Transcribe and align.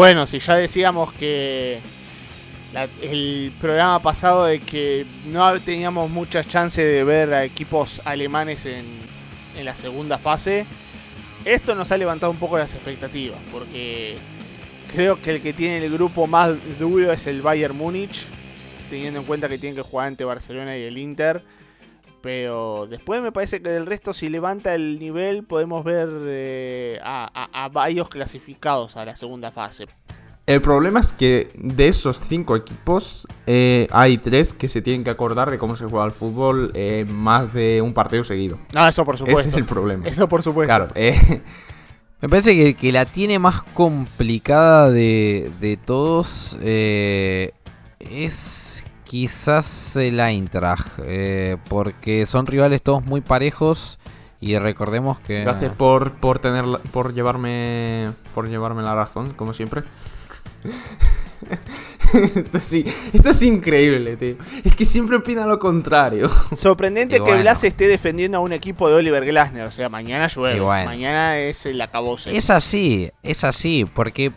Bueno, 0.00 0.24
si 0.24 0.38
ya 0.38 0.56
decíamos 0.56 1.12
que 1.12 1.78
el 3.02 3.52
programa 3.60 4.00
pasado 4.00 4.46
de 4.46 4.58
que 4.58 5.04
no 5.26 5.60
teníamos 5.60 6.08
muchas 6.08 6.48
chances 6.48 6.82
de 6.82 7.04
ver 7.04 7.34
a 7.34 7.44
equipos 7.44 8.00
alemanes 8.06 8.64
en, 8.64 8.86
en 9.58 9.64
la 9.66 9.74
segunda 9.74 10.16
fase, 10.16 10.64
esto 11.44 11.74
nos 11.74 11.92
ha 11.92 11.98
levantado 11.98 12.32
un 12.32 12.38
poco 12.38 12.56
las 12.56 12.72
expectativas, 12.72 13.38
porque 13.52 14.16
creo 14.94 15.20
que 15.20 15.32
el 15.32 15.42
que 15.42 15.52
tiene 15.52 15.84
el 15.84 15.92
grupo 15.92 16.26
más 16.26 16.54
duro 16.78 17.12
es 17.12 17.26
el 17.26 17.42
Bayern 17.42 17.76
Múnich, 17.76 18.24
teniendo 18.88 19.20
en 19.20 19.26
cuenta 19.26 19.50
que 19.50 19.58
tienen 19.58 19.76
que 19.76 19.82
jugar 19.82 20.06
ante 20.06 20.24
Barcelona 20.24 20.78
y 20.78 20.84
el 20.84 20.96
Inter. 20.96 21.42
Pero 22.22 22.86
después 22.88 23.22
me 23.22 23.32
parece 23.32 23.62
que 23.62 23.70
del 23.70 23.86
resto, 23.86 24.12
si 24.12 24.28
levanta 24.28 24.74
el 24.74 24.98
nivel, 24.98 25.44
podemos 25.44 25.84
ver 25.84 26.08
eh, 26.26 26.98
a, 27.02 27.70
varios 27.72 28.08
clasificados 28.08 28.96
a 28.96 29.04
la 29.04 29.16
segunda 29.16 29.50
fase. 29.50 29.86
El 30.46 30.60
problema 30.60 31.00
es 31.00 31.12
que 31.12 31.50
de 31.54 31.88
esos 31.88 32.18
cinco 32.28 32.56
equipos 32.56 33.26
eh, 33.46 33.88
hay 33.92 34.18
tres 34.18 34.52
que 34.52 34.68
se 34.68 34.82
tienen 34.82 35.04
que 35.04 35.10
acordar 35.10 35.50
de 35.50 35.58
cómo 35.58 35.76
se 35.76 35.86
juega 35.86 36.04
el 36.04 36.10
fútbol 36.10 36.72
eh, 36.74 37.06
más 37.08 37.54
de 37.54 37.80
un 37.80 37.94
partido 37.94 38.24
seguido. 38.24 38.58
Ah, 38.74 38.88
eso 38.88 39.04
por 39.04 39.16
supuesto. 39.16 39.40
Ese 39.40 39.50
es 39.50 39.56
el 39.56 39.64
problema. 39.64 40.06
Eso 40.06 40.28
por 40.28 40.42
supuesto. 40.42 40.68
Claro. 40.68 40.88
Me 42.20 42.28
parece 42.28 42.54
que 42.54 42.66
el 42.68 42.76
que 42.76 42.92
la 42.92 43.06
tiene 43.06 43.38
más 43.38 43.62
complicada 43.62 44.90
de, 44.90 45.50
de 45.60 45.78
todos 45.78 46.58
es 48.00 48.79
Quizás 49.10 49.96
el 49.96 50.20
Eintracht, 50.20 50.86
eh, 51.02 51.56
porque 51.68 52.26
son 52.26 52.46
rivales 52.46 52.80
todos 52.80 53.04
muy 53.04 53.20
parejos 53.20 53.98
y 54.40 54.56
recordemos 54.56 55.18
que... 55.18 55.40
Gracias 55.40 55.74
por, 55.74 56.20
por, 56.20 56.38
tener, 56.38 56.64
por, 56.92 57.12
llevarme, 57.12 58.10
por 58.36 58.48
llevarme 58.48 58.82
la 58.82 58.94
razón, 58.94 59.32
como 59.34 59.52
siempre. 59.52 59.82
esto, 63.12 63.30
es 63.30 63.42
increíble, 63.42 64.16
tío. 64.16 64.36
Es 64.62 64.76
que 64.76 64.84
siempre 64.84 65.16
opina 65.16 65.44
lo 65.44 65.58
contrario. 65.58 66.30
Sorprendente 66.54 67.18
que 67.18 67.34
Blas 67.34 67.64
esté 67.64 67.88
defendiendo 67.88 68.38
a 68.38 68.40
un 68.40 68.52
equipo 68.52 68.88
de 68.88 68.94
Oliver 68.94 69.24
Glasner. 69.24 69.66
O 69.66 69.72
sea, 69.72 69.88
mañana 69.88 70.28
llueve. 70.28 70.60
Mañana 70.60 71.36
es 71.36 71.66
el 71.66 71.80
acabose. 71.80 72.36
Es 72.36 72.48
así, 72.48 73.10
es 73.24 73.42
así. 73.42 73.88
Porque 73.92 74.30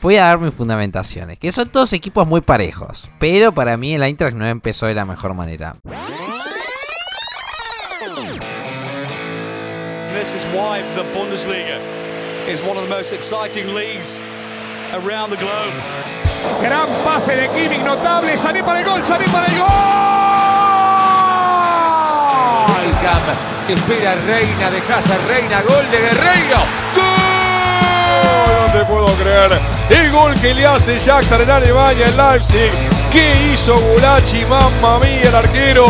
Voy 0.00 0.16
a 0.16 0.24
dar 0.24 0.38
mis 0.38 0.54
fundamentaciones, 0.54 1.38
que 1.38 1.50
son 1.50 1.68
todos 1.68 1.92
equipos 1.92 2.26
muy 2.26 2.40
parejos, 2.40 3.08
pero 3.18 3.52
para 3.52 3.76
mí 3.76 3.94
el 3.94 4.02
Eintracht 4.02 4.36
no 4.36 4.46
empezó 4.46 4.86
de 4.86 4.94
la 4.94 5.04
mejor 5.04 5.34
manera. 5.34 5.74
This 10.14 10.34
is 10.34 10.44
why 10.52 10.82
the 10.94 11.04
Bundesliga 11.14 11.78
is 12.48 12.62
one 12.62 12.76
of 12.76 12.88
the 12.88 12.94
most 12.94 13.12
exciting 13.12 13.74
leagues 13.74 14.20
around 14.92 15.30
the 15.30 15.36
globe. 15.36 15.72
Gran 16.60 16.88
pase 17.04 17.34
de 17.34 17.48
Kimmich, 17.48 17.82
notable, 17.84 18.36
Sané 18.36 18.62
para 18.62 18.80
el 18.80 18.84
gol, 18.84 19.06
Sané 19.06 19.24
para 19.26 19.46
el 19.46 19.58
gol. 19.58 19.68
espera 23.68 24.14
Reina 24.26 24.70
de 24.70 24.80
casa, 24.80 25.16
Reina, 25.26 25.60
gol 25.62 25.90
de 25.90 25.98
Guerreiro. 25.98 26.58
¡Gol! 26.96 27.28
no 28.66 28.72
te 28.72 28.84
puedo 28.84 29.06
creer. 29.16 29.77
El 29.90 30.10
gol 30.12 30.34
que 30.40 30.52
le 30.52 30.66
hace 30.66 30.98
Shakhtar 30.98 31.40
en 31.40 31.50
Alemania, 31.50 32.06
en 32.06 32.16
Leipzig. 32.16 32.70
¿Qué 33.10 33.34
hizo 33.52 33.78
Gulachi? 33.78 34.44
Mamma 34.44 34.98
mía, 34.98 35.28
el 35.28 35.34
arquero. 35.34 35.86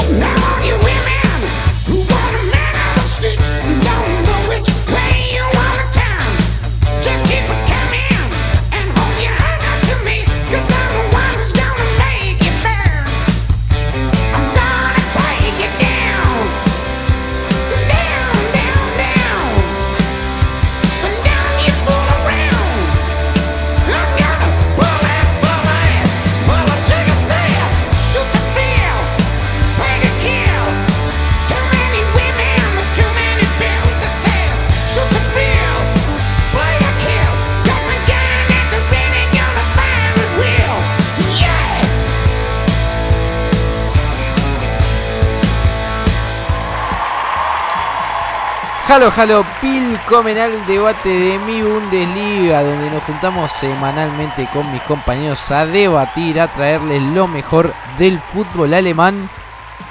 Halo, 48.91 49.13
halo, 49.15 49.45
Pilcomen 49.61 50.39
al 50.39 50.67
debate 50.67 51.11
de 51.11 51.39
mi 51.41 51.61
Bundesliga, 51.61 52.63
donde 52.63 52.91
nos 52.91 53.03
juntamos 53.03 53.53
semanalmente 53.53 54.49
con 54.51 54.73
mis 54.73 54.81
compañeros 54.81 55.51
a 55.51 55.67
debatir, 55.67 56.41
a 56.41 56.49
traerles 56.49 57.03
lo 57.03 57.29
mejor 57.29 57.75
del 57.99 58.19
fútbol 58.19 58.73
alemán. 58.73 59.29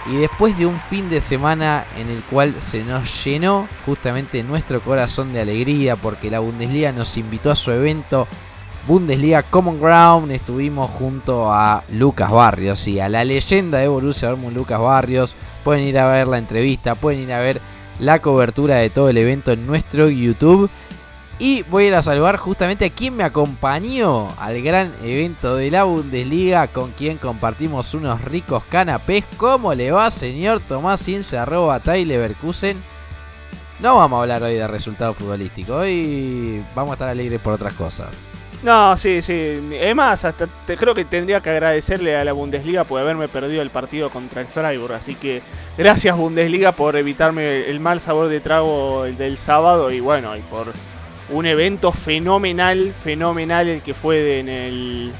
Y 0.07 0.15
después 0.15 0.57
de 0.57 0.65
un 0.65 0.75
fin 0.77 1.11
de 1.11 1.21
semana 1.21 1.85
en 1.95 2.09
el 2.09 2.23
cual 2.23 2.55
se 2.59 2.83
nos 2.83 3.23
llenó 3.23 3.67
justamente 3.85 4.41
nuestro 4.41 4.81
corazón 4.81 5.31
de 5.31 5.41
alegría, 5.41 5.95
porque 5.95 6.31
la 6.31 6.39
Bundesliga 6.39 6.91
nos 6.91 7.17
invitó 7.17 7.51
a 7.51 7.55
su 7.55 7.69
evento 7.69 8.27
Bundesliga 8.87 9.43
Common 9.43 9.79
Ground, 9.79 10.31
estuvimos 10.31 10.89
junto 10.89 11.53
a 11.53 11.83
Lucas 11.91 12.31
Barrios 12.31 12.87
y 12.87 12.99
a 12.99 13.09
la 13.09 13.23
leyenda 13.23 13.77
de 13.77 13.89
Borussia 13.89 14.29
Dortmund, 14.29 14.57
Lucas 14.57 14.81
Barrios. 14.81 15.35
Pueden 15.63 15.83
ir 15.83 15.99
a 15.99 16.07
ver 16.07 16.25
la 16.25 16.39
entrevista, 16.39 16.95
pueden 16.95 17.21
ir 17.21 17.33
a 17.33 17.39
ver 17.39 17.61
la 17.99 18.19
cobertura 18.19 18.77
de 18.77 18.89
todo 18.89 19.09
el 19.09 19.17
evento 19.17 19.51
en 19.51 19.65
nuestro 19.65 20.09
YouTube. 20.09 20.69
Y 21.39 21.61
voy 21.63 21.83
a 21.83 21.87
ir 21.87 21.95
a 21.95 22.01
saludar 22.01 22.37
justamente 22.37 22.85
a 22.85 22.89
quien 22.89 23.15
me 23.15 23.23
acompañó 23.23 24.29
al 24.39 24.59
gran 24.63 24.91
evento 25.03 25.55
de 25.55 25.69
la 25.69 25.83
Bundesliga, 25.83 26.67
con 26.67 26.91
quien 26.91 27.19
compartimos 27.19 27.93
unos 27.93 28.23
ricos 28.23 28.63
canapés. 28.69 29.23
¿Cómo 29.37 29.75
le 29.75 29.91
va, 29.91 30.09
señor 30.09 30.61
Tomás 30.61 31.07
Ince, 31.07 31.37
arroba 31.37 31.79
Tyler 31.79 32.35
No 33.79 33.95
vamos 33.97 34.17
a 34.17 34.21
hablar 34.21 34.41
hoy 34.41 34.55
de 34.55 34.67
resultados 34.67 35.15
futbolísticos, 35.15 35.75
hoy 35.75 36.63
vamos 36.73 36.91
a 36.91 36.93
estar 36.95 37.09
alegres 37.09 37.39
por 37.39 37.53
otras 37.53 37.75
cosas. 37.75 38.36
No, 38.63 38.97
sí, 38.97 39.21
sí. 39.21 39.59
Es 39.71 39.95
más, 39.95 40.25
hasta 40.25 40.47
te, 40.47 40.77
creo 40.77 40.95
que 40.95 41.05
tendría 41.05 41.41
que 41.41 41.51
agradecerle 41.51 42.15
a 42.15 42.25
la 42.25 42.33
Bundesliga 42.33 42.83
por 42.85 42.99
haberme 42.99 43.27
perdido 43.27 43.61
el 43.61 43.69
partido 43.69 44.09
contra 44.09 44.41
el 44.41 44.47
Freiburg. 44.47 44.93
Así 44.93 45.15
que 45.15 45.43
gracias 45.77 46.17
Bundesliga 46.17 46.71
por 46.71 46.95
evitarme 46.95 47.69
el 47.69 47.79
mal 47.79 47.99
sabor 47.99 48.29
de 48.29 48.39
trago 48.39 49.03
del 49.03 49.37
sábado 49.37 49.91
y 49.91 49.99
bueno, 49.99 50.35
y 50.35 50.41
por 50.41 50.73
un 51.29 51.45
evento 51.45 51.91
fenomenal, 51.91 52.93
fenomenal 52.93 53.67
el 53.67 53.81
que 53.81 53.93
fue 53.93 54.39
en 54.39 54.49
el 54.49 55.11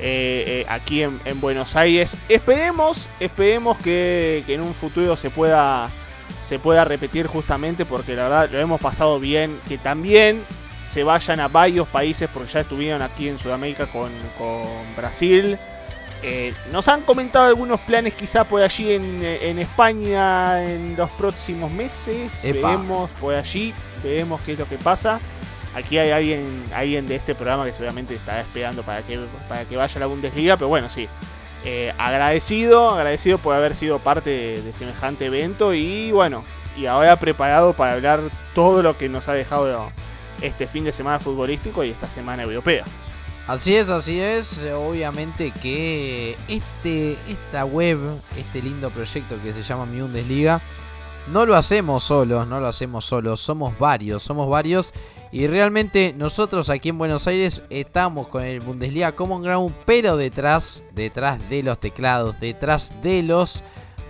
eh, 0.00 0.44
eh, 0.46 0.66
aquí 0.68 1.02
en, 1.02 1.40
Buenos 1.40 1.76
Aires. 1.76 2.16
Esperemos, 2.28 3.08
esperemos 3.20 3.76
que, 3.78 4.44
que 4.46 4.54
en 4.54 4.62
un 4.62 4.72
futuro 4.72 5.16
se 5.16 5.28
pueda 5.28 5.90
se 6.40 6.58
pueda 6.58 6.84
repetir 6.84 7.26
justamente 7.26 7.84
porque 7.84 8.14
la 8.14 8.24
verdad 8.24 8.50
lo 8.50 8.58
hemos 8.58 8.80
pasado 8.80 9.20
bien, 9.20 9.58
que 9.68 9.76
también 9.76 10.42
se 10.88 11.04
vayan 11.04 11.40
a 11.40 11.48
varios 11.48 11.86
países 11.88 12.28
porque 12.32 12.50
ya 12.52 12.60
estuvieron 12.60 13.02
aquí 13.02 13.28
en 13.28 13.38
Sudamérica 13.38 13.86
con, 13.86 14.10
Brasil. 14.96 15.58
Eh, 16.22 16.52
nos 16.72 16.88
han 16.88 17.02
comentado 17.02 17.46
algunos 17.46 17.78
planes 17.80 18.14
quizá 18.14 18.42
por 18.44 18.60
allí 18.62 18.92
en, 18.92 19.58
España 19.58 20.64
en 20.64 20.96
los 20.96 21.10
próximos 21.10 21.70
meses. 21.70 22.40
Veremos 22.42 23.10
por 23.20 23.34
allí, 23.34 23.72
veremos 24.02 24.40
qué 24.40 24.52
es 24.52 24.58
lo 24.58 24.68
que 24.68 24.78
pasa. 24.78 25.20
Aquí 25.74 25.98
hay 25.98 26.10
alguien, 26.10 26.64
alguien 26.74 27.06
de 27.06 27.16
este 27.16 27.34
programa 27.34 27.64
que 27.64 27.72
seguramente 27.72 28.14
está 28.14 28.40
esperando 28.40 28.82
para 28.82 29.02
que, 29.02 29.20
para 29.48 29.64
que 29.64 29.76
vaya 29.76 29.96
a 29.96 30.00
la 30.00 30.06
Bundesliga, 30.06 30.56
pero 30.56 30.68
bueno, 30.68 30.88
sí. 30.88 31.08
Eh, 31.64 31.92
agradecido, 31.98 32.90
agradecido 32.90 33.38
por 33.38 33.54
haber 33.54 33.76
sido 33.76 33.98
parte 33.98 34.30
de, 34.30 34.62
de, 34.62 34.72
semejante 34.72 35.26
evento 35.26 35.74
y 35.74 36.12
bueno, 36.12 36.44
y 36.76 36.86
ahora 36.86 37.16
preparado 37.16 37.74
para 37.74 37.94
hablar 37.94 38.20
todo 38.54 38.82
lo 38.82 38.96
que 38.96 39.08
nos 39.08 39.28
ha 39.28 39.34
dejado 39.34 39.90
este 40.42 40.66
fin 40.66 40.84
de 40.84 40.92
semana 40.92 41.18
futbolístico 41.18 41.84
y 41.84 41.90
esta 41.90 42.08
semana 42.08 42.42
europea. 42.42 42.84
Así 43.48 43.74
es, 43.74 43.88
así 43.88 44.20
es. 44.20 44.66
Obviamente 44.74 45.52
que 45.62 46.36
este, 46.48 47.16
esta 47.28 47.64
web, 47.64 47.98
este 48.36 48.60
lindo 48.60 48.90
proyecto 48.90 49.36
que 49.42 49.54
se 49.54 49.62
llama 49.62 49.86
Mi 49.86 50.02
Bundesliga, 50.02 50.60
no 51.32 51.46
lo 51.46 51.56
hacemos 51.56 52.04
solos, 52.04 52.46
no 52.46 52.60
lo 52.60 52.66
hacemos 52.66 53.06
solos, 53.06 53.40
somos 53.40 53.78
varios, 53.78 54.22
somos 54.22 54.50
varios. 54.50 54.92
Y 55.32 55.46
realmente 55.46 56.14
nosotros 56.16 56.68
aquí 56.68 56.90
en 56.90 56.98
Buenos 56.98 57.26
Aires 57.26 57.62
estamos 57.70 58.28
con 58.28 58.44
el 58.44 58.60
Bundesliga 58.60 59.12
Common 59.12 59.42
Ground, 59.42 59.74
pero 59.86 60.18
detrás, 60.18 60.84
detrás 60.94 61.48
de 61.48 61.62
los 61.62 61.78
teclados, 61.80 62.38
detrás 62.40 62.92
de 63.02 63.22
los 63.22 63.62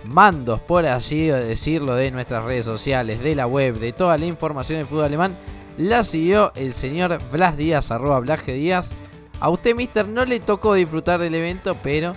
mandos, 0.03 0.59
por 0.61 0.85
así 0.85 1.27
decirlo, 1.27 1.95
de 1.95 2.11
nuestras 2.11 2.43
redes 2.43 2.65
sociales, 2.65 3.21
de 3.21 3.35
la 3.35 3.47
web, 3.47 3.79
de 3.79 3.93
toda 3.93 4.17
la 4.17 4.25
información 4.25 4.79
del 4.79 4.87
fútbol 4.87 5.05
alemán 5.05 5.37
La 5.79 6.03
siguió 6.03 6.51
el 6.55 6.73
señor 6.73 7.17
Blas 7.31 7.55
Díaz, 7.55 7.89
arroba 7.89 8.19
Blas 8.19 8.41
G. 8.45 8.53
Díaz. 8.53 8.91
A 9.39 9.49
usted, 9.49 9.73
mister, 9.75 10.05
no 10.05 10.25
le 10.25 10.41
tocó 10.41 10.73
disfrutar 10.73 11.21
del 11.21 11.33
evento, 11.35 11.77
pero 11.81 12.15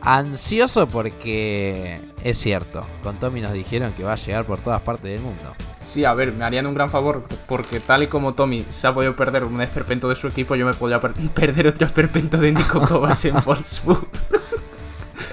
ansioso 0.00 0.86
porque 0.88 2.00
es 2.22 2.38
cierto. 2.38 2.86
Con 3.02 3.18
Tommy 3.18 3.42
nos 3.42 3.52
dijeron 3.52 3.92
que 3.92 4.04
va 4.04 4.14
a 4.14 4.16
llegar 4.16 4.46
por 4.46 4.60
todas 4.60 4.80
partes 4.80 5.10
del 5.10 5.20
mundo. 5.20 5.52
Sí, 5.84 6.06
a 6.06 6.14
ver, 6.14 6.32
me 6.32 6.46
harían 6.46 6.66
un 6.66 6.72
gran 6.72 6.88
favor, 6.88 7.24
porque 7.46 7.78
tal 7.78 8.04
y 8.04 8.06
como 8.06 8.32
Tommy 8.32 8.64
se 8.70 8.86
ha 8.86 8.94
podido 8.94 9.14
perder 9.14 9.44
un 9.44 9.60
esperpento 9.60 10.08
de 10.08 10.16
su 10.16 10.26
equipo, 10.26 10.54
yo 10.54 10.64
me 10.64 10.72
podría 10.72 10.98
per- 10.98 11.12
perder 11.34 11.66
otro 11.68 11.86
esperpento 11.86 12.38
de 12.38 12.52
Nico 12.52 12.80
Kovac 12.88 13.22
en 13.26 13.34
Wolfsburg. 13.44 14.08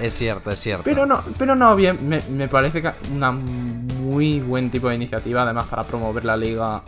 Es 0.02 0.14
cierto, 0.14 0.52
es 0.52 0.60
cierto. 0.60 0.84
Pero 0.84 1.06
no, 1.06 1.24
pero 1.38 1.56
no, 1.56 1.74
bien, 1.78 2.06
me, 2.06 2.20
me 2.32 2.50
parece 2.50 2.82
que 2.82 2.92
una 3.14 3.32
muy 3.32 4.42
buen 4.42 4.70
tipo 4.70 4.90
de 4.90 4.96
iniciativa, 4.96 5.44
además 5.44 5.68
para 5.68 5.86
promover 5.86 6.26
la 6.26 6.36
liga, 6.36 6.82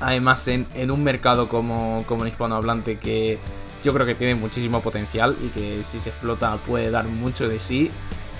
además 0.00 0.46
en, 0.48 0.66
en 0.74 0.90
un 0.90 1.02
mercado 1.02 1.48
como, 1.48 2.04
como 2.06 2.22
el 2.22 2.28
hispanohablante 2.28 2.98
que 2.98 3.38
yo 3.84 3.94
creo 3.94 4.06
que 4.06 4.14
tiene 4.14 4.34
muchísimo 4.34 4.80
potencial 4.80 5.36
y 5.42 5.48
que 5.48 5.84
si 5.84 6.00
se 6.00 6.10
explota 6.10 6.56
puede 6.66 6.90
dar 6.90 7.06
mucho 7.06 7.48
de 7.48 7.60
sí. 7.60 7.90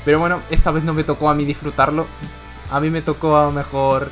Pero 0.05 0.19
bueno, 0.19 0.41
esta 0.51 0.71
vez 0.71 0.85
no 0.85 0.95
me 0.95 1.05
tocó 1.05 1.29
a 1.31 1.35
mí 1.35 1.45
disfrutarlo, 1.45 2.07
a 2.71 2.81
mí 2.81 2.91
me 2.91 3.03
tocó 3.03 3.37
a 3.37 3.47
lo 3.47 3.53
mejor 3.53 4.11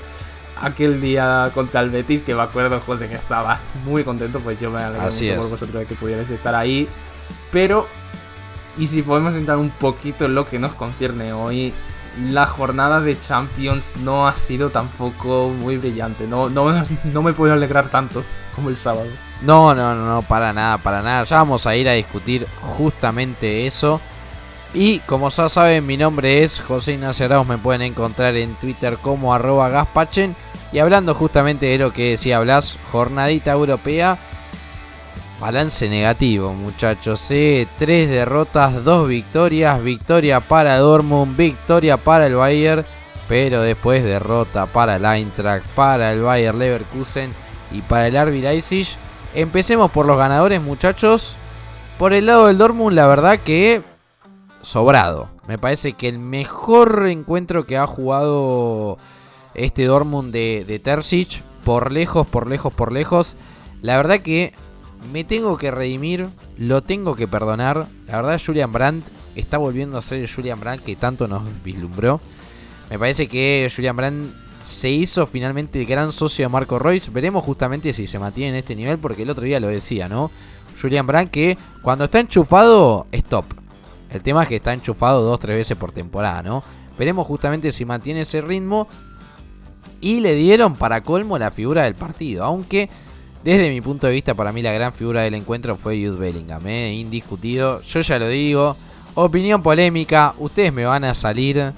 aquel 0.60 1.00
día 1.00 1.50
contra 1.54 1.80
el 1.80 1.90
Betis, 1.90 2.22
que 2.22 2.34
me 2.34 2.42
acuerdo, 2.42 2.80
José, 2.80 3.08
que 3.08 3.14
estaba 3.14 3.60
muy 3.84 4.04
contento, 4.04 4.40
pues 4.40 4.58
yo 4.60 4.70
me 4.70 4.82
alegro 4.82 5.06
Así 5.06 5.24
mucho 5.24 5.34
es. 5.34 5.40
por 5.40 5.50
vosotros 5.50 5.80
de 5.80 5.86
que 5.86 5.94
pudierais 5.94 6.30
estar 6.30 6.54
ahí. 6.54 6.88
Pero, 7.52 7.86
y 8.76 8.86
si 8.86 9.02
podemos 9.02 9.34
entrar 9.34 9.58
un 9.58 9.70
poquito 9.70 10.24
en 10.24 10.34
lo 10.34 10.48
que 10.48 10.58
nos 10.58 10.72
concierne 10.74 11.32
hoy, 11.32 11.72
la 12.18 12.46
jornada 12.46 13.00
de 13.00 13.18
Champions 13.18 13.84
no 14.02 14.26
ha 14.26 14.36
sido 14.36 14.70
tampoco 14.70 15.50
muy 15.50 15.76
brillante. 15.78 16.26
No, 16.26 16.48
no, 16.48 17.22
me 17.22 17.32
puedo 17.32 17.52
alegrar 17.52 17.88
tanto 17.88 18.24
como 18.54 18.68
el 18.68 18.76
sábado. 18.76 19.08
No, 19.42 19.74
no, 19.74 19.94
no, 19.94 20.06
no, 20.06 20.22
para 20.22 20.52
nada, 20.52 20.78
para 20.78 21.02
nada. 21.02 21.24
Ya 21.24 21.36
vamos 21.36 21.66
a 21.66 21.76
ir 21.76 21.88
a 21.88 21.92
discutir 21.92 22.46
justamente 22.60 23.66
eso. 23.66 24.00
Y 24.72 24.98
como 25.00 25.28
ya 25.28 25.48
saben, 25.48 25.86
mi 25.86 25.96
nombre 25.96 26.42
es 26.42 26.60
José 26.60 26.94
Ignacio 26.94 27.26
Arauz. 27.26 27.46
Me 27.46 27.58
pueden 27.58 27.82
encontrar 27.82 28.34
en 28.36 28.54
Twitter 28.56 28.98
como 29.00 29.34
arroba 29.34 29.68
gaspachen. 29.68 30.34
Y 30.72 30.80
hablando 30.80 31.14
justamente 31.14 31.66
de 31.66 31.78
lo 31.78 31.92
que 31.92 32.10
decía 32.10 32.40
Blas, 32.40 32.76
jornadita 32.90 33.52
europea. 33.52 34.18
Balance 35.44 35.90
negativo, 35.90 36.54
muchachos. 36.54 37.20
Tres 37.28 38.08
derrotas, 38.08 38.82
dos 38.82 39.06
victorias. 39.06 39.82
Victoria 39.82 40.40
para 40.40 40.78
Dortmund, 40.78 41.36
victoria 41.36 41.98
para 41.98 42.28
el 42.28 42.34
Bayern. 42.34 42.86
Pero 43.28 43.60
después 43.60 44.02
derrota 44.02 44.64
para 44.64 44.96
el 44.96 45.04
Eintracht, 45.04 45.66
para 45.74 46.14
el 46.14 46.22
Bayern 46.22 46.58
Leverkusen 46.58 47.30
y 47.72 47.82
para 47.82 48.08
el 48.08 48.14
RB 48.14 48.40
Leipzig. 48.40 48.88
Empecemos 49.34 49.90
por 49.90 50.06
los 50.06 50.16
ganadores, 50.16 50.62
muchachos. 50.62 51.36
Por 51.98 52.14
el 52.14 52.24
lado 52.24 52.46
del 52.46 52.56
Dortmund, 52.56 52.96
la 52.96 53.06
verdad 53.06 53.38
que 53.38 53.82
sobrado. 54.62 55.28
Me 55.46 55.58
parece 55.58 55.92
que 55.92 56.08
el 56.08 56.18
mejor 56.18 57.06
encuentro 57.06 57.66
que 57.66 57.76
ha 57.76 57.86
jugado 57.86 58.96
este 59.52 59.84
Dortmund 59.84 60.32
de, 60.32 60.64
de 60.66 61.38
por 61.64 61.92
lejos, 61.92 62.26
por 62.26 62.48
lejos, 62.48 62.72
por 62.72 62.92
lejos. 62.92 63.36
La 63.82 63.98
verdad 63.98 64.20
que 64.20 64.54
me 65.12 65.24
tengo 65.24 65.56
que 65.56 65.70
redimir, 65.70 66.28
lo 66.56 66.82
tengo 66.82 67.14
que 67.14 67.28
perdonar. 67.28 67.86
La 68.06 68.16
verdad, 68.16 68.40
Julian 68.44 68.72
Brandt 68.72 69.06
está 69.34 69.58
volviendo 69.58 69.98
a 69.98 70.02
ser 70.02 70.20
el 70.20 70.30
Julian 70.30 70.60
Brandt 70.60 70.84
que 70.84 70.96
tanto 70.96 71.28
nos 71.28 71.42
vislumbró. 71.62 72.20
Me 72.90 72.98
parece 72.98 73.26
que 73.26 73.70
Julian 73.74 73.96
Brandt 73.96 74.34
se 74.60 74.90
hizo 74.90 75.26
finalmente 75.26 75.80
el 75.80 75.86
gran 75.86 76.12
socio 76.12 76.44
de 76.44 76.48
Marco 76.48 76.78
Royce. 76.78 77.10
Veremos 77.10 77.44
justamente 77.44 77.92
si 77.92 78.06
se 78.06 78.18
mantiene 78.18 78.50
en 78.50 78.56
este 78.56 78.74
nivel, 78.76 78.98
porque 78.98 79.22
el 79.22 79.30
otro 79.30 79.44
día 79.44 79.60
lo 79.60 79.68
decía, 79.68 80.08
¿no? 80.08 80.30
Julian 80.80 81.06
Brandt 81.06 81.30
que 81.30 81.58
cuando 81.82 82.04
está 82.06 82.20
enchufado 82.20 83.06
es 83.12 83.24
top. 83.24 83.44
El 84.10 84.22
tema 84.22 84.44
es 84.44 84.48
que 84.48 84.56
está 84.56 84.72
enchufado 84.72 85.22
dos, 85.22 85.40
tres 85.40 85.56
veces 85.56 85.76
por 85.76 85.92
temporada, 85.92 86.42
¿no? 86.42 86.62
Veremos 86.98 87.26
justamente 87.26 87.72
si 87.72 87.84
mantiene 87.84 88.22
ese 88.22 88.40
ritmo. 88.40 88.88
Y 90.00 90.20
le 90.20 90.34
dieron 90.34 90.76
para 90.76 91.02
colmo 91.02 91.38
la 91.38 91.50
figura 91.50 91.84
del 91.84 91.94
partido. 91.94 92.44
Aunque 92.44 92.90
desde 93.44 93.70
mi 93.70 93.82
punto 93.82 94.06
de 94.06 94.14
vista, 94.14 94.34
para 94.34 94.52
mí 94.52 94.62
la 94.62 94.72
gran 94.72 94.94
figura 94.94 95.20
del 95.20 95.34
encuentro 95.34 95.76
fue 95.76 96.02
Jude 96.02 96.18
Bellingham. 96.18 96.66
¿eh? 96.66 96.94
Indiscutido. 96.94 97.82
Yo 97.82 98.00
ya 98.00 98.18
lo 98.18 98.28
digo. 98.28 98.74
Opinión 99.14 99.62
polémica. 99.62 100.34
Ustedes 100.38 100.72
me 100.72 100.86
van 100.86 101.04
a 101.04 101.12
salir 101.12 101.74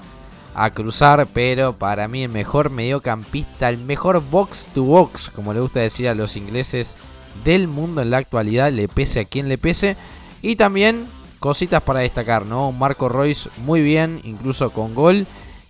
a 0.55 0.69
cruzar. 0.71 1.27
Pero 1.33 1.73
para 1.73 2.07
mí 2.07 2.23
el 2.23 2.29
mejor 2.29 2.69
mediocampista, 2.69 3.67
el 3.67 3.79
mejor 3.79 4.23
box 4.31 4.67
to 4.73 4.83
box, 4.83 5.29
como 5.29 5.53
le 5.53 5.59
gusta 5.59 5.81
decir 5.81 6.07
a 6.07 6.15
los 6.15 6.37
ingleses 6.37 6.95
del 7.43 7.67
mundo 7.67 8.01
en 8.01 8.11
la 8.11 8.17
actualidad, 8.17 8.71
le 8.71 8.87
pese 8.87 9.19
a 9.19 9.25
quien 9.25 9.49
le 9.49 9.57
pese. 9.57 9.97
Y 10.41 10.55
también 10.55 11.05
cositas 11.39 11.83
para 11.83 11.99
destacar, 11.99 12.45
¿no? 12.45 12.71
Marco 12.71 13.09
Royce 13.09 13.49
muy 13.57 13.81
bien, 13.81 14.21
incluso 14.23 14.69
con 14.69 14.95
gol. 14.95 15.27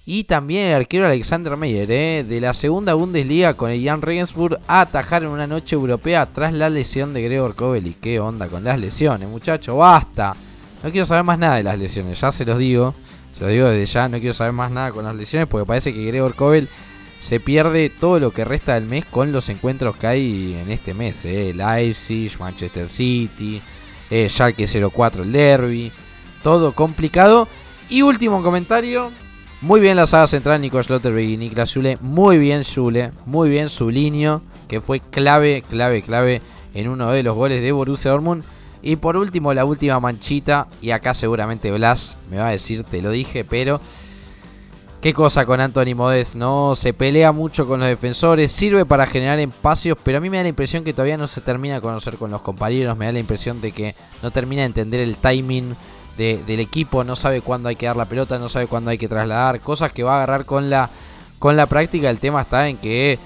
Y 0.09 0.23
también 0.23 0.69
el 0.69 0.75
arquero 0.75 1.05
Alexander 1.05 1.57
Meyer, 1.57 1.91
¿eh? 1.91 2.23
de 2.23 2.39
la 2.39 2.53
segunda 2.53 2.93
Bundesliga 2.93 3.55
con 3.55 3.71
el 3.71 3.83
Jan 3.83 4.01
Regensburg 4.01 4.57
a 4.65 4.79
atajar 4.79 5.23
en 5.23 5.27
una 5.27 5.47
noche 5.47 5.75
europea 5.75 6.25
tras 6.27 6.53
la 6.53 6.69
lesión 6.69 7.13
de 7.13 7.23
Gregor 7.23 7.55
Kobel. 7.55 7.87
¿Y 7.87 7.91
qué 7.91 8.21
onda 8.21 8.47
con 8.47 8.63
las 8.63 8.79
lesiones, 8.79 9.27
muchachos? 9.27 9.75
¡Basta! 9.75 10.33
No 10.81 10.91
quiero 10.91 11.05
saber 11.05 11.25
más 11.25 11.37
nada 11.37 11.57
de 11.57 11.63
las 11.63 11.77
lesiones, 11.77 12.21
ya 12.21 12.31
se 12.31 12.45
los 12.45 12.57
digo. 12.57 12.95
Se 13.33 13.41
los 13.41 13.51
digo 13.51 13.67
desde 13.67 13.85
ya, 13.85 14.07
no 14.07 14.17
quiero 14.19 14.33
saber 14.33 14.53
más 14.53 14.71
nada 14.71 14.93
con 14.93 15.03
las 15.03 15.13
lesiones 15.13 15.49
porque 15.49 15.67
parece 15.67 15.93
que 15.93 16.05
Gregor 16.05 16.35
Kobel 16.35 16.69
se 17.19 17.41
pierde 17.41 17.89
todo 17.89 18.21
lo 18.21 18.31
que 18.31 18.45
resta 18.45 18.75
del 18.75 18.85
mes 18.85 19.03
con 19.03 19.33
los 19.33 19.49
encuentros 19.49 19.97
que 19.97 20.07
hay 20.07 20.57
en 20.57 20.71
este 20.71 20.93
mes. 20.93 21.25
¿eh? 21.25 21.51
Leipzig, 21.53 22.31
Manchester 22.39 22.89
City, 22.89 23.61
eh, 24.09 24.29
Schalke 24.29 24.67
04, 24.89 25.23
el 25.23 25.33
Derby. 25.33 25.91
Todo 26.43 26.71
complicado. 26.71 27.49
Y 27.89 28.03
último 28.03 28.41
comentario. 28.41 29.11
Muy 29.59 29.79
bien 29.79 29.97
la 29.97 30.05
saga 30.05 30.27
central 30.27 30.61
Nico 30.61 30.81
Schlotterbeck 30.81 31.29
y 31.29 31.35
Niklas 31.35 31.71
Zule. 31.71 31.97
Muy 31.99 32.37
bien 32.37 32.63
Zule. 32.63 33.11
Muy 33.25 33.49
bien 33.49 33.69
su 33.69 33.89
línea. 33.89 34.39
Que 34.67 34.81
fue 34.81 34.99
clave, 34.99 35.63
clave, 35.67 36.03
clave 36.03 36.41
en 36.75 36.87
uno 36.87 37.09
de 37.09 37.23
los 37.23 37.35
goles 37.35 37.63
de 37.63 37.71
Borussia 37.71 38.11
Dortmund. 38.11 38.43
Y 38.83 38.97
por 38.97 39.17
último, 39.17 39.55
la 39.55 39.65
última 39.65 39.99
manchita. 39.99 40.67
Y 40.79 40.91
acá 40.91 41.15
seguramente 41.15 41.71
Blas 41.71 42.17
me 42.29 42.37
va 42.37 42.49
a 42.49 42.51
decir, 42.51 42.83
te 42.83 43.01
lo 43.01 43.09
dije, 43.09 43.45
pero... 43.45 43.81
Qué 45.01 45.13
cosa 45.13 45.45
con 45.45 45.61
Anthony 45.61 45.95
Modest, 45.95 46.35
¿no? 46.35 46.75
Se 46.75 46.91
pelea 46.91 47.31
mucho 47.31 47.67
con 47.67 47.79
los 47.79 47.87
defensores, 47.87 48.51
sirve 48.51 48.83
para 48.83 49.05
generar 49.05 49.39
espacios, 49.39 49.95
pero 50.03 50.17
a 50.17 50.21
mí 50.21 50.29
me 50.29 50.37
da 50.37 50.43
la 50.43 50.49
impresión 50.49 50.83
que 50.83 50.91
todavía 50.91 51.17
no 51.17 51.27
se 51.27 51.39
termina 51.39 51.75
de 51.75 51.81
conocer 51.81 52.17
con 52.17 52.31
los 52.31 52.41
compañeros, 52.41 52.97
me 52.97 53.05
da 53.05 53.11
la 53.11 53.19
impresión 53.19 53.61
de 53.61 53.71
que 53.71 53.93
no 54.23 54.31
termina 54.31 54.63
de 54.63 54.65
entender 54.65 54.99
el 55.01 55.15
timing 55.15 55.75
de- 56.17 56.43
del 56.45 56.59
equipo, 56.59 57.03
no 57.03 57.15
sabe 57.15 57.41
cuándo 57.41 57.69
hay 57.69 57.75
que 57.75 57.85
dar 57.85 57.95
la 57.95 58.05
pelota, 58.05 58.37
no 58.39 58.49
sabe 58.49 58.67
cuándo 58.67 58.89
hay 58.91 58.97
que 58.97 59.07
trasladar, 59.07 59.59
cosas 59.61 59.91
que 59.91 60.03
va 60.03 60.13
a 60.13 60.17
agarrar 60.17 60.45
con 60.45 60.69
la, 60.69 60.89
con 61.39 61.55
la 61.55 61.65
práctica. 61.67 62.09
El 62.09 62.19
tema 62.19 62.41
está 62.41 62.67
en 62.67 62.77
que 62.77 63.17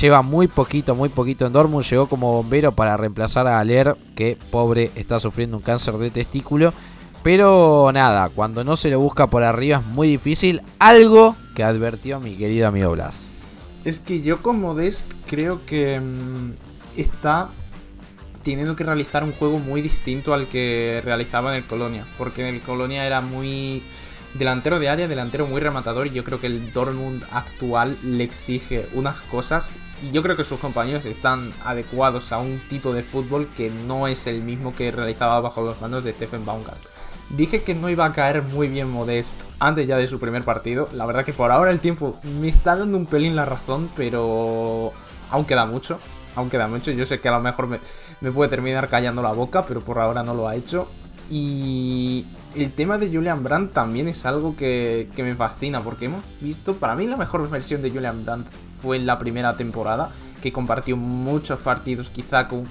lleva 0.00 0.22
muy 0.22 0.46
poquito, 0.48 0.94
muy 0.94 1.08
poquito 1.08 1.46
en 1.46 1.52
Dortmund, 1.52 1.84
llegó 1.84 2.08
como 2.08 2.32
bombero 2.32 2.72
para 2.72 2.96
reemplazar 2.96 3.46
a 3.46 3.58
Aler, 3.58 3.96
que 4.14 4.38
pobre 4.50 4.90
está 4.94 5.18
sufriendo 5.20 5.56
un 5.56 5.62
cáncer 5.62 5.94
de 5.98 6.10
testículo. 6.10 6.72
Pero 7.22 7.90
nada, 7.92 8.28
cuando 8.28 8.62
no 8.62 8.76
se 8.76 8.90
lo 8.90 9.00
busca 9.00 9.26
por 9.26 9.42
arriba 9.42 9.78
es 9.78 9.84
muy 9.86 10.08
difícil. 10.08 10.62
Algo 10.78 11.34
que 11.56 11.64
advirtió 11.64 12.20
mi 12.20 12.36
querido 12.36 12.68
amigo 12.68 12.92
Blas. 12.92 13.26
Es 13.84 13.98
que 13.98 14.22
yo 14.22 14.40
con 14.40 14.60
Modest 14.60 15.10
creo 15.26 15.60
que 15.66 15.98
mm, 16.00 16.52
está 16.96 17.48
teniendo 18.42 18.76
que 18.76 18.84
realizar 18.84 19.24
un 19.24 19.32
juego 19.32 19.58
muy 19.58 19.82
distinto 19.82 20.34
al 20.34 20.46
que 20.46 21.00
realizaba 21.04 21.50
en 21.50 21.62
el 21.62 21.66
Colonia. 21.66 22.06
Porque 22.16 22.46
en 22.46 22.54
el 22.54 22.60
Colonia 22.60 23.06
era 23.06 23.20
muy 23.20 23.82
delantero 24.34 24.78
de 24.78 24.88
área, 24.88 25.08
delantero 25.08 25.46
muy 25.46 25.60
rematador. 25.60 26.06
Y 26.06 26.10
yo 26.10 26.24
creo 26.24 26.40
que 26.40 26.46
el 26.46 26.72
Dortmund 26.72 27.24
actual 27.30 27.98
le 28.02 28.24
exige 28.24 28.86
unas 28.94 29.22
cosas. 29.22 29.70
Y 30.02 30.12
yo 30.12 30.22
creo 30.22 30.36
que 30.36 30.44
sus 30.44 30.60
compañeros 30.60 31.04
están 31.04 31.52
adecuados 31.64 32.32
a 32.32 32.38
un 32.38 32.60
tipo 32.68 32.92
de 32.92 33.02
fútbol 33.02 33.48
que 33.56 33.70
no 33.70 34.06
es 34.06 34.26
el 34.26 34.42
mismo 34.42 34.74
que 34.74 34.90
realizaba 34.90 35.40
bajo 35.40 35.62
los 35.62 35.80
mandos 35.80 36.04
de 36.04 36.12
Stephen 36.12 36.46
Baumgart. 36.46 36.78
Dije 37.30 37.62
que 37.62 37.74
no 37.74 37.90
iba 37.90 38.06
a 38.06 38.12
caer 38.12 38.42
muy 38.42 38.68
bien 38.68 38.88
Modest 38.88 39.34
antes 39.58 39.86
ya 39.86 39.98
de 39.98 40.06
su 40.06 40.18
primer 40.18 40.44
partido. 40.44 40.88
La 40.94 41.04
verdad 41.04 41.24
que 41.24 41.34
por 41.34 41.50
ahora 41.50 41.70
el 41.70 41.80
tiempo 41.80 42.18
me 42.40 42.48
está 42.48 42.74
dando 42.74 42.96
un 42.96 43.06
pelín 43.06 43.36
la 43.36 43.44
razón, 43.44 43.90
pero 43.96 44.92
aún 45.30 45.44
queda 45.44 45.66
mucho. 45.66 46.00
Aún 46.36 46.48
queda 46.48 46.68
mucho. 46.68 46.90
Yo 46.90 47.04
sé 47.04 47.20
que 47.20 47.28
a 47.28 47.32
lo 47.32 47.40
mejor 47.40 47.66
me, 47.66 47.80
me 48.20 48.32
puede 48.32 48.50
terminar 48.50 48.88
callando 48.88 49.22
la 49.22 49.32
boca, 49.32 49.64
pero 49.66 49.80
por 49.80 49.98
ahora 49.98 50.22
no 50.22 50.34
lo 50.34 50.48
ha 50.48 50.56
hecho. 50.56 50.88
Y 51.30 52.24
el 52.54 52.72
tema 52.72 52.98
de 52.98 53.08
Julian 53.08 53.42
Brandt 53.42 53.72
también 53.72 54.08
es 54.08 54.24
algo 54.26 54.56
que, 54.56 55.08
que 55.14 55.22
me 55.22 55.34
fascina, 55.34 55.80
porque 55.80 56.06
hemos 56.06 56.24
visto, 56.40 56.74
para 56.74 56.94
mí 56.94 57.06
la 57.06 57.16
mejor 57.16 57.48
versión 57.50 57.82
de 57.82 57.90
Julian 57.90 58.24
Brandt 58.24 58.48
fue 58.80 58.96
en 58.96 59.06
la 59.06 59.18
primera 59.18 59.56
temporada, 59.56 60.10
que 60.42 60.52
compartió 60.52 60.96
muchos 60.96 61.58
partidos 61.60 62.08
quizá 62.10 62.48
con 62.48 62.66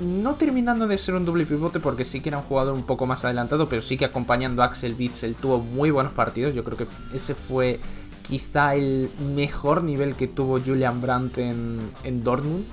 No 0.00 0.34
terminando 0.34 0.86
de 0.86 0.96
ser 0.96 1.14
un 1.14 1.26
doble 1.26 1.44
pivote 1.44 1.80
porque 1.80 2.04
sí 2.04 2.20
que 2.20 2.30
era 2.30 2.38
un 2.38 2.44
jugador 2.44 2.74
un 2.74 2.84
poco 2.84 3.06
más 3.06 3.24
adelantado, 3.24 3.68
pero 3.68 3.82
sí 3.82 3.96
que 3.96 4.06
acompañando 4.06 4.62
a 4.62 4.66
Axel 4.66 4.96
Witsel 4.98 5.34
tuvo 5.34 5.58
muy 5.58 5.90
buenos 5.90 6.12
partidos. 6.12 6.54
Yo 6.54 6.64
creo 6.64 6.78
que 6.78 6.86
ese 7.14 7.34
fue 7.34 7.78
quizá 8.26 8.74
el 8.74 9.10
mejor 9.34 9.84
nivel 9.84 10.14
que 10.16 10.28
tuvo 10.28 10.58
Julian 10.60 11.00
Brandt 11.00 11.38
en, 11.38 11.78
en 12.04 12.24
Dortmund. 12.24 12.64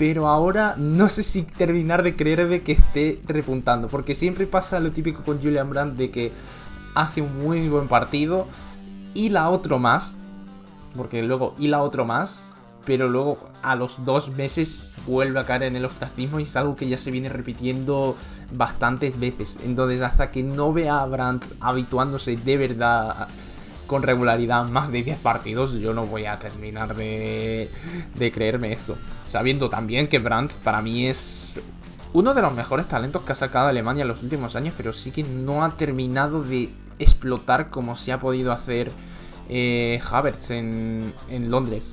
Pero 0.00 0.28
ahora 0.28 0.76
no 0.78 1.10
sé 1.10 1.22
si 1.22 1.42
terminar 1.42 2.02
de 2.02 2.16
creerme 2.16 2.62
que 2.62 2.72
esté 2.72 3.20
repuntando. 3.26 3.88
Porque 3.88 4.14
siempre 4.14 4.46
pasa 4.46 4.80
lo 4.80 4.92
típico 4.92 5.22
con 5.24 5.42
Julian 5.42 5.68
Brandt 5.68 5.98
de 5.98 6.10
que 6.10 6.32
hace 6.94 7.20
un 7.20 7.38
muy 7.38 7.68
buen 7.68 7.86
partido 7.86 8.46
y 9.12 9.28
la 9.28 9.50
otro 9.50 9.78
más. 9.78 10.14
Porque 10.96 11.22
luego 11.22 11.54
y 11.58 11.68
la 11.68 11.82
otro 11.82 12.06
más. 12.06 12.44
Pero 12.86 13.10
luego 13.10 13.50
a 13.62 13.76
los 13.76 14.02
dos 14.06 14.30
meses 14.30 14.94
vuelve 15.06 15.38
a 15.38 15.44
caer 15.44 15.64
en 15.64 15.76
el 15.76 15.84
ostracismo 15.84 16.40
y 16.40 16.44
es 16.44 16.56
algo 16.56 16.76
que 16.76 16.88
ya 16.88 16.96
se 16.96 17.10
viene 17.10 17.28
repitiendo 17.28 18.16
bastantes 18.52 19.20
veces. 19.20 19.58
Entonces 19.62 20.00
hasta 20.00 20.30
que 20.30 20.42
no 20.42 20.72
vea 20.72 21.00
a 21.00 21.04
Brandt 21.04 21.44
habituándose 21.60 22.36
de 22.36 22.56
verdad 22.56 23.28
con 23.90 24.04
regularidad 24.04 24.66
más 24.66 24.92
de 24.92 25.02
10 25.02 25.18
partidos, 25.18 25.72
yo 25.72 25.92
no 25.92 26.06
voy 26.06 26.24
a 26.24 26.38
terminar 26.38 26.94
de, 26.94 27.68
de 28.14 28.30
creerme 28.30 28.72
esto. 28.72 28.96
Sabiendo 29.26 29.68
también 29.68 30.06
que 30.06 30.20
Brandt 30.20 30.52
para 30.62 30.80
mí 30.80 31.08
es 31.08 31.58
uno 32.12 32.32
de 32.32 32.40
los 32.40 32.54
mejores 32.54 32.86
talentos 32.86 33.22
que 33.24 33.32
ha 33.32 33.34
sacado 33.34 33.66
Alemania 33.66 34.02
en 34.02 34.08
los 34.08 34.22
últimos 34.22 34.54
años, 34.54 34.74
pero 34.76 34.92
sí 34.92 35.10
que 35.10 35.24
no 35.24 35.64
ha 35.64 35.70
terminado 35.70 36.44
de 36.44 36.70
explotar 37.00 37.70
como 37.70 37.96
se 37.96 38.12
ha 38.12 38.20
podido 38.20 38.52
hacer 38.52 38.92
eh, 39.48 40.00
Havertz 40.08 40.52
en, 40.52 41.12
en 41.28 41.50
Londres. 41.50 41.92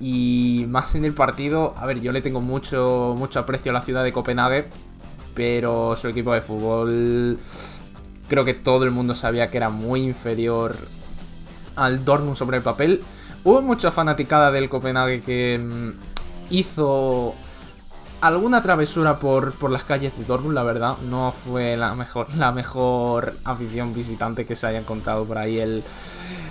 Y 0.00 0.64
más 0.68 0.96
en 0.96 1.04
el 1.04 1.14
partido, 1.14 1.74
a 1.76 1.86
ver, 1.86 2.00
yo 2.00 2.10
le 2.10 2.22
tengo 2.22 2.40
mucho, 2.40 3.14
mucho 3.16 3.38
aprecio 3.38 3.70
a 3.70 3.74
la 3.74 3.82
ciudad 3.82 4.02
de 4.02 4.12
Copenhague, 4.12 4.66
pero 5.36 5.94
su 5.94 6.08
equipo 6.08 6.34
de 6.34 6.40
fútbol 6.40 7.38
creo 8.28 8.44
que 8.44 8.54
todo 8.54 8.82
el 8.82 8.90
mundo 8.90 9.14
sabía 9.14 9.48
que 9.48 9.58
era 9.58 9.68
muy 9.68 10.02
inferior 10.02 10.74
al 11.76 12.04
Dortmund 12.04 12.36
sobre 12.36 12.56
el 12.56 12.62
papel. 12.62 13.02
Hubo 13.44 13.62
mucha 13.62 13.92
fanaticada 13.92 14.50
del 14.50 14.68
Copenhague 14.68 15.22
que 15.22 15.60
mm, 15.62 15.90
hizo 16.50 17.34
alguna 18.20 18.62
travesura 18.62 19.18
por, 19.18 19.52
por, 19.52 19.70
las 19.70 19.84
calles 19.84 20.16
de 20.18 20.24
Dortmund, 20.24 20.54
la 20.54 20.62
verdad. 20.62 20.96
No 21.08 21.32
fue 21.32 21.76
la 21.76 21.94
mejor, 21.94 22.26
la 22.36 22.50
mejor 22.52 23.34
afición 23.44 23.94
visitante 23.94 24.46
que 24.46 24.56
se 24.56 24.66
haya 24.66 24.78
encontrado 24.78 25.24
por 25.24 25.38
ahí 25.38 25.60
el, 25.60 25.84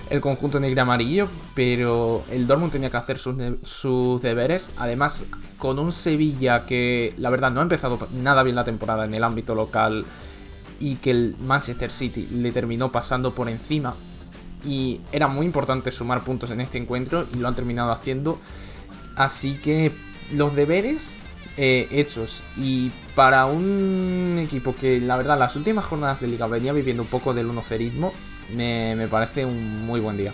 el 0.10 0.22
conjunto 0.22 0.60
negro 0.60 0.84
amarillo. 0.84 1.28
Pero 1.54 2.24
el 2.32 2.48
Dortmund 2.48 2.72
tenía 2.72 2.90
que 2.90 2.98
hacer 2.98 3.18
sus, 3.18 3.36
sus, 3.64 4.22
deberes. 4.22 4.72
Además, 4.78 5.26
con 5.58 5.80
un 5.80 5.92
Sevilla 5.92 6.66
que 6.66 7.14
la 7.18 7.30
verdad 7.30 7.52
no 7.52 7.60
ha 7.60 7.64
empezado 7.64 8.08
nada 8.14 8.44
bien 8.44 8.56
la 8.56 8.64
temporada 8.64 9.06
en 9.06 9.14
el 9.14 9.24
ámbito 9.24 9.56
local. 9.56 10.06
Y 10.80 10.98
que 10.98 11.12
el 11.12 11.36
Manchester 11.40 11.92
City 11.92 12.28
le 12.32 12.52
terminó 12.52 12.92
pasando 12.92 13.34
por 13.34 13.50
encima 13.50 13.96
y 14.64 15.02
era 15.12 15.28
muy 15.28 15.46
importante 15.46 15.92
sumar 15.92 16.22
puntos 16.24 16.52
en 16.52 16.62
este 16.62 16.78
encuentro 16.78 17.28
y 17.34 17.38
lo 17.38 17.48
han 17.48 17.56
terminado 17.56 17.92
haciendo. 17.92 18.40
Así 19.16 19.56
que 19.56 19.92
los 20.32 20.56
deberes 20.56 21.18
eh, 21.58 21.88
hechos 21.92 22.44
y 22.58 22.92
para 23.16 23.46
un 23.46 24.40
equipo 24.44 24.76
que 24.76 25.00
la 25.00 25.16
verdad 25.16 25.40
las 25.40 25.56
últimas 25.56 25.86
jornadas 25.86 26.20
de 26.20 26.28
liga 26.28 26.48
venía 26.48 26.74
viviendo 26.74 27.04
un 27.04 27.10
poco 27.10 27.34
del 27.34 27.48
1 27.48 27.62
cerismo 27.62 28.12
me, 28.54 28.96
me 28.96 29.08
parece 29.08 29.46
un 29.46 29.86
muy 29.86 30.00
buen 30.00 30.18
día. 30.18 30.34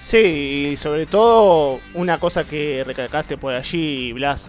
Sí, 0.00 0.70
y 0.72 0.76
sobre 0.76 1.06
todo 1.06 1.80
una 1.94 2.18
cosa 2.18 2.44
que 2.44 2.82
recalcaste 2.84 3.36
por 3.36 3.54
allí, 3.54 4.12
Blas, 4.12 4.48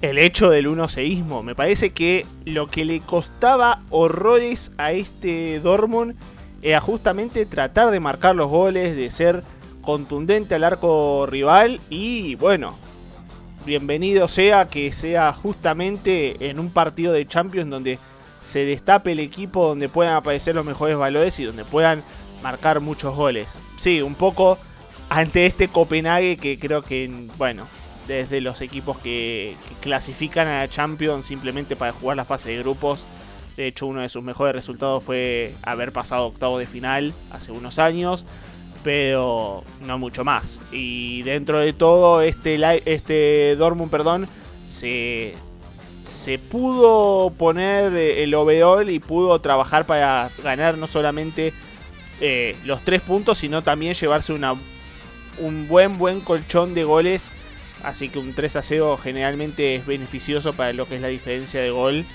el 0.00 0.18
hecho 0.18 0.48
del 0.48 0.68
1 0.68 0.88
seísmo. 0.88 1.42
Me 1.42 1.54
parece 1.54 1.90
que 1.90 2.24
lo 2.44 2.68
que 2.68 2.84
le 2.84 3.00
costaba 3.00 3.82
horrores 3.90 4.72
a 4.78 4.92
este 4.92 5.60
Dortmund 5.60 6.14
era 6.62 6.80
justamente 6.80 7.44
tratar 7.44 7.90
de 7.90 8.00
marcar 8.00 8.36
los 8.36 8.48
goles, 8.48 8.96
de 8.96 9.10
ser 9.10 9.42
contundente 9.82 10.54
al 10.54 10.64
arco 10.64 11.26
rival 11.26 11.80
y 11.90 12.36
bueno, 12.36 12.76
bienvenido 13.66 14.28
sea 14.28 14.66
que 14.66 14.92
sea 14.92 15.32
justamente 15.32 16.48
en 16.48 16.60
un 16.60 16.70
partido 16.70 17.12
de 17.12 17.26
Champions 17.26 17.68
donde 17.68 17.98
se 18.40 18.64
destape 18.64 19.12
el 19.12 19.20
equipo, 19.20 19.66
donde 19.66 19.88
puedan 19.88 20.14
aparecer 20.14 20.54
los 20.54 20.64
mejores 20.64 20.96
valores 20.96 21.38
y 21.40 21.44
donde 21.44 21.64
puedan 21.64 22.02
marcar 22.42 22.80
muchos 22.80 23.14
goles. 23.14 23.58
Sí, 23.78 24.00
un 24.00 24.14
poco 24.14 24.58
ante 25.08 25.46
este 25.46 25.68
Copenhague 25.68 26.36
que 26.36 26.58
creo 26.58 26.82
que, 26.82 27.10
bueno, 27.38 27.66
desde 28.06 28.40
los 28.40 28.60
equipos 28.60 28.98
que, 28.98 29.56
que 29.68 29.74
clasifican 29.76 30.48
a 30.48 30.66
Champions 30.68 31.26
simplemente 31.26 31.76
para 31.76 31.92
jugar 31.92 32.16
la 32.16 32.24
fase 32.24 32.50
de 32.50 32.58
grupos, 32.58 33.04
de 33.56 33.66
hecho, 33.66 33.86
uno 33.86 34.00
de 34.00 34.08
sus 34.08 34.22
mejores 34.22 34.54
resultados 34.54 35.04
fue 35.04 35.54
haber 35.62 35.92
pasado 35.92 36.26
octavo 36.26 36.58
de 36.58 36.66
final 36.66 37.12
hace 37.30 37.52
unos 37.52 37.78
años, 37.78 38.24
pero 38.82 39.62
no 39.82 39.98
mucho 39.98 40.24
más. 40.24 40.58
Y 40.70 41.22
dentro 41.22 41.58
de 41.58 41.72
todo, 41.72 42.22
este, 42.22 42.58
este 42.86 43.56
Dortmund, 43.56 43.90
perdón, 43.90 44.28
se, 44.68 45.34
se 46.02 46.38
pudo 46.38 47.30
poner 47.30 47.94
el 47.94 48.34
overall 48.34 48.88
y 48.88 48.98
pudo 48.98 49.38
trabajar 49.40 49.86
para 49.86 50.30
ganar 50.42 50.78
no 50.78 50.86
solamente 50.86 51.52
eh, 52.20 52.56
los 52.64 52.82
tres 52.84 53.02
puntos, 53.02 53.38
sino 53.38 53.62
también 53.62 53.94
llevarse 53.94 54.32
una, 54.32 54.54
un 55.38 55.68
buen, 55.68 55.98
buen 55.98 56.20
colchón 56.20 56.72
de 56.72 56.84
goles. 56.84 57.30
Así 57.82 58.08
que 58.08 58.20
un 58.20 58.32
3 58.32 58.56
a 58.56 58.62
0 58.62 58.96
generalmente 59.02 59.74
es 59.74 59.84
beneficioso 59.84 60.52
para 60.52 60.72
lo 60.72 60.86
que 60.86 60.96
es 60.96 61.02
la 61.02 61.08
diferencia 61.08 61.60
de 61.60 61.70
gol 61.70 62.06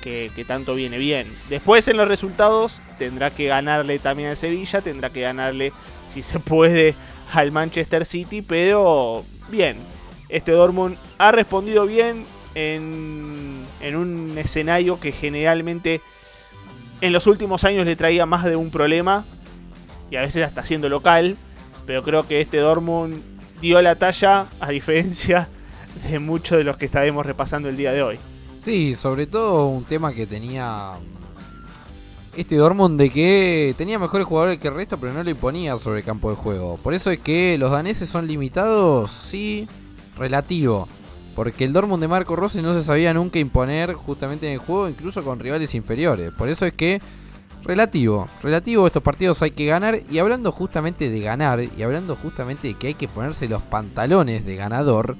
que, 0.00 0.44
tanto 0.46 0.74
viene 0.74 0.98
bien. 0.98 1.36
Después 1.48 1.88
en 1.88 1.96
los 1.96 2.08
resultados 2.08 2.80
tendrá 2.98 3.30
que 3.30 3.46
ganarle 3.46 3.98
también 3.98 4.30
al 4.30 4.36
Sevilla, 4.36 4.80
tendrá 4.80 5.10
que 5.10 5.22
ganarle, 5.22 5.72
si 6.12 6.22
se 6.22 6.38
puede, 6.38 6.94
al 7.32 7.50
Manchester 7.50 8.04
City, 8.04 8.42
pero 8.42 9.24
bien, 9.48 9.76
este 10.28 10.52
Dortmund 10.52 10.96
ha 11.18 11.32
respondido 11.32 11.86
bien 11.86 12.24
en, 12.54 13.64
en 13.80 13.96
un 13.96 14.38
escenario 14.38 15.00
que 15.00 15.12
generalmente 15.12 16.00
en 17.00 17.12
los 17.12 17.26
últimos 17.26 17.64
años 17.64 17.84
le 17.84 17.96
traía 17.96 18.26
más 18.26 18.44
de 18.44 18.56
un 18.56 18.70
problema 18.70 19.24
y 20.10 20.16
a 20.16 20.22
veces 20.22 20.44
hasta 20.44 20.64
siendo 20.64 20.88
local, 20.88 21.36
pero 21.84 22.02
creo 22.02 22.26
que 22.26 22.40
este 22.40 22.58
Dortmund 22.58 23.20
dio 23.60 23.82
la 23.82 23.96
talla 23.96 24.46
a 24.60 24.70
diferencia 24.70 25.48
de 26.08 26.18
muchos 26.18 26.58
de 26.58 26.64
los 26.64 26.76
que 26.76 26.86
estaremos 26.86 27.26
repasando 27.26 27.68
el 27.68 27.76
día 27.76 27.92
de 27.92 28.02
hoy. 28.02 28.18
Sí, 28.58 28.94
sobre 28.94 29.26
todo 29.26 29.66
un 29.68 29.84
tema 29.84 30.12
que 30.12 30.26
tenía 30.26 30.94
este 32.36 32.56
Dortmund 32.56 32.98
de 32.98 33.10
que 33.10 33.74
tenía 33.78 33.98
mejores 33.98 34.26
jugadores 34.26 34.58
que 34.58 34.68
el 34.68 34.74
resto, 34.74 34.98
pero 34.98 35.12
no 35.12 35.22
le 35.22 35.30
imponía 35.30 35.76
sobre 35.76 36.00
el 36.00 36.04
campo 36.04 36.30
de 36.30 36.36
juego. 36.36 36.76
Por 36.82 36.92
eso 36.92 37.10
es 37.10 37.18
que 37.18 37.56
los 37.58 37.70
daneses 37.70 38.08
son 38.08 38.26
limitados, 38.26 39.10
sí, 39.10 39.68
relativo. 40.18 40.88
Porque 41.34 41.64
el 41.64 41.72
Dortmund 41.72 42.00
de 42.00 42.08
Marco 42.08 42.36
Rossi 42.36 42.62
no 42.62 42.74
se 42.74 42.82
sabía 42.82 43.14
nunca 43.14 43.38
imponer 43.38 43.94
justamente 43.94 44.46
en 44.46 44.54
el 44.54 44.58
juego, 44.58 44.88
incluso 44.88 45.22
con 45.22 45.38
rivales 45.38 45.74
inferiores. 45.74 46.30
Por 46.32 46.48
eso 46.48 46.66
es 46.66 46.72
que, 46.72 47.00
relativo, 47.62 48.28
relativo, 48.42 48.86
estos 48.86 49.02
partidos 49.02 49.42
hay 49.42 49.50
que 49.50 49.66
ganar. 49.66 50.00
Y 50.10 50.18
hablando 50.18 50.50
justamente 50.52 51.10
de 51.10 51.20
ganar, 51.20 51.60
y 51.62 51.82
hablando 51.82 52.16
justamente 52.16 52.68
de 52.68 52.74
que 52.74 52.88
hay 52.88 52.94
que 52.94 53.08
ponerse 53.08 53.48
los 53.48 53.62
pantalones 53.62 54.44
de 54.44 54.56
ganador, 54.56 55.16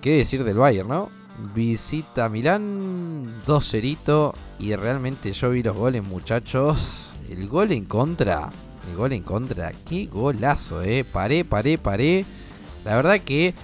¿qué 0.00 0.16
decir 0.18 0.42
del 0.42 0.58
Bayern, 0.58 0.88
no? 0.88 1.21
Visita 1.54 2.28
Milán 2.28 3.42
2 3.46 3.64
cerito 3.64 4.34
y 4.58 4.74
realmente 4.74 5.32
yo 5.32 5.50
vi 5.50 5.62
los 5.62 5.76
goles 5.76 6.02
muchachos. 6.02 7.12
El 7.28 7.48
gol 7.48 7.72
en 7.72 7.86
contra, 7.86 8.50
el 8.88 8.96
gol 8.96 9.12
en 9.12 9.22
contra, 9.22 9.72
qué 9.88 10.06
golazo, 10.06 10.82
eh. 10.82 11.04
Paré, 11.04 11.44
paré, 11.44 11.78
paré. 11.78 12.24
La 12.84 12.96
verdad 12.96 13.20
que 13.20 13.54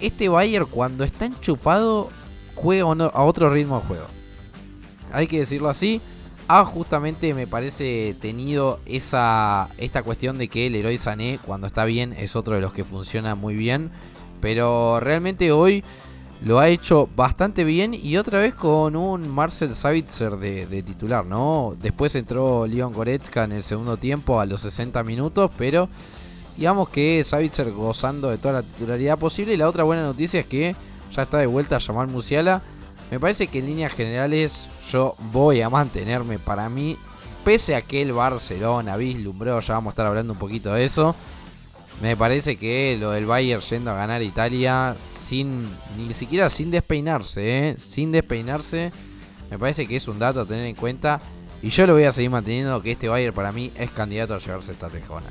este 0.00 0.28
Bayern 0.28 0.66
cuando 0.66 1.04
está 1.04 1.26
enchupado 1.26 2.10
juega 2.54 2.84
a 2.84 3.22
otro 3.22 3.50
ritmo 3.50 3.80
de 3.80 3.86
juego. 3.86 4.06
Hay 5.12 5.26
que 5.26 5.40
decirlo 5.40 5.68
así. 5.68 6.00
Ha 6.48 6.64
justamente 6.64 7.32
me 7.34 7.46
parece 7.46 8.16
tenido 8.20 8.80
esa 8.84 9.68
esta 9.78 10.02
cuestión 10.02 10.38
de 10.38 10.48
que 10.48 10.66
el 10.66 10.74
héroe 10.74 10.98
Sané 10.98 11.38
cuando 11.44 11.66
está 11.66 11.84
bien 11.84 12.12
es 12.18 12.34
otro 12.34 12.56
de 12.56 12.60
los 12.60 12.72
que 12.72 12.84
funciona 12.84 13.34
muy 13.36 13.54
bien, 13.54 13.90
pero 14.40 14.98
realmente 15.00 15.52
hoy 15.52 15.84
lo 16.44 16.58
ha 16.58 16.68
hecho 16.68 17.08
bastante 17.14 17.62
bien 17.62 17.94
y 17.94 18.16
otra 18.16 18.40
vez 18.40 18.54
con 18.54 18.96
un 18.96 19.28
Marcel 19.32 19.76
Savitzer 19.76 20.36
de, 20.36 20.82
titular, 20.82 21.24
¿no? 21.24 21.76
Después 21.80 22.16
entró 22.16 22.66
Leon 22.66 22.92
Goretzka 22.92 23.44
en 23.44 23.52
el 23.52 23.62
segundo 23.62 23.96
tiempo 23.96 24.40
a 24.40 24.46
los 24.46 24.62
60 24.62 25.04
minutos, 25.04 25.50
pero 25.56 25.88
digamos 26.56 26.88
que 26.88 27.22
Savitzer 27.22 27.70
gozando 27.70 28.28
de 28.28 28.38
toda 28.38 28.54
la 28.54 28.62
titularidad 28.62 29.18
posible. 29.18 29.54
Y 29.54 29.56
la 29.56 29.68
otra 29.68 29.84
buena 29.84 30.02
noticia 30.02 30.40
es 30.40 30.46
que 30.46 30.74
ya 31.14 31.22
está 31.22 31.38
de 31.38 31.46
vuelta 31.46 31.78
llamar 31.78 32.08
Musiala. 32.08 32.62
Me 33.12 33.20
parece 33.20 33.46
que 33.46 33.60
en 33.60 33.66
líneas 33.66 33.94
generales 33.94 34.66
yo 34.90 35.14
voy 35.32 35.60
a 35.60 35.70
mantenerme 35.70 36.40
para 36.40 36.68
mí, 36.68 36.96
pese 37.44 37.76
a 37.76 37.82
que 37.82 38.02
el 38.02 38.12
Barcelona 38.12 38.96
vislumbró, 38.96 39.60
ya 39.60 39.74
vamos 39.74 39.92
a 39.92 39.92
estar 39.92 40.06
hablando 40.06 40.32
un 40.32 40.38
poquito 40.40 40.72
de 40.72 40.84
eso. 40.84 41.14
Me 42.00 42.16
parece 42.16 42.56
que 42.56 42.96
lo 42.98 43.12
del 43.12 43.26
Bayern 43.26 43.62
yendo 43.62 43.92
a 43.92 43.94
ganar 43.94 44.22
Italia 44.22 44.96
sin 45.32 45.66
ni 45.96 46.12
siquiera 46.12 46.50
sin 46.50 46.70
despeinarse, 46.70 47.68
¿eh? 47.70 47.76
sin 47.88 48.12
despeinarse. 48.12 48.92
Me 49.50 49.58
parece 49.58 49.86
que 49.86 49.96
es 49.96 50.06
un 50.06 50.18
dato 50.18 50.42
a 50.42 50.44
tener 50.44 50.66
en 50.66 50.74
cuenta. 50.74 51.22
Y 51.62 51.70
yo 51.70 51.86
lo 51.86 51.94
voy 51.94 52.04
a 52.04 52.12
seguir 52.12 52.28
manteniendo 52.28 52.82
que 52.82 52.90
este 52.92 53.08
Bayern 53.08 53.34
para 53.34 53.50
mí 53.50 53.72
es 53.74 53.90
candidato 53.92 54.34
a 54.34 54.38
llevarse 54.40 54.72
esta 54.72 54.90
tejona. 54.90 55.28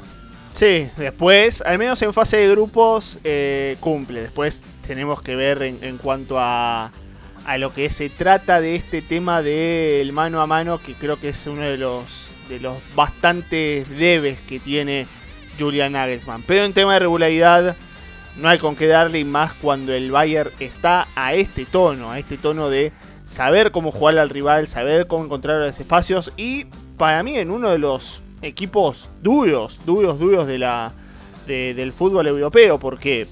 Sí, 0.53 0.89
después, 0.97 1.61
al 1.61 1.77
menos 1.77 2.01
en 2.01 2.13
fase 2.13 2.37
de 2.37 2.49
grupos, 2.49 3.19
eh, 3.23 3.77
cumple. 3.79 4.23
Después 4.23 4.61
tenemos 4.87 5.21
que 5.21 5.35
ver 5.35 5.61
en, 5.61 5.97
cuanto 5.99 6.39
a, 6.39 6.91
a 7.45 7.57
lo 7.59 7.71
que 7.71 7.91
se 7.91 8.09
trata 8.09 8.59
de 8.59 8.75
este 8.75 9.03
tema 9.03 9.43
del 9.43 10.13
mano 10.13 10.41
a 10.41 10.47
mano, 10.47 10.81
que 10.81 10.95
creo 10.95 11.19
que 11.19 11.29
es 11.29 11.45
uno 11.45 11.61
de 11.61 11.77
los, 11.77 12.31
de 12.49 12.59
los 12.59 12.79
bastantes 12.95 13.87
debes 13.87 14.41
que 14.41 14.59
tiene 14.59 15.05
Julian 15.59 15.91
Nagelsmann. 15.91 16.41
Pero 16.47 16.65
en 16.65 16.73
tema 16.73 16.93
de 16.93 17.01
regularidad, 17.01 17.75
no 18.37 18.47
hay 18.49 18.57
con 18.59 18.75
qué 18.75 18.87
darle 18.87 19.23
más 19.25 19.53
cuando 19.53 19.93
el 19.93 20.11
Bayern 20.11 20.51
está 20.59 21.07
a 21.15 21.33
este 21.33 21.65
tono, 21.65 22.11
a 22.11 22.19
este 22.19 22.37
tono 22.37 22.69
de 22.69 22.91
saber 23.25 23.71
cómo 23.71 23.91
jugar 23.91 24.17
al 24.17 24.29
rival, 24.29 24.67
saber 24.67 25.07
cómo 25.07 25.25
encontrar 25.25 25.59
los 25.59 25.79
espacios 25.79 26.31
y 26.37 26.65
para 26.97 27.23
mí 27.23 27.37
en 27.37 27.51
uno 27.51 27.69
de 27.69 27.77
los 27.77 28.23
equipos 28.41 29.09
duros, 29.21 29.81
duros, 29.85 30.19
duros 30.19 30.47
de 30.47 30.59
la, 30.59 30.93
de- 31.47 31.73
del 31.73 31.93
fútbol 31.93 32.27
europeo, 32.27 32.79
porque 32.79 33.27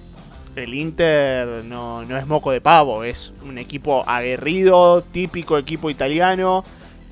el 0.55 0.73
Inter 0.73 1.63
no, 1.65 2.03
no 2.05 2.17
es 2.17 2.27
moco 2.27 2.51
de 2.51 2.59
pavo, 2.61 3.03
es 3.03 3.33
un 3.43 3.57
equipo 3.57 4.03
aguerrido, 4.07 5.01
típico 5.11 5.57
equipo 5.57 5.89
italiano. 5.89 6.63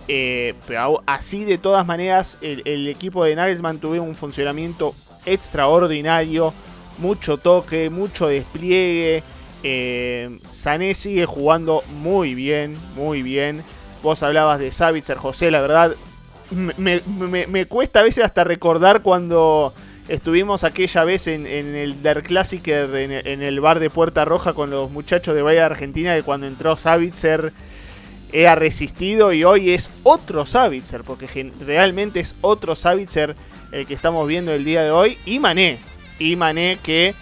eh, 0.09 0.53
pero 0.65 1.03
así 1.05 1.43
de 1.45 1.57
todas 1.57 1.85
maneras 1.85 2.37
el, 2.41 2.61
el 2.65 2.87
equipo 2.87 3.25
de 3.25 3.35
Nagelsmann 3.35 3.79
tuvo 3.79 4.01
un 4.01 4.15
funcionamiento 4.15 4.95
extraordinario, 5.25 6.53
mucho 6.97 7.37
toque, 7.37 7.89
mucho 7.89 8.27
despliegue. 8.27 9.23
Eh, 9.63 10.39
Sané 10.51 10.93
sigue 10.93 11.25
jugando 11.25 11.83
muy 12.01 12.35
bien, 12.35 12.77
muy 12.95 13.21
bien. 13.21 13.63
Vos 14.03 14.23
hablabas 14.23 14.59
de 14.59 14.71
Savitzer, 14.71 15.17
José, 15.17 15.51
la 15.51 15.61
verdad 15.61 15.95
me, 16.51 17.65
cuesta 17.65 17.99
a 17.99 18.03
veces 18.03 18.23
hasta 18.23 18.43
recordar 18.43 19.01
cuando 19.01 19.73
estuvimos 20.07 20.63
aquella 20.63 21.03
vez 21.03 21.27
en, 21.27 21.45
el 21.45 22.01
Der 22.01 22.23
Klassiker, 22.23 22.93
en, 22.95 23.41
el 23.41 23.59
bar 23.59 23.79
de 23.79 23.89
Puerta 23.89 24.25
Roja 24.25 24.53
con 24.53 24.69
los 24.69 24.89
muchachos 24.91 25.35
de 25.35 25.41
Bahía 25.41 25.65
Argentina, 25.65 26.15
que 26.15 26.23
cuando 26.23 26.47
entró 26.47 26.77
Savitzer 26.77 27.51
era 28.31 28.55
resistido 28.55 29.33
y 29.33 29.43
hoy 29.43 29.71
es 29.71 29.89
otro 30.03 30.45
Savitzer, 30.45 31.03
porque 31.03 31.51
realmente 31.65 32.19
es 32.19 32.35
otro 32.41 32.75
Savitzer 32.75 33.35
el 33.71 33.85
que 33.85 33.93
estamos 33.93 34.27
viendo 34.27 34.53
el 34.53 34.63
día 34.63 34.83
de 34.83 34.91
hoy, 34.91 35.17
y 35.25 35.39
Mané, 35.39 35.79
y 36.19 36.35
Mané 36.35 36.79
que 36.81 37.15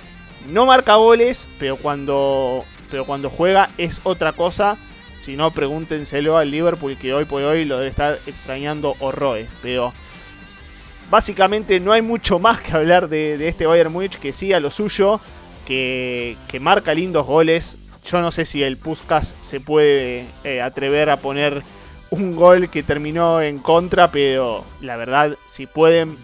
no 0.47 0.65
marca 0.65 0.95
goles, 0.95 1.47
pero 1.59 1.77
cuando, 1.77 2.63
pero 2.91 3.05
cuando 3.05 3.29
juega 3.29 3.69
es 3.77 4.01
otra 4.03 4.33
cosa. 4.33 4.77
Si 5.19 5.35
no, 5.35 5.49
pregúntenselo 5.51 6.37
al 6.37 6.51
Liverpool 6.51 6.97
que 6.97 7.13
hoy 7.13 7.25
por 7.25 7.41
hoy 7.41 7.65
lo 7.65 7.77
debe 7.77 7.89
estar 7.89 8.19
extrañando 8.27 8.95
horrores. 8.99 9.51
Pero 9.61 9.93
básicamente 11.09 11.79
no 11.79 11.91
hay 11.91 12.01
mucho 12.01 12.37
más 12.39 12.61
que 12.61 12.73
hablar 12.73 13.09
de, 13.09 13.47
este 13.47 13.65
Bayern 13.65 13.91
Múnich 13.91 14.19
que 14.19 14.33
sí 14.33 14.53
a 14.53 14.59
lo 14.59 14.69
suyo, 14.69 15.19
que, 15.65 16.37
que 16.47 16.59
marca 16.59 16.93
lindos 16.93 17.25
goles. 17.25 17.77
Yo 18.05 18.21
no 18.21 18.31
sé 18.31 18.45
si 18.45 18.61
el 18.61 18.77
Puskas 18.77 19.35
se 19.41 19.59
puede 19.59 20.27
eh, 20.43 20.61
atrever 20.61 21.09
a 21.09 21.17
poner 21.17 21.63
un 22.11 22.35
gol 22.35 22.69
que 22.69 22.83
terminó 22.83 23.41
en 23.41 23.57
contra, 23.57 24.11
pero 24.11 24.63
la 24.79 24.95
verdad, 24.95 25.37
si 25.47 25.65
pueden, 25.65 26.17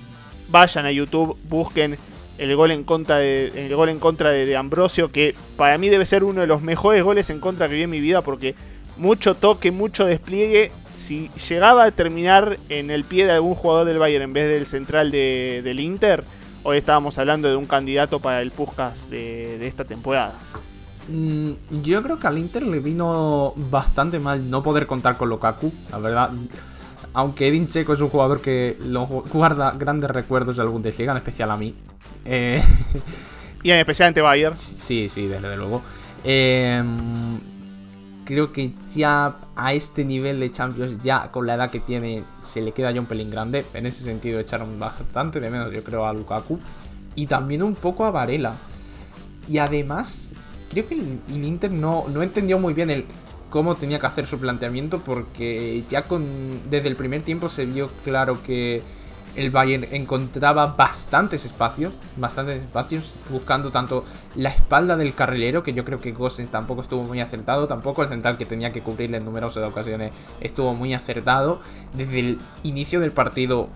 vayan 0.49 0.85
a 0.85 0.91
YouTube, 0.91 1.37
busquen 1.45 1.97
el 2.41 2.55
gol 2.55 2.71
en 2.71 2.83
contra 2.83 3.17
de, 3.17 3.51
el 3.67 3.75
gol 3.75 3.89
en 3.89 3.99
contra 3.99 4.31
de, 4.31 4.57
Ambrosio, 4.57 5.11
que 5.11 5.35
para 5.57 5.77
mí 5.77 5.89
debe 5.89 6.05
ser 6.05 6.23
uno 6.23 6.41
de 6.41 6.47
los 6.47 6.61
mejores 6.63 7.03
goles 7.03 7.29
en 7.29 7.39
contra 7.39 7.67
que 7.69 7.75
vi 7.75 7.83
en 7.83 7.89
mi 7.89 7.99
vida, 8.01 8.21
porque 8.21 8.55
mucho 8.97 9.35
toque, 9.35 9.71
mucho 9.71 10.05
despliegue. 10.05 10.71
Si 10.95 11.29
llegaba 11.49 11.83
a 11.83 11.91
terminar 11.91 12.57
en 12.69 12.89
el 12.89 13.03
pie 13.03 13.25
de 13.25 13.31
algún 13.33 13.53
jugador 13.55 13.85
del 13.85 13.99
Bayern 13.99 14.23
en 14.23 14.33
vez 14.33 14.49
del 14.49 14.65
central 14.65 15.11
de- 15.11 15.61
del 15.63 15.79
Inter, 15.79 16.23
hoy 16.63 16.77
estábamos 16.77 17.17
hablando 17.19 17.47
de 17.47 17.55
un 17.55 17.65
candidato 17.65 18.19
para 18.19 18.41
el 18.41 18.49
Puskas 18.51 19.09
de, 19.09 19.57
de 19.59 19.67
esta 19.67 19.85
temporada. 19.85 20.33
Mm, 21.09 21.51
yo 21.83 22.01
creo 22.03 22.19
que 22.19 22.27
al 22.27 22.37
Inter 22.39 22.63
le 22.63 22.79
vino 22.79 23.53
bastante 23.55 24.19
mal 24.19 24.49
no 24.49 24.61
poder 24.63 24.87
contar 24.87 25.17
con 25.17 25.29
Lukaku, 25.29 25.71
la 25.91 25.99
verdad. 25.99 26.31
Aunque 27.13 27.47
Edin 27.47 27.67
Checo 27.67 27.93
es 27.93 28.01
un 28.01 28.09
jugador 28.09 28.39
que 28.41 28.77
lo 28.83 29.07
gu- 29.07 29.23
guarda 29.31 29.71
grandes 29.77 30.09
recuerdos 30.09 30.55
de 30.55 30.61
algún 30.61 30.81
Bundesliga, 30.81 31.11
en 31.11 31.17
especial 31.17 31.51
a 31.51 31.57
mí. 31.57 31.75
Eh, 32.25 32.61
Y 33.63 33.71
en 33.71 33.77
especial 33.77 34.07
ante 34.07 34.21
Bayern. 34.21 34.55
sí, 34.55 35.07
sí, 35.09 35.27
desde 35.27 35.55
luego. 35.55 35.81
Eh, 36.23 36.83
creo 38.25 38.51
que 38.51 38.73
ya 38.95 39.37
a 39.55 39.73
este 39.73 40.03
nivel 40.03 40.39
de 40.39 40.51
Champions, 40.51 40.97
ya 41.03 41.31
con 41.31 41.45
la 41.45 41.55
edad 41.55 41.69
que 41.69 41.79
tiene, 41.79 42.23
se 42.41 42.61
le 42.61 42.71
queda 42.71 42.91
ya 42.91 42.99
un 42.99 43.05
pelín 43.05 43.29
grande. 43.29 43.65
En 43.73 43.85
ese 43.85 44.03
sentido, 44.03 44.39
echaron 44.39 44.79
bastante 44.79 45.39
de 45.39 45.49
menos, 45.49 45.71
yo 45.71 45.83
creo, 45.83 46.05
a 46.05 46.13
Lukaku. 46.13 46.59
Y 47.15 47.27
también 47.27 47.61
un 47.61 47.75
poco 47.75 48.05
a 48.05 48.11
Varela. 48.11 48.55
Y 49.47 49.59
además, 49.59 50.31
creo 50.71 50.87
que 50.87 50.95
el 50.95 51.43
Inter 51.43 51.71
no, 51.71 52.05
no 52.07 52.23
entendió 52.23 52.57
muy 52.57 52.73
bien 52.73 52.89
el 52.89 53.05
cómo 53.49 53.75
tenía 53.75 53.99
que 53.99 54.07
hacer 54.07 54.25
su 54.25 54.39
planteamiento 54.39 54.99
porque 54.99 55.83
ya 55.89 56.05
con 56.05 56.25
desde 56.69 56.87
el 56.87 56.95
primer 56.95 57.21
tiempo 57.23 57.49
se 57.49 57.65
vio 57.65 57.89
claro 58.05 58.41
que 58.41 58.81
el 59.35 59.49
Bayern 59.49 59.87
encontraba 59.91 60.67
bastantes 60.67 61.45
espacios, 61.45 61.93
bastantes 62.17 62.61
espacios 62.61 63.13
buscando 63.29 63.71
tanto 63.71 64.03
la 64.35 64.49
espalda 64.49 64.97
del 64.97 65.13
carrilero, 65.13 65.63
que 65.63 65.73
yo 65.73 65.85
creo 65.85 66.01
que 66.01 66.11
Gosens 66.11 66.51
tampoco 66.51 66.81
estuvo 66.81 67.03
muy 67.03 67.21
acertado, 67.21 67.67
tampoco 67.67 68.03
el 68.03 68.09
central 68.09 68.37
que 68.37 68.45
tenía 68.45 68.71
que 68.73 68.81
cubrirle 68.81 69.17
en 69.17 69.25
numerosas 69.25 69.63
ocasiones 69.63 70.11
estuvo 70.39 70.73
muy 70.73 70.93
acertado. 70.93 71.61
Desde 71.93 72.19
el 72.19 72.39
inicio 72.63 72.99
del 72.99 73.11
partido 73.11 73.69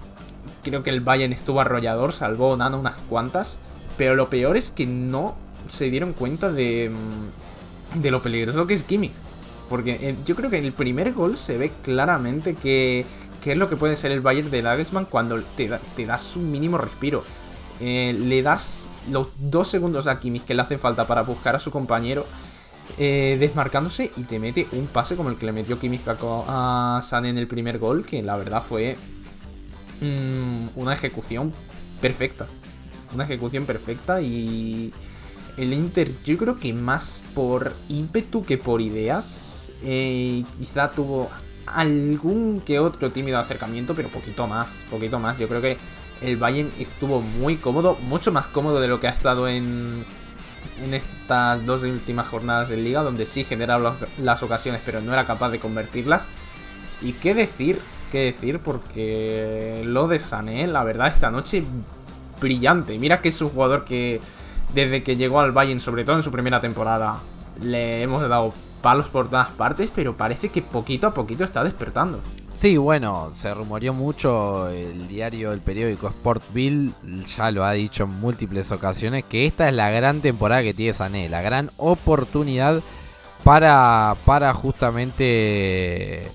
creo 0.63 0.84
que 0.84 0.89
el 0.89 1.02
Bayern 1.02 1.34
estuvo 1.34 1.62
arrollador, 1.62 2.12
salvó 2.13 2.56
Nano 2.58 2.80
unas 2.80 2.98
cuantas, 3.10 3.60
pero 3.98 4.15
lo 4.15 4.30
peor 4.30 4.58
es 4.58 4.72
que 4.72 4.86
no 4.86 5.36
se 5.70 5.89
dieron 5.89 6.13
cuenta 6.13 6.52
de, 6.52 6.91
mm, 6.91 8.02
de 8.02 8.12
lo 8.12 8.22
peligroso 8.22 8.68
que 8.68 8.74
es 8.74 8.84
Kimmich. 8.84 9.13
Porque 9.70 9.98
eh, 10.00 10.15
yo 10.26 10.36
creo 10.36 10.50
que 10.50 10.58
en 10.58 10.65
el 10.65 10.74
primer 10.74 11.13
gol 11.13 11.38
se 11.38 11.58
ve 11.58 11.72
claramente 11.84 12.54
que, 12.54 13.06
que 13.45 13.51
es 13.51 13.58
lo 13.60 13.69
que 13.69 13.77
puede 13.77 13.95
ser 13.95 14.12
el 14.12 14.21
Bayern 14.21 14.49
de 14.49 14.63
Nagelsmann 14.63 15.05
cuando 15.05 15.39
te, 15.55 15.67
da- 15.67 15.79
te 15.95 16.08
das 16.08 16.36
un 16.36 16.51
mínimo 16.51 16.79
respiro. 16.79 17.23
Eh, 17.79 18.17
le 18.19 18.41
das 18.41 18.88
los 19.12 19.27
dos 19.51 19.67
segundos 19.67 20.08
a 20.08 20.19
Kimmich 20.19 20.45
que 20.45 20.55
le 20.55 20.63
hacen 20.63 20.79
falta 20.79 21.05
para 21.05 21.21
buscar 21.21 21.55
a 21.55 21.60
su 21.60 21.69
compañero 21.69 22.25
eh, 22.97 23.38
desmarcándose 23.39 24.12
y 24.17 24.23
te 24.23 24.39
mete 24.39 24.67
un 24.71 24.88
pase 24.88 25.15
como 25.15 25.29
el 25.29 25.36
que 25.38 25.45
le 25.45 25.51
metió 25.51 25.77
Kimmich 25.79 26.01
a 26.08 27.01
Sané 27.03 27.29
en 27.29 27.38
el 27.38 27.47
primer 27.47 27.77
gol, 27.77 28.03
que 28.03 28.23
la 28.23 28.36
verdad 28.36 28.63
fue 28.67 28.97
mm, 30.01 30.69
una 30.75 30.93
ejecución 30.93 31.53
perfecta. 32.01 32.47
Una 33.13 33.25
ejecución 33.25 33.65
perfecta 33.65 34.21
y 34.21 34.91
el 35.58 35.71
Inter 35.71 36.12
yo 36.25 36.36
creo 36.38 36.58
que 36.58 36.73
más 36.73 37.21
por 37.36 37.73
ímpetu 37.89 38.41
que 38.41 38.58
por 38.58 38.81
ideas. 38.81 39.69
eh, 39.84 40.43
quizá 40.58 40.89
tuvo 40.89 41.29
algún 41.65 42.62
que 42.62 42.80
otro 42.80 43.12
tímido 43.12 43.39
acercamiento, 43.39 43.95
pero 43.95 44.10
poquito 44.10 44.47
más, 44.47 44.80
poquito 44.89 45.19
más. 45.19 45.38
Yo 45.38 45.47
creo 45.47 45.62
que 45.62 45.78
el 46.21 46.38
Bayern 46.38 46.71
estuvo 46.80 47.21
muy 47.21 47.58
cómodo, 47.58 47.97
mucho 48.01 48.32
más 48.32 48.47
cómodo 48.47 48.80
de 48.80 48.88
lo 48.88 48.99
que 48.99 49.08
ha 49.08 49.12
estado 49.12 49.47
en, 49.47 50.06
en 50.84 50.93
estas 50.93 51.65
dos 51.65 51.84
últimas 51.84 52.28
jornadas 52.28 52.69
de 52.69 52.78
liga, 52.78 53.01
donde 53.04 53.25
sí 53.25 53.43
generaba 53.43 53.97
las- 54.21 54.43
ocasiones, 54.43 54.82
pero 54.86 55.01
no 55.01 55.13
era 55.13 55.25
capaz 55.25 55.49
de 55.49 55.60
convertirlas. 55.60 56.25
Y 57.01 57.13
qué 57.13 57.34
decir, 57.34 57.80
qué 58.12 58.19
decir, 58.25 58.60
porque 58.60 59.84
lo 59.86 60.08
de 60.08 60.19
Sané, 60.19 60.67
la 60.67 60.84
verdad, 60.84 61.08
esta 61.08 61.32
noche 61.32 61.63
brillante. 62.39 62.97
Mira 62.97 63.21
que 63.21 63.30
es 63.30 63.41
un 63.41 63.49
jugador 63.49 63.86
que 63.86 64.21
desde 64.73 65.04
que 65.04 65.15
llegó 65.15 65.39
al 65.39 65.51
Bayern, 65.51 65.80
sobre 65.80 66.04
todo 66.06 66.17
en 66.17 66.23
su 66.23 66.32
primera 66.32 66.62
temporada, 66.62 67.19
le 67.62 68.01
hemos 68.01 68.28
dado 68.28 68.54
palos 68.86 69.08
por 69.08 69.32
todas 69.32 69.50
partes, 69.50 69.89
pero 69.95 70.15
parece 70.15 70.50
que 70.50 70.62
poquito 70.62 71.08
a 71.08 71.13
poquito 71.15 71.43
está 71.43 71.63
despertando. 71.63 72.21
Sí, 72.52 72.78
bueno, 72.78 73.32
se 73.34 73.52
rumoreó 73.52 73.95
mucho 73.95 74.69
el 74.69 75.08
diario, 75.08 75.54
el 75.54 75.60
periódico 75.60 76.10
Sportville, 76.10 76.91
ya 77.36 77.50
lo 77.50 77.65
ha 77.65 77.71
dicho 77.71 78.04
en 78.04 78.12
múltiples 78.12 78.71
ocasiones, 78.71 79.24
que 79.24 79.48
esta 79.48 79.67
es 79.67 79.74
la 79.74 79.89
gran 79.89 80.21
temporada 80.21 80.62
que 80.62 80.76
tiene 80.76 80.93
Sané, 80.93 81.30
la 81.30 81.41
gran 81.41 81.71
oportunidad 81.78 82.84
para, 83.43 84.15
para 84.24 84.54
justamente 84.54 86.28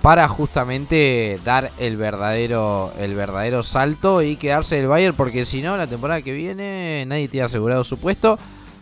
para 0.00 0.26
justamente 0.26 1.38
dar 1.44 1.70
el 1.76 1.98
verdadero 1.98 2.92
el 2.98 3.14
verdadero 3.14 3.62
salto 3.62 4.22
y 4.22 4.36
quedarse 4.36 4.76
del 4.76 4.86
Bayern 4.86 5.16
porque 5.16 5.44
si 5.44 5.60
no 5.60 5.76
la 5.76 5.88
temporada 5.88 6.22
que 6.22 6.32
viene 6.32 7.04
nadie 7.06 7.28
tiene 7.28 7.44
asegurado 7.44 7.84
su 7.84 7.98
puesto. 7.98 8.38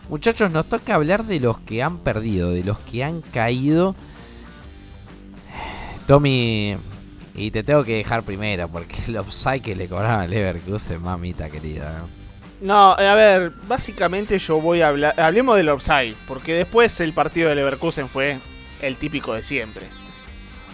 Muchachos, 0.09 0.51
nos 0.53 0.67
toca 0.67 0.95
hablar 0.95 1.25
de 1.25 1.41
los 1.41 1.59
que 1.61 1.83
han 1.83 1.99
perdido, 1.99 2.51
de 2.51 2.63
los 2.63 2.79
que 2.79 3.03
han 3.03 3.23
caído. 3.23 3.97
Tommy, 6.07 6.77
y 7.35 7.51
te 7.51 7.65
tengo 7.65 7.83
que 7.85 7.97
dejar 7.97 8.23
primero 8.23 8.69
porque 8.69 8.97
el 9.09 9.17
offside 9.17 9.61
que 9.61 9.75
le 9.75 9.89
cobraron 9.89 10.21
al 10.21 10.31
Leverkusen, 10.31 11.03
mamita 11.03 11.51
querida. 11.51 11.99
¿no? 11.99 12.27
No, 12.61 12.93
a 12.93 13.15
ver, 13.15 13.53
básicamente 13.69 14.39
yo 14.39 14.61
voy 14.61 14.81
a 14.81 14.89
hablar. 14.89 15.19
Hablemos 15.21 15.57
del 15.57 15.69
offside, 15.69 16.15
porque 16.27 16.55
después 16.55 16.99
el 17.01 17.13
partido 17.13 17.49
de 17.49 17.57
Leverkusen 17.57 18.09
fue 18.09 18.39
el 18.81 18.97
típico 18.97 19.35
de 19.35 19.43
siempre. 19.43 19.87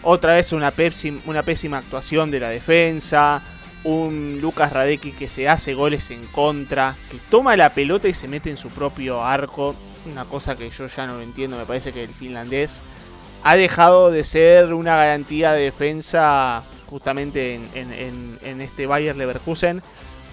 Otra 0.04 0.34
vez 0.34 0.52
una 0.52 0.72
pésima 0.72 1.78
actuación 1.78 2.30
de 2.30 2.40
la 2.40 2.50
defensa, 2.50 3.42
un 3.84 4.38
Lucas 4.40 4.72
Radecki 4.72 5.12
que 5.12 5.28
se 5.28 5.48
hace 5.48 5.74
goles 5.74 6.10
en 6.10 6.26
contra, 6.26 6.96
que 7.10 7.18
toma 7.30 7.56
la 7.56 7.74
pelota 7.74 8.08
y 8.08 8.14
se 8.14 8.28
mete 8.28 8.50
en 8.50 8.56
su 8.56 8.68
propio 8.68 9.22
arco, 9.22 9.74
una 10.10 10.24
cosa 10.24 10.56
que 10.56 10.70
yo 10.70 10.86
ya 10.86 11.06
no 11.06 11.14
lo 11.14 11.22
entiendo, 11.22 11.56
me 11.56 11.66
parece 11.66 11.92
que 11.92 12.04
el 12.04 12.10
finlandés 12.10 12.80
ha 13.42 13.56
dejado 13.56 14.10
de 14.10 14.24
ser 14.24 14.72
una 14.72 14.96
garantía 14.96 15.52
de 15.52 15.64
defensa 15.64 16.62
justamente 16.86 17.60
en, 17.74 18.60
este 18.60 18.86
Bayer 18.86 19.16
Leverkusen. 19.16 19.82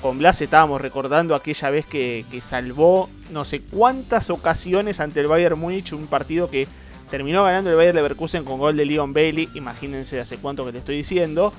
Con 0.02 0.18
Blas 0.18 0.42
estábamos 0.42 0.80
recordando 0.80 1.36
aquella 1.36 1.70
vez 1.72 1.86
que, 1.86 2.26
que, 2.32 2.40
salvó 2.40 3.10
no 3.32 3.44
sé 3.44 3.62
cuántas 3.62 4.30
ocasiones 4.30 5.00
ante 5.00 5.20
el 5.20 5.28
Bayern 5.28 5.60
Múnich, 5.60 5.92
un 5.92 6.08
partido 6.08 6.50
que 6.50 6.68
terminó 7.10 7.44
ganando 7.44 7.70
el 7.70 7.76
Bayer 7.76 7.96
Leverkusen 7.96 8.46
con 8.46 8.60
gol 8.60 8.78
de 8.78 8.86
Leon 8.86 9.14
Bailey, 9.14 9.50
imagínense 9.56 10.20
hace 10.20 10.38
cuánto 10.38 10.66
que 10.66 10.72
le 10.72 10.80
estoy 10.80 10.98
diciendo, 10.98 11.52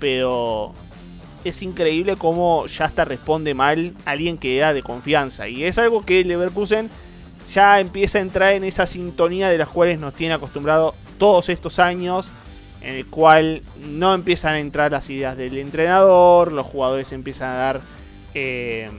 pero 0.00 0.74
es 1.48 1.62
increíble 1.62 2.16
cómo 2.16 2.66
ya 2.66 2.84
hasta 2.86 3.04
responde 3.04 3.54
mal 3.54 3.94
alguien 4.04 4.38
que 4.38 4.58
da 4.58 4.72
de 4.72 4.82
confianza. 4.82 5.48
Y 5.48 5.64
es 5.64 5.78
algo 5.78 6.02
que 6.02 6.24
Leverkusen 6.24 6.90
ya 7.50 7.80
empieza 7.80 8.18
a 8.18 8.22
entrar 8.22 8.54
en 8.54 8.64
esa 8.64 8.86
sintonía 8.86 9.48
de 9.48 9.58
las 9.58 9.68
cuales 9.68 9.98
nos 9.98 10.14
tiene 10.14 10.34
acostumbrado 10.34 10.94
todos 11.18 11.48
estos 11.48 11.78
años. 11.78 12.30
En 12.82 12.94
el 12.94 13.06
cual 13.06 13.62
no 13.88 14.14
empiezan 14.14 14.54
a 14.54 14.60
entrar 14.60 14.92
las 14.92 15.10
ideas 15.10 15.36
del 15.36 15.58
entrenador, 15.58 16.52
los 16.52 16.66
jugadores 16.66 17.10
empiezan 17.12 17.50
a 17.50 17.54
dar 17.54 17.80
eh, 18.34 18.90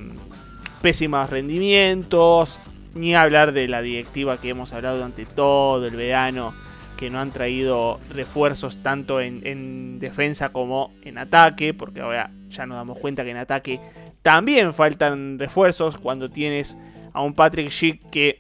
pésimos 0.82 1.30
rendimientos, 1.30 2.60
ni 2.96 3.16
hablar 3.16 3.54
de 3.54 3.68
la 3.68 3.82
directiva 3.82 4.42
que 4.42 4.50
hemos 4.50 4.74
hablado 4.74 4.98
durante 4.98 5.26
todo 5.26 5.86
el 5.88 5.96
verano 5.96 6.54
que 6.98 7.10
no 7.10 7.20
han 7.20 7.32
traído 7.32 8.00
refuerzos 8.10 8.84
tanto 8.84 9.22
en, 9.22 10.00
defensa 10.00 10.50
como 10.50 10.94
en 11.04 11.18
ataque, 11.18 11.74
porque 11.74 12.02
ahora 12.02 12.32
ya 12.50 12.66
nos 12.66 12.78
damos 12.78 13.00
cuenta 13.00 13.24
que 13.24 13.32
en 13.32 13.38
ataque 13.38 13.80
también 14.22 14.74
faltan 14.74 15.40
refuerzos 15.40 15.98
cuando 15.98 16.30
tienes 16.30 16.78
a 17.14 17.22
un 17.22 17.34
Patrick 17.34 17.70
Schick 17.70 18.10
que 18.10 18.38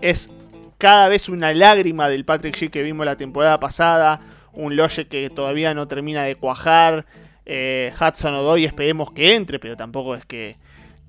es 0.00 0.30
cada 0.78 1.08
vez 1.08 1.28
una 1.28 1.52
lágrima 1.52 2.08
del 2.08 2.24
Patrick 2.24 2.56
Schick 2.56 2.72
que 2.72 2.82
vimos 2.82 3.06
la 3.06 3.16
temporada 3.16 3.58
pasada, 3.60 4.20
un 4.52 4.76
Logic 4.76 5.06
que 5.08 5.30
todavía 5.30 5.74
no 5.74 5.86
termina 5.88 6.24
de 6.24 6.36
cuajar, 6.36 7.06
eh, 7.46 7.92
Hudson 8.00 8.34
Odoy 8.34 8.64
esperemos 8.64 9.12
que 9.12 9.34
entre, 9.34 9.58
pero 9.58 9.76
tampoco 9.76 10.14
es 10.14 10.24
que 10.24 10.56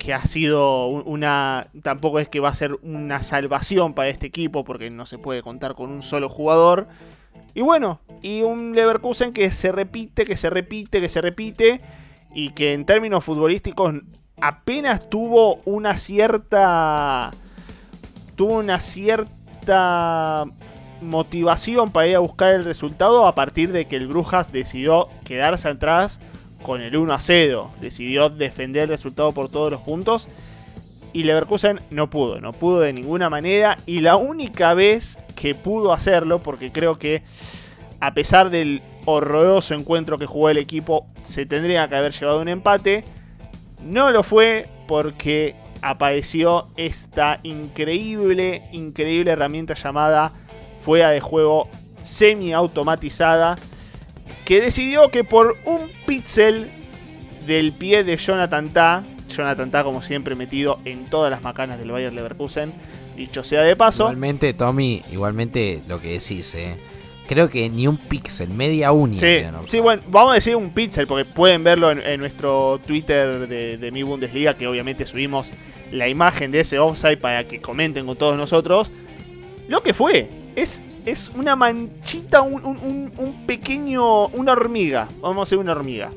que 0.03 0.13
ha 0.13 0.21
sido 0.21 0.87
una. 0.87 1.67
Tampoco 1.81 2.19
es 2.19 2.27
que 2.27 2.41
va 2.41 2.49
a 2.49 2.53
ser 2.53 2.77
una 2.83 3.21
salvación 3.21 3.93
para 3.93 4.09
este 4.09 4.27
equipo, 4.27 4.63
porque 4.63 4.89
no 4.89 5.05
se 5.05 5.17
puede 5.17 5.41
contar 5.41 5.75
con 5.75 5.91
un 5.91 6.01
solo 6.01 6.29
jugador. 6.29 6.87
Y 7.53 7.61
bueno, 7.61 8.01
y 8.21 8.41
un 8.41 8.73
Leverkusen 8.73 9.31
que 9.31 9.51
se 9.51 9.71
repite, 9.71 10.25
que 10.25 10.37
se 10.37 10.49
repite, 10.49 11.01
que 11.01 11.09
se 11.09 11.21
repite, 11.21 11.81
y 12.33 12.49
que 12.49 12.73
en 12.73 12.85
términos 12.85 13.23
futbolísticos 13.23 13.93
apenas 14.41 15.09
tuvo 15.09 15.59
una 15.65 15.97
cierta. 15.97 17.31
tuvo 18.35 18.57
una 18.57 18.79
cierta 18.79 20.45
motivación 21.01 21.91
para 21.91 22.07
ir 22.07 22.15
a 22.15 22.19
buscar 22.19 22.53
el 22.53 22.63
resultado 22.63 23.27
a 23.27 23.35
partir 23.35 23.71
de 23.71 23.85
que 23.85 23.97
el 23.97 24.07
Brujas 24.07 24.51
decidió 24.51 25.09
quedarse 25.25 25.67
atrás 25.67 26.19
con 26.63 26.81
el 26.81 26.95
1 26.95 27.13
a 27.13 27.19
0. 27.19 27.71
Decidió 27.81 28.29
defender 28.29 28.83
el 28.83 28.89
resultado 28.89 29.31
por 29.33 29.49
todos 29.49 29.71
los 29.71 29.81
puntos. 29.81 30.27
Y 31.13 31.23
Leverkusen 31.23 31.79
no 31.91 32.09
pudo, 32.09 32.41
no 32.41 32.53
pudo 32.53 32.79
de 32.79 32.91
ninguna 32.91 33.29
manera. 33.29 33.77
Y 33.85 34.01
la 34.01 34.15
única 34.15 34.73
vez 34.73 35.19
que 35.35 35.55
pudo 35.55 35.93
hacerlo, 35.93 36.41
porque 36.41 36.71
creo 36.71 36.97
que 36.97 37.23
a 37.99 38.13
pesar 38.13 38.49
del 38.49 38.81
horroroso 39.05 39.73
encuentro 39.73 40.17
que 40.17 40.25
jugó 40.25 40.49
el 40.49 40.57
equipo, 40.57 41.05
se 41.21 41.45
tendría 41.45 41.87
que 41.87 41.95
haber 41.95 42.11
llevado 42.11 42.41
un 42.41 42.49
empate. 42.49 43.05
No 43.81 44.11
lo 44.11 44.23
fue 44.23 44.67
porque 44.87 45.55
apareció 45.81 46.67
esta 46.77 47.39
increíble, 47.43 48.63
increíble 48.71 49.31
herramienta 49.31 49.73
llamada 49.73 50.31
fuera 50.75 51.11
de 51.11 51.19
juego 51.19 51.69
semi-automatizada 52.01 53.57
que 54.45 54.61
decidió 54.61 55.09
que 55.09 55.23
por 55.23 55.57
un 55.65 55.89
píxel 56.05 56.71
del 57.45 57.71
pie 57.73 58.03
de 58.03 58.17
Jonathan 58.17 58.71
Ta, 58.71 59.03
Jonathan 59.35 59.71
Ta 59.71 59.83
como 59.83 60.01
siempre 60.01 60.35
metido 60.35 60.79
en 60.85 61.05
todas 61.05 61.31
las 61.31 61.41
macanas 61.41 61.79
del 61.79 61.91
Bayer 61.91 62.13
Leverkusen, 62.13 62.73
dicho 63.15 63.43
sea 63.43 63.61
de 63.61 63.75
paso. 63.75 64.03
Igualmente, 64.03 64.53
Tommy, 64.53 65.03
igualmente 65.11 65.81
lo 65.87 65.99
que 65.99 66.13
decís, 66.13 66.53
eh. 66.55 66.77
Creo 67.25 67.49
que 67.49 67.69
ni 67.69 67.87
un 67.87 67.97
píxel, 67.97 68.49
media 68.49 68.91
única. 68.91 69.25
Sí, 69.67 69.79
bueno, 69.79 70.03
vamos 70.07 70.31
a 70.31 70.35
decir 70.35 70.57
un 70.57 70.71
píxel, 70.71 71.07
porque 71.07 71.23
pueden 71.23 71.63
verlo 71.63 71.89
en, 71.89 72.19
nuestro 72.19 72.81
Twitter 72.85 73.47
de, 73.47 73.77
de, 73.77 73.91
mi 73.91 74.03
Bundesliga, 74.03 74.55
que 74.57 74.67
obviamente 74.67 75.05
subimos 75.05 75.51
la 75.89 76.09
imagen 76.09 76.51
de 76.51 76.59
ese 76.59 76.79
offside 76.79 77.17
para 77.17 77.47
que 77.47 77.61
comenten 77.61 78.05
con 78.05 78.17
todos 78.17 78.35
nosotros. 78.35 78.91
Lo 79.69 79.81
que 79.81 79.93
fue, 79.93 80.29
es 80.57 80.81
es 81.05 81.31
una 81.35 81.55
manchita, 81.55 82.41
un, 82.41 83.43
pequeño, 83.45 84.27
una 84.27 84.53
hormiga. 84.53 85.09
Vamos 85.21 85.41
a 85.41 85.43
decir 85.45 85.57
una 85.57 85.73
hormiga. 85.73 86.11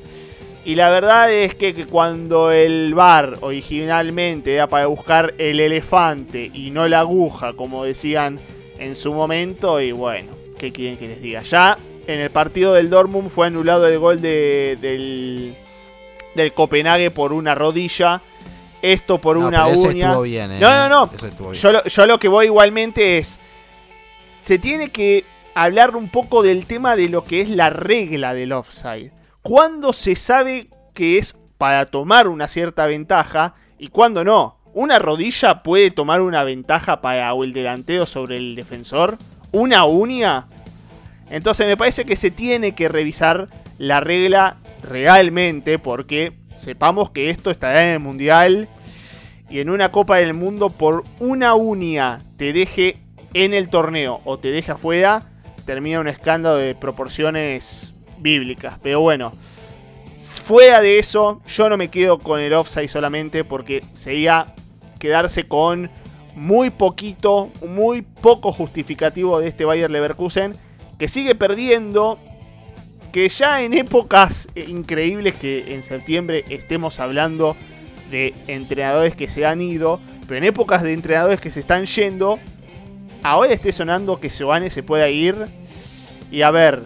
Y 0.67 0.75
la 0.75 0.89
verdad 0.89 1.31
es 1.31 1.55
que, 1.55 1.87
cuando 1.87 2.51
el 2.51 2.93
bar 2.93 3.37
originalmente 3.39 4.53
era 4.53 4.67
para 4.67 4.87
buscar 4.87 5.33
el 5.37 5.61
elefante 5.61 6.51
y 6.53 6.71
no 6.71 6.89
la 6.89 6.99
aguja, 6.99 7.53
como 7.53 7.85
decían 7.85 8.37
en 8.77 8.97
su 8.97 9.13
momento, 9.13 9.79
y 9.79 9.93
bueno, 9.93 10.33
¿qué 10.57 10.73
quieren 10.73 10.97
que 10.97 11.07
les 11.07 11.21
diga? 11.21 11.41
Ya 11.43 11.77
en 12.05 12.19
el 12.19 12.31
partido 12.31 12.73
del 12.73 12.89
Dortmund 12.89 13.29
fue 13.29 13.47
anulado 13.47 13.87
el 13.87 13.97
gol 13.97 14.19
de, 14.19 14.77
del, 14.81 15.55
del 16.35 16.51
Copenhague 16.51 17.11
por 17.11 17.31
una 17.31 17.55
rodilla. 17.55 18.21
Esto 18.81 19.21
por 19.21 19.37
una 19.37 19.67
uña. 19.67 20.15
¿eh? 20.25 20.59
No, 20.59 20.69
no, 20.69 20.89
no. 20.89 21.53
Yo, 21.53 21.81
yo 21.81 22.05
lo 22.05 22.19
que 22.19 22.27
voy 22.27 22.47
igualmente 22.47 23.19
es 23.19 23.39
se 24.43 24.59
tiene 24.59 24.89
que 24.89 25.23
hablar 25.55 25.95
un 25.95 26.09
poco 26.09 26.43
del 26.43 26.65
tema 26.65 26.97
de 26.97 27.07
lo 27.07 27.23
que 27.23 27.39
es 27.39 27.47
la 27.47 27.69
regla 27.69 28.33
del 28.33 28.51
offside. 28.51 29.11
¿Cuándo 29.47 29.93
se 29.93 30.17
sabe 30.17 30.67
que 30.93 31.17
es 31.17 31.37
para 31.57 31.85
tomar 31.85 32.27
una 32.27 32.49
cierta 32.49 32.85
ventaja 32.85 33.55
y 33.79 33.87
cuándo 33.87 34.25
no? 34.25 34.59
¿Una 34.73 34.99
rodilla 34.99 35.63
puede 35.63 35.89
tomar 35.89 36.19
una 36.19 36.43
ventaja 36.43 36.99
para 36.99 37.31
el 37.31 37.53
delantero 37.53 38.05
sobre 38.05 38.35
el 38.35 38.55
defensor? 38.55 39.17
¿Una 39.53 39.85
uña? 39.85 40.47
Entonces 41.29 41.65
me 41.65 41.77
parece 41.77 42.03
que 42.03 42.17
se 42.17 42.29
tiene 42.29 42.75
que 42.75 42.89
revisar 42.89 43.47
la 43.77 44.01
regla 44.01 44.57
realmente 44.83 45.79
porque 45.79 46.33
sepamos 46.57 47.11
que 47.11 47.29
esto 47.29 47.49
estará 47.49 47.85
en 47.85 47.91
el 47.91 47.99
mundial 47.99 48.67
y 49.49 49.61
en 49.61 49.69
una 49.69 49.93
Copa 49.93 50.17
del 50.17 50.33
Mundo 50.33 50.71
por 50.71 51.05
una 51.21 51.55
uña 51.55 52.19
te 52.35 52.51
deje 52.51 52.97
en 53.33 53.53
el 53.53 53.69
torneo 53.69 54.19
o 54.25 54.39
te 54.39 54.51
deja 54.51 54.75
fuera, 54.75 55.29
termina 55.65 56.01
un 56.01 56.09
escándalo 56.09 56.57
de 56.57 56.75
proporciones 56.75 57.93
bíblicas. 58.17 58.79
Pero 58.81 59.01
bueno, 59.01 59.31
fuera 60.19 60.81
de 60.81 60.99
eso, 60.99 61.41
yo 61.47 61.69
no 61.69 61.77
me 61.77 61.89
quedo 61.89 62.19
con 62.19 62.39
el 62.39 62.53
offside 62.53 62.87
solamente 62.87 63.43
porque 63.43 63.83
sería 63.93 64.53
quedarse 64.99 65.47
con 65.47 65.89
muy 66.35 66.69
poquito, 66.69 67.49
muy 67.67 68.03
poco 68.03 68.51
justificativo 68.51 69.39
de 69.39 69.47
este 69.47 69.65
Bayer 69.65 69.89
Leverkusen, 69.89 70.55
que 70.99 71.07
sigue 71.07 71.35
perdiendo, 71.35 72.19
que 73.11 73.27
ya 73.29 73.63
en 73.63 73.73
épocas 73.73 74.47
increíbles 74.55 75.35
que 75.35 75.73
en 75.73 75.83
septiembre 75.83 76.45
estemos 76.49 76.99
hablando 76.99 77.55
de 78.11 78.33
entrenadores 78.47 79.15
que 79.15 79.27
se 79.27 79.45
han 79.45 79.61
ido, 79.61 79.99
pero 80.27 80.37
en 80.37 80.43
épocas 80.43 80.83
de 80.83 80.93
entrenadores 80.93 81.41
que 81.41 81.51
se 81.51 81.59
están 81.59 81.85
yendo, 81.85 82.39
ahora 83.23 83.51
esté 83.53 83.71
sonando 83.71 84.19
que 84.19 84.29
Giovanni 84.29 84.69
se 84.69 84.83
pueda 84.83 85.09
ir. 85.09 85.45
Y 86.31 86.41
a 86.41 86.51
ver, 86.51 86.83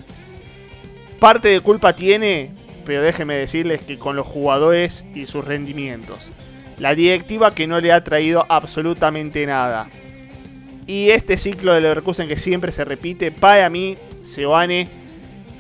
parte 1.22 1.50
de 1.50 1.60
culpa 1.62 1.94
tiene, 1.96 2.50
pero 2.84 3.04
déjenme 3.04 3.36
decirles 3.36 3.82
que 3.84 4.00
con 4.00 4.16
los 4.16 4.26
jugadores 4.26 5.06
y 5.14 5.28
sus 5.28 5.46
rendimientos. 5.46 6.32
La 6.80 6.96
directiva 6.96 7.54
que 7.54 7.68
no 7.68 7.80
le 7.80 7.94
ha 7.94 8.04
traído 8.04 8.44
absolutamente 8.50 9.46
nada. 9.46 9.88
Y 10.88 11.12
este 11.12 11.38
ciclo 11.38 11.76
de 11.76 11.82
Leverkusen 11.82 12.28
que 12.28 12.40
siempre 12.40 12.72
se 12.72 12.86
repite, 12.86 13.32
para 13.32 13.70
mí, 13.70 14.00
Giovanni 14.24 14.88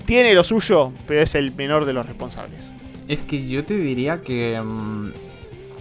tiene 0.08 0.34
lo 0.34 0.44
suyo, 0.44 0.94
pero 1.06 1.22
es 1.22 1.36
el 1.36 1.54
menor 1.54 1.86
de 1.86 1.94
los 1.94 2.08
responsables. 2.08 2.72
Es 3.08 3.22
que 3.22 3.48
yo 3.48 3.64
te 3.64 3.78
diría 3.78 4.22
que... 4.24 4.60
Mm, 4.60 5.12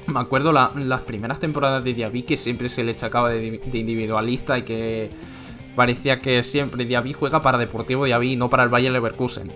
me 0.09 0.21
acuerdo 0.21 0.53
las 0.53 1.03
primeras 1.03 1.39
temporadas 1.39 1.85
de 1.85 1.95
Diaby 1.95 2.25
que 2.25 2.37
siempre 2.37 2.69
se 2.69 2.85
le 2.85 2.93
echacaba 2.93 3.31
de, 3.31 3.61
individualista 3.73 4.59
y 4.59 4.63
que 4.63 5.11
parecía 5.81 6.21
que 6.21 6.43
siempre 6.43 6.85
Diaby 6.85 7.15
juega 7.15 7.41
para 7.41 7.57
Deportivo 7.57 8.05
Diaby 8.05 8.33
y 8.33 8.37
no 8.37 8.51
para 8.51 8.65
el 8.65 8.69
Bayern 8.69 8.93
Leverkusen. 8.93 9.51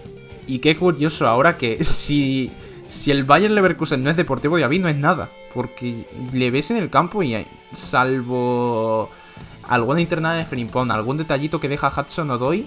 Y 0.47 0.61
qué 0.61 0.75
curioso 0.75 1.29
ahora 1.29 1.59
que 1.59 1.85
si, 1.85 2.51
si 2.87 3.11
el 3.11 3.25
Bayern 3.25 3.55
Leverkusen 3.55 4.03
no 4.03 4.09
es 4.09 4.17
Deportivo 4.17 4.57
Diaby 4.57 4.79
no 4.79 4.89
es 4.89 4.97
nada. 4.97 5.29
Porque 5.53 6.07
le 6.33 6.51
ves 6.51 6.71
en 6.71 6.79
el 6.79 6.89
campo 6.89 7.23
y 7.23 7.47
salvo 7.75 9.11
alguna 9.69 10.01
internada 10.01 10.37
de 10.37 10.47
Frimpong, 10.47 10.93
algún 10.93 11.19
detallito 11.19 11.61
que 11.61 11.69
deja 11.69 11.93
Hudson 11.95 12.31
Odoi, 12.31 12.65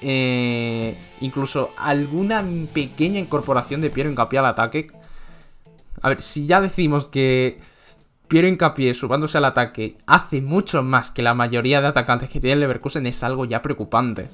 eh, 0.00 0.96
incluso 1.20 1.72
alguna 1.76 2.42
pequeña 2.72 3.20
incorporación 3.20 3.82
de 3.82 3.90
Piero 3.90 4.08
Hincapié 4.08 4.38
al 4.38 4.46
ataque. 4.46 4.86
A 6.00 6.08
ver, 6.08 6.22
si 6.22 6.46
ya 6.46 6.62
decimos 6.62 7.04
que 7.08 7.60
Piero 8.28 8.48
Hincapié 8.48 8.94
subándose 8.94 9.38
al 9.38 9.44
ataque 9.44 9.96
hace 10.06 10.40
mucho 10.40 10.82
más 10.82 11.10
que 11.10 11.22
la 11.22 11.34
mayoría 11.34 11.80
de 11.80 11.88
atacantes 11.88 12.30
que 12.30 12.40
tiene 12.40 12.54
el 12.54 12.60
Leverkusen 12.60 13.06
es 13.06 13.22
algo 13.22 13.44
ya 13.44 13.62
preocupante. 13.62 14.28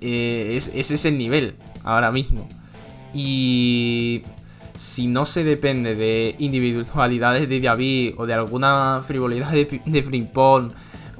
Eh, 0.00 0.54
es, 0.56 0.70
ese 0.74 0.94
es 0.94 1.04
el 1.06 1.16
nivel 1.18 1.56
ahora 1.82 2.12
mismo. 2.12 2.48
Y 3.14 4.22
si 4.74 5.06
no 5.06 5.24
se 5.24 5.44
depende 5.44 5.94
de 5.94 6.36
individualidades 6.38 7.48
de 7.48 7.60
Diaby 7.60 8.14
o 8.18 8.26
de 8.26 8.34
alguna 8.34 9.02
frivolidad 9.06 9.50
de, 9.50 9.80
de 9.84 10.02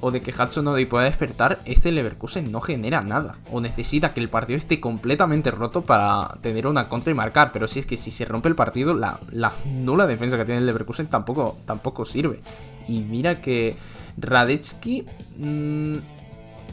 o 0.01 0.11
de 0.11 0.21
que 0.21 0.33
Hudson 0.33 0.69
Odoi 0.69 0.87
pueda 0.87 1.05
despertar, 1.05 1.59
este 1.65 1.93
Leverkusen 1.93 2.53
no 2.53 2.61
genera 2.61 3.01
nada. 3.01 3.39
O 3.51 3.61
necesita 3.61 4.13
que 4.13 4.21
el 4.21 4.29
partido 4.29 4.59
esté 4.59 4.81
completamente 4.81 5.51
roto 5.51 5.83
para 5.83 6.39
tener 6.43 6.67
una 6.67 6.89
contra 6.89 7.11
y 7.11 7.15
marcar. 7.15 7.53
Pero 7.53 7.67
si 7.69 7.81
es 7.81 7.87
que 7.87 7.97
si 7.97 8.11
se 8.11 8.25
rompe 8.25 8.49
el 8.49 8.55
partido, 8.55 8.95
la, 8.95 9.19
nula 9.65 10.07
defensa 10.07 10.37
que 10.37 10.45
tiene 10.45 10.61
el 10.61 10.67
Leverkusen 10.67 11.07
tampoco, 11.07 11.57
tampoco 11.65 12.05
sirve. 12.05 12.41
Y 12.89 13.01
mira 13.01 13.41
que 13.41 13.77
Radetsky 14.19 15.07
mm, 15.39 15.97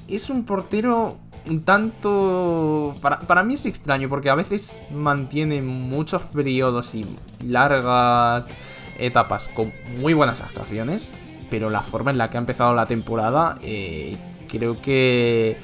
es 0.10 0.30
un 0.30 0.44
portero 0.44 1.18
un 1.50 1.64
tanto... 1.64 2.96
Para, 3.02 3.22
para, 3.22 3.44
mí 3.44 3.56
es 3.56 3.66
extraño 3.66 4.08
porque 4.08 4.30
a 4.30 4.36
veces 4.36 4.82
mantiene 4.92 5.62
muchos 5.62 6.22
periodos 6.24 6.96
y 6.96 7.06
largas 7.42 8.48
etapas 8.98 9.50
con 9.50 9.74
muy 10.00 10.14
buenas 10.14 10.42
actuaciones 10.42 11.12
pero 11.54 11.70
la 11.70 11.84
forma 11.84 12.10
en 12.10 12.18
la 12.18 12.32
que 12.32 12.38
ha 12.38 12.40
empezado 12.40 12.74
la 12.74 12.88
temporada, 12.88 13.60
eh, 13.62 14.18
creo 14.50 14.82
que 14.82 15.58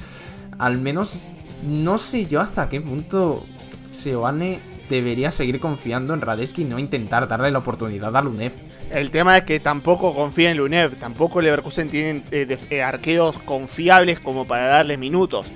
al 0.60 0.78
menos 0.78 1.26
no 1.64 1.98
sé 1.98 2.28
yo 2.28 2.42
hasta 2.42 2.70
qué 2.70 2.80
punto 2.80 3.44
Seoane 3.90 4.60
debería 4.88 5.32
seguir 5.32 5.60
confiando 5.60 6.14
en 6.14 6.22
Radeski 6.22 6.62
y 6.62 6.66
no 6.66 6.78
intentar 6.78 7.28
darle 7.28 7.50
la 7.50 7.58
oportunidad 7.58 8.16
a 8.16 8.22
Lunev. 8.22 8.52
El 8.92 9.10
tema 9.10 9.36
es 9.36 9.46
que 9.46 9.60
tampoco 9.60 10.14
confía 10.14 10.52
en 10.52 10.58
Lunev, 10.58 11.00
tampoco 11.00 11.42
Leverkusen 11.42 11.90
tienen 11.90 12.24
eh, 12.30 12.60
eh, 12.70 12.84
arqueos 12.84 13.40
confiables 13.40 14.20
como 14.20 14.46
para 14.46 14.68
darle 14.68 14.96
minutos. 14.96 15.52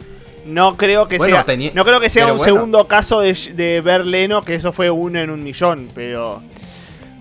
No 0.48 0.78
creo 0.78 1.08
que 1.08 1.20
sea, 1.20 1.46
no 1.76 1.86
creo 1.86 2.00
que 2.00 2.10
sea 2.10 2.34
un 2.34 2.40
segundo 2.40 2.88
caso 2.88 3.20
de, 3.20 3.36
de 3.54 3.82
Berleno, 3.82 4.42
que 4.42 4.56
eso 4.56 4.74
fue 4.74 4.90
uno 4.90 5.20
en 5.20 5.30
un 5.30 5.44
millón, 5.44 5.90
pero 5.94 6.42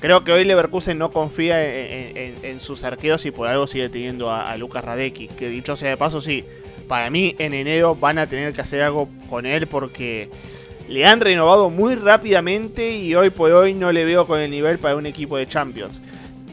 Creo 0.02 0.24
que 0.24 0.32
hoy 0.32 0.44
Leverkusen 0.44 0.98
no 0.98 1.12
confía 1.12 1.64
en, 1.64 2.58
sus 2.58 2.82
arqueos 2.82 3.24
y 3.24 3.30
por 3.30 3.46
algo 3.46 3.68
sigue 3.68 3.88
teniendo 3.88 4.32
a, 4.32 4.56
Lucas 4.56 4.84
Radecki. 4.84 5.28
Que 5.28 5.48
dicho 5.48 5.76
sea 5.76 5.90
de 5.90 5.96
paso, 5.96 6.20
sí, 6.20 6.44
para 6.88 7.08
mí 7.08 7.36
en 7.38 7.54
enero 7.54 7.94
van 7.94 8.18
a 8.18 8.26
tener 8.26 8.52
que 8.52 8.62
hacer 8.62 8.82
algo 8.82 9.08
con 9.30 9.46
él 9.46 9.68
porque 9.68 10.28
le 10.88 11.06
han 11.06 11.20
renovado 11.20 11.70
muy 11.70 11.94
rápidamente 11.94 12.96
y 12.96 13.14
hoy 13.14 13.30
por 13.30 13.52
hoy 13.52 13.74
no 13.74 13.92
le 13.92 14.04
veo 14.04 14.26
con 14.26 14.40
el 14.40 14.50
nivel 14.50 14.80
para 14.80 14.96
un 14.96 15.06
equipo 15.06 15.36
de 15.36 15.46
Champions. 15.46 16.02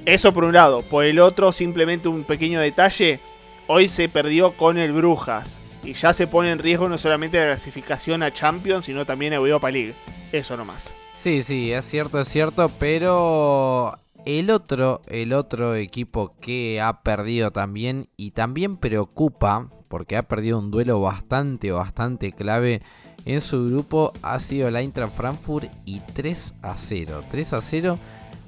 Eso 0.05 0.31
por 0.31 0.43
un 0.43 0.53
lado. 0.53 0.83
Por 0.83 1.05
el 1.05 1.17
otro, 1.17 1.51
simplemente 1.51 2.07
un 2.07 2.25
pequeño 2.25 2.59
detalle. 2.59 3.19
Hoy 3.65 3.87
se 3.87 4.09
perdió 4.09 4.55
con 4.57 4.77
el 4.77 4.91
Brujas. 4.91 5.59
Y 5.83 5.93
ya 5.93 6.13
se 6.13 6.27
pone 6.27 6.51
en 6.51 6.59
riesgo 6.59 6.87
no 6.87 6.99
solamente 6.99 7.39
la 7.39 7.47
clasificación 7.47 8.21
a 8.21 8.31
Champions, 8.31 8.85
sino 8.85 9.07
también 9.07 9.33
a 9.33 9.37
Europa 9.37 9.71
League. 9.71 9.95
Eso 10.31 10.55
nomás. 10.55 10.93
Sí, 11.19 11.43
sí, 11.43 11.73
es 11.73 11.83
cierto, 11.83 12.21
es 12.21 12.29
cierto, 12.29 12.71
pero 12.79 13.99
el 14.23 14.49
otro, 14.51 15.01
el 15.07 15.33
otro 15.33 15.75
equipo 15.75 16.33
que 16.39 16.79
ha 16.79 17.03
perdido 17.03 17.51
también 17.51 18.07
y 18.15 18.31
también 18.31 18.77
preocupa 18.77 19.67
porque 19.89 20.15
ha 20.15 20.23
perdido 20.23 20.59
un 20.59 20.71
duelo 20.71 21.01
bastante, 21.01 21.73
bastante 21.73 22.31
clave 22.31 22.81
en 23.25 23.41
su 23.41 23.65
grupo 23.65 24.13
ha 24.21 24.39
sido 24.39 24.69
el 24.69 24.77
Eintracht 24.77 25.13
Frankfurt 25.13 25.69
y 25.83 25.99
3 25.99 26.53
a 26.61 26.77
0. 26.77 27.23
3 27.29 27.53
a 27.53 27.59
0. 27.59 27.99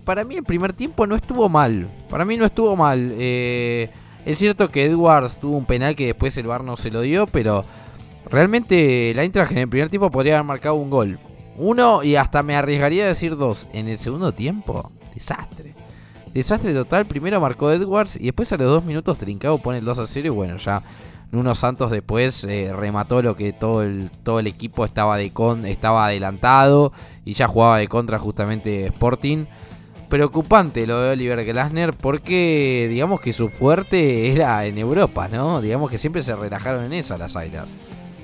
Para 0.06 0.24
mí 0.24 0.36
el 0.36 0.44
primer 0.46 0.72
tiempo 0.72 1.06
no 1.06 1.18
estuvo 1.18 1.50
mal. 1.50 1.90
Para 2.10 2.24
mí 2.24 2.38
no 2.38 2.46
estuvo 2.46 2.78
mal. 2.78 3.14
Eh, 3.18 3.90
es 4.26 4.38
cierto 4.38 4.72
que 4.72 4.86
Edwards 4.86 5.42
tuvo 5.42 5.58
un 5.58 5.66
penal 5.66 5.94
que 5.94 6.06
después 6.06 6.38
el 6.38 6.48
VAR 6.48 6.64
no 6.64 6.78
se 6.78 6.90
lo 6.90 7.02
dio, 7.02 7.28
pero 7.28 7.66
realmente 8.30 9.12
el 9.12 9.20
Eintracht 9.20 9.52
en 9.52 9.58
el 9.58 9.68
primer 9.68 9.90
tiempo 9.90 10.10
podría 10.10 10.36
haber 10.36 10.46
marcado 10.46 10.76
un 10.76 10.90
gol. 10.90 11.20
Uno, 11.64 12.02
y 12.02 12.16
hasta 12.16 12.42
me 12.42 12.56
arriesgaría 12.56 13.04
a 13.04 13.10
decir 13.10 13.38
dos. 13.38 13.68
En 13.72 13.88
el 13.88 14.00
segundo 14.00 14.34
tiempo, 14.34 14.92
desastre. 15.14 15.76
Desastre 16.34 16.74
total. 16.74 17.06
Primero 17.06 17.40
marcó 17.40 17.72
Edwards 17.72 18.16
y 18.16 18.24
después 18.24 18.52
a 18.52 18.58
los 18.58 18.66
dos 18.66 18.84
minutos 18.84 19.20
Trincao 19.20 19.62
pone 19.62 19.78
el 19.78 19.86
2 19.86 20.00
a 20.00 20.08
0. 20.08 20.26
Y 20.26 20.30
bueno, 20.30 20.58
ya 20.58 20.82
unos 21.32 21.60
Santos 21.60 21.92
después 21.92 22.46
eh, 22.46 22.74
remató 22.76 23.22
lo 23.22 23.36
que 23.36 23.54
todo 23.54 23.84
el, 23.84 24.10
todo 24.24 24.40
el 24.40 24.48
equipo 24.48 24.86
estaba, 24.86 25.18
de 25.18 25.30
con, 25.30 25.68
estaba 25.68 26.08
adelantado 26.08 26.94
y 27.26 27.34
ya 27.34 27.48
jugaba 27.48 27.78
de 27.78 27.88
contra 27.88 28.18
justamente 28.18 28.88
Sporting. 28.88 29.46
Preocupante 30.10 30.88
lo 30.88 31.00
de 31.00 31.12
Oliver 31.12 31.46
Glasner 31.46 31.94
porque 31.94 32.88
digamos 32.90 33.22
que 33.22 33.34
su 33.34 33.50
fuerte 33.50 34.32
era 34.32 34.66
en 34.66 34.80
Europa, 34.80 35.28
¿no? 35.28 35.62
Digamos 35.62 35.92
que 35.92 36.00
siempre 36.00 36.24
se 36.24 36.36
relajaron 36.36 36.86
en 36.86 36.94
eso 36.94 37.16
las 37.20 37.36
Airas. 37.36 37.70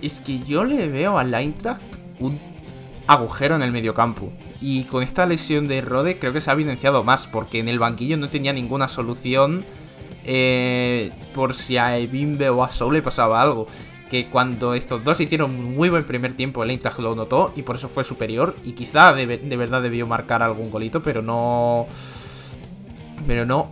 Es 0.02 0.21
que 0.21 0.39
yo 0.39 0.63
le 0.63 0.89
veo 0.89 1.19
al 1.19 1.32
Eintracht 1.36 1.84
un 2.19 2.57
agujero 3.08 3.56
en 3.56 3.62
el 3.62 3.72
mediocampo. 3.72 4.32
Y 4.62 4.84
con 4.84 5.02
esta 5.02 5.26
lesión 5.26 5.67
de 5.67 5.82
Rode 5.82 6.20
creo 6.20 6.34
que 6.34 6.41
se 6.41 6.52
ha 6.52 6.54
evidenciado 6.54 7.04
más, 7.04 7.28
porque 7.28 7.60
en 7.60 7.70
el 7.70 7.80
banquillo 7.80 8.17
no 8.17 8.30
tenía 8.30 8.54
ninguna 8.54 8.88
solución 8.88 9.65
eh, 10.26 11.12
por 11.34 11.54
si 11.54 11.78
a 11.78 11.98
Ebimbe 11.98 12.50
o 12.50 12.63
a 12.63 12.72
Soul 12.72 12.96
le 12.96 13.02
pasaba 13.02 13.41
algo. 13.41 13.67
Que 14.12 14.28
cuando 14.28 14.74
estos 14.74 15.04
dos 15.04 15.20
hicieron 15.20 15.52
un 15.52 15.76
muy 15.76 15.89
buen 15.89 16.04
primer 16.04 16.34
tiempo, 16.34 16.63
el 16.63 16.72
Eintracht 16.72 17.00
lo 17.00 17.15
notó 17.15 17.52
y 17.56 17.63
por 17.63 17.76
eso 17.76 17.89
fue 17.89 18.04
superior. 18.04 18.56
Y 18.63 18.74
quizá 18.74 19.13
de, 19.13 19.26
verdad 19.26 19.82
debió 19.82 20.06
marcar 20.08 20.43
algún 20.43 20.70
golito, 20.70 21.02
pero 21.02 21.22
no. 21.22 21.88
Pero 23.26 23.46
no. 23.46 23.72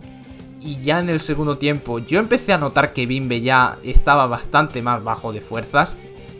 Y 0.60 0.78
ya 0.80 0.98
en 0.98 1.08
el 1.08 1.20
segundo 1.20 1.58
tiempo, 1.58 2.00
yo 2.00 2.18
empecé 2.18 2.52
a 2.52 2.58
notar 2.58 2.92
que 2.92 3.06
Bimbe 3.06 3.40
ya 3.40 3.78
estaba 3.82 4.26
bastante 4.26 4.82
más 4.82 5.02
bajo 5.02 5.32
de 5.32 5.40
fuerzas 5.40 5.96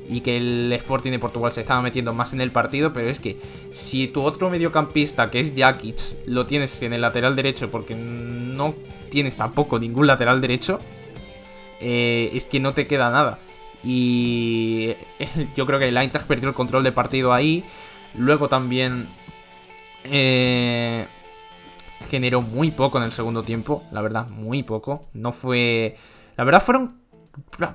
y 0.09 0.21
que 0.21 0.37
el 0.37 0.73
Sporting 0.73 1.11
de 1.11 1.19
Portugal 1.19 1.53
se 1.53 1.63
estaba 1.63 1.83
metiendo 1.83 2.13
más 2.13 2.33
en 2.33 2.41
el 2.41 2.53
partido, 2.53 2.93
pero 2.93 3.09
es 3.09 3.21
que 3.21 3.39
si 3.71 4.07
tu 4.09 4.23
otro 4.23 4.51
mediocampista, 4.51 5.31
que 5.31 5.41
es 5.41 5.53
Jakic, 5.57 5.99
lo 6.27 6.47
tienes 6.47 6.81
en 6.83 6.93
el 6.93 7.01
lateral 7.01 7.37
derecho 7.37 7.71
porque 7.71 7.95
no 7.95 8.75
tienes 9.11 9.37
tampoco 9.37 9.79
ningún 9.79 10.07
lateral 10.07 10.41
derecho, 10.41 10.79
eh, 11.81 12.31
es 12.33 12.47
que 12.47 12.61
no 12.61 12.73
te 12.73 12.87
queda 12.87 13.11
nada. 13.11 13.39
Y 13.83 14.95
yo 15.57 15.67
creo 15.67 15.79
que 15.79 15.89
el 15.89 15.97
Eintracht 15.97 16.27
perdió 16.27 16.49
el 16.49 16.55
control 16.55 16.85
de 16.85 16.93
partido 16.93 17.33
ahí. 17.33 17.65
Luego 18.15 18.49
también 18.49 19.07
eh, 20.05 21.07
generó 22.09 22.43
muy 22.43 22.71
poco 22.71 22.99
en 22.99 23.05
el 23.05 23.13
segundo 23.13 23.43
tiempo, 23.43 23.83
la 23.93 24.03
verdad, 24.03 24.29
muy 24.31 24.63
poco. 24.63 25.01
No 25.13 25.33
fue... 25.33 25.97
La 26.37 26.45
verdad 26.45 26.63
fueron 26.63 27.01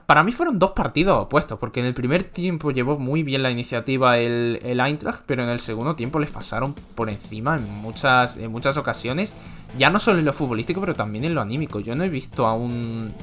para 0.05 0.23
mí 0.23 0.31
fueron 0.31 0.59
dos 0.59 0.71
partidos 0.71 1.23
opuestos, 1.23 1.57
porque 1.59 1.79
en 1.79 1.85
el 1.85 1.93
primer 1.93 2.23
tiempo 2.23 2.71
llevó 2.71 2.97
muy 2.97 3.23
bien 3.23 3.43
la 3.43 3.51
iniciativa 3.51 4.17
el, 4.17 4.59
el, 4.63 4.79
Eintracht, 4.79 5.23
pero 5.25 5.43
en 5.43 5.49
el 5.49 5.59
segundo 5.59 5.95
tiempo 5.95 6.19
les 6.19 6.29
pasaron 6.29 6.73
por 6.95 7.09
encima 7.09 7.57
en 7.57 7.69
muchas, 7.81 8.37
en 8.37 8.51
muchas 8.51 8.77
ocasiones, 8.77 9.33
ya 9.77 9.89
no 9.89 9.99
solo 9.99 10.19
en 10.19 10.25
lo 10.25 10.33
futbolístico, 10.33 10.81
pero 10.81 10.93
también 10.93 11.25
en 11.25 11.35
lo 11.35 11.41
anímico. 11.41 11.79
Yo 11.79 11.95
no 11.95 12.03
he 12.03 12.09
visto 12.09 12.45
a 12.45 12.53
un, 12.53 13.13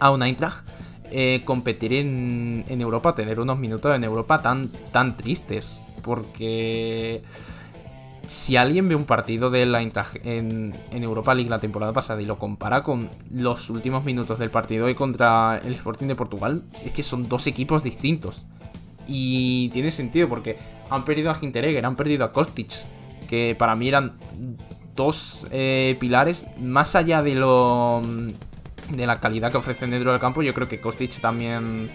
a 0.00 0.10
un 0.10 0.22
Eintracht 0.22 0.66
eh, 1.10 1.42
competir 1.44 1.92
en, 1.92 2.64
en 2.68 2.80
Europa, 2.80 3.14
tener 3.14 3.38
unos 3.40 3.58
minutos 3.58 3.94
en 3.94 4.04
Europa 4.04 4.42
tan, 4.42 4.68
tan 4.92 5.16
tristes, 5.16 5.80
porque 6.02 7.22
si 8.26 8.56
alguien 8.56 8.88
ve 8.88 8.94
un 8.94 9.04
partido 9.04 9.50
de 9.50 9.66
la 9.66 9.82
en, 9.82 10.74
Europa 10.90 11.34
League 11.34 11.50
la 11.50 11.60
temporada 11.60 11.92
pasada 11.92 12.22
y 12.22 12.24
lo 12.24 12.36
compara 12.36 12.82
con 12.82 13.10
los 13.30 13.70
últimos 13.70 14.04
minutos 14.04 14.38
del 14.38 14.50
partido 14.50 14.86
hoy 14.86 14.94
contra 14.94 15.60
el 15.64 15.72
Sporting 15.74 16.06
de 16.06 16.16
Portugal, 16.16 16.62
es 16.84 16.92
que 16.92 17.02
son 17.02 17.28
dos 17.28 17.46
equipos 17.46 17.82
distintos. 17.82 18.44
Y 19.06 19.68
tiene 19.70 19.90
sentido 19.90 20.28
porque 20.28 20.56
han 20.88 21.04
perdido 21.04 21.30
a 21.30 21.38
Hinteregger, 21.40 21.84
han 21.84 21.96
perdido 21.96 22.24
a 22.24 22.32
Kostic, 22.32 22.72
que 23.28 23.54
para 23.58 23.76
mí 23.76 23.88
eran 23.88 24.18
dos 24.96 25.46
eh, 25.50 25.96
pilares 26.00 26.46
más 26.60 26.94
allá 26.94 27.22
de 27.22 27.34
lo 27.34 28.00
de 28.90 29.06
la 29.06 29.20
calidad 29.20 29.50
que 29.50 29.58
ofrecen 29.58 29.90
dentro 29.90 30.12
del 30.12 30.20
campo. 30.20 30.42
Yo 30.42 30.54
creo 30.54 30.68
que 30.68 30.80
Kostic 30.80 31.20
también 31.20 31.90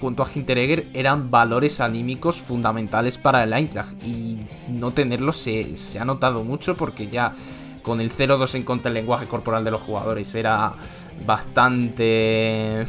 junto 0.00 0.22
a 0.22 0.28
Hinteregger 0.32 0.88
eran 0.94 1.30
valores 1.30 1.80
anímicos 1.80 2.36
fundamentales 2.36 3.18
para 3.18 3.42
el 3.42 3.52
Eintracht 3.52 4.02
y 4.04 4.38
no 4.68 4.90
tenerlos 4.92 5.36
se, 5.36 5.98
ha 5.98 6.04
notado 6.04 6.44
mucho 6.44 6.76
porque 6.76 7.08
ya 7.08 7.34
con 7.82 8.00
el 8.00 8.10
0-2 8.10 8.54
en 8.54 8.62
contra 8.62 8.84
del 8.84 8.94
lenguaje 8.94 9.26
corporal 9.26 9.64
de 9.64 9.70
los 9.70 9.82
jugadores 9.82 10.34
era 10.34 10.74
bastante 11.26 12.86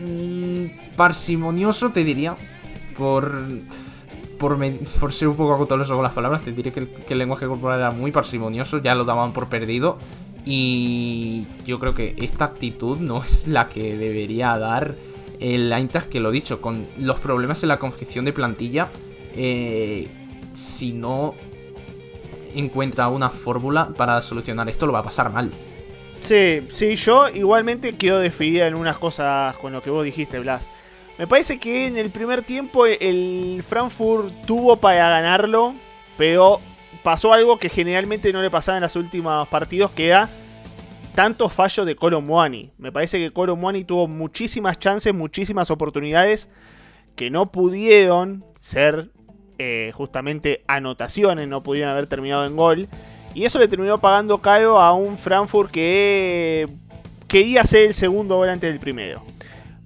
mm, 0.00 0.96
parsimonioso 0.96 1.90
te 1.90 2.04
diría 2.04 2.36
por 2.96 3.44
por, 4.38 5.12
ser 5.12 5.28
un 5.28 5.36
poco 5.36 5.54
agotoso 5.54 5.94
con 5.94 6.02
las 6.02 6.12
palabras, 6.12 6.42
te 6.42 6.52
diré 6.52 6.72
que 6.72 6.88
el, 7.08 7.18
lenguaje 7.18 7.46
corporal 7.46 7.80
era 7.80 7.90
muy 7.90 8.12
parsimonioso, 8.12 8.78
ya 8.78 8.94
lo 8.94 9.04
daban 9.04 9.32
por 9.32 9.48
perdido. 9.48 9.98
Y 10.44 11.46
yo 11.64 11.80
creo 11.80 11.94
que 11.94 12.14
esta 12.18 12.44
actitud 12.44 12.98
no 12.98 13.22
es 13.24 13.48
la 13.48 13.68
que 13.68 13.96
debería 13.96 14.56
dar 14.58 14.94
el 15.40 15.72
Eintracht, 15.72 16.08
que 16.08 16.20
lo 16.20 16.30
dicho, 16.30 16.60
con 16.60 16.86
los 16.98 17.18
problemas 17.20 17.62
en 17.62 17.68
la 17.68 17.78
confección 17.78 18.24
de 18.24 18.32
plantilla, 18.32 18.88
eh, 19.34 20.08
si 20.54 20.92
no 20.92 21.34
encuentra 22.54 23.08
una 23.08 23.30
fórmula 23.30 23.88
para 23.96 24.22
solucionar 24.22 24.68
esto, 24.68 24.86
lo 24.86 24.92
va 24.92 25.00
a 25.00 25.04
pasar 25.04 25.30
mal. 25.30 25.50
Sí, 26.20 26.66
sí, 26.70 26.96
yo 26.96 27.28
igualmente 27.28 27.92
quedo 27.92 28.18
definida 28.18 28.66
en 28.66 28.74
unas 28.74 28.96
cosas 28.96 29.54
con 29.56 29.72
lo 29.72 29.82
que 29.82 29.90
vos 29.90 30.04
dijiste, 30.04 30.38
Blas. 30.40 30.70
Me 31.18 31.26
parece 31.26 31.58
que 31.58 31.86
en 31.86 31.96
el 31.96 32.10
primer 32.10 32.42
tiempo 32.42 32.84
el 32.86 33.62
Frankfurt 33.66 34.32
tuvo 34.46 34.76
para 34.76 35.08
ganarlo, 35.08 35.74
pero 36.16 36.60
pasó 37.02 37.32
algo 37.32 37.58
que 37.58 37.68
generalmente 37.68 38.32
no 38.32 38.42
le 38.42 38.50
pasaba 38.50 38.78
en 38.78 38.82
los 38.82 38.96
últimos 38.96 39.46
partidos, 39.48 39.90
que 39.92 40.08
era 40.08 40.28
tanto 41.16 41.48
fallo 41.48 41.86
de 41.86 41.96
Colo 41.96 42.20
Muani. 42.20 42.72
Me 42.76 42.92
parece 42.92 43.18
que 43.18 43.30
Colo 43.30 43.56
Muani 43.56 43.84
tuvo 43.84 44.06
muchísimas 44.06 44.78
chances, 44.78 45.14
muchísimas 45.14 45.70
oportunidades 45.70 46.50
que 47.16 47.30
no 47.30 47.50
pudieron 47.50 48.44
ser 48.60 49.10
eh, 49.58 49.92
justamente 49.94 50.62
anotaciones, 50.68 51.48
no 51.48 51.62
pudieron 51.62 51.90
haber 51.90 52.06
terminado 52.06 52.44
en 52.44 52.54
gol. 52.54 52.88
Y 53.34 53.46
eso 53.46 53.58
le 53.58 53.66
terminó 53.66 53.98
pagando 53.98 54.42
caro 54.42 54.78
a 54.78 54.92
un 54.92 55.16
Frankfurt 55.16 55.70
que 55.70 56.68
quería 57.26 57.64
ser 57.64 57.86
el 57.86 57.94
segundo 57.94 58.36
gol 58.36 58.50
antes 58.50 58.70
del 58.70 58.78
primero. 58.78 59.22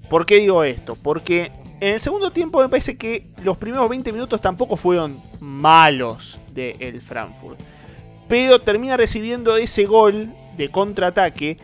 ¿Por 0.09 0.27
qué 0.27 0.41
digo 0.41 0.65
esto? 0.65 0.97
Porque 1.01 1.53
en 1.79 1.95
el 1.95 2.01
segundo 2.01 2.33
tiempo 2.33 2.61
me 2.61 2.69
parece 2.69 2.99
que 2.99 3.29
los 3.45 3.57
primeros 3.57 3.89
20 3.89 4.13
minutos 4.13 4.41
tampoco 4.41 4.77
fueron 4.77 5.17
malos 5.39 6.41
del 6.53 7.01
Frankfurt. 7.01 7.61
Pero 8.29 8.59
termina 8.59 8.97
recibiendo 8.97 9.57
ese 9.57 9.85
gol 9.85 10.35
de 10.61 10.69
contraataque 10.69 11.57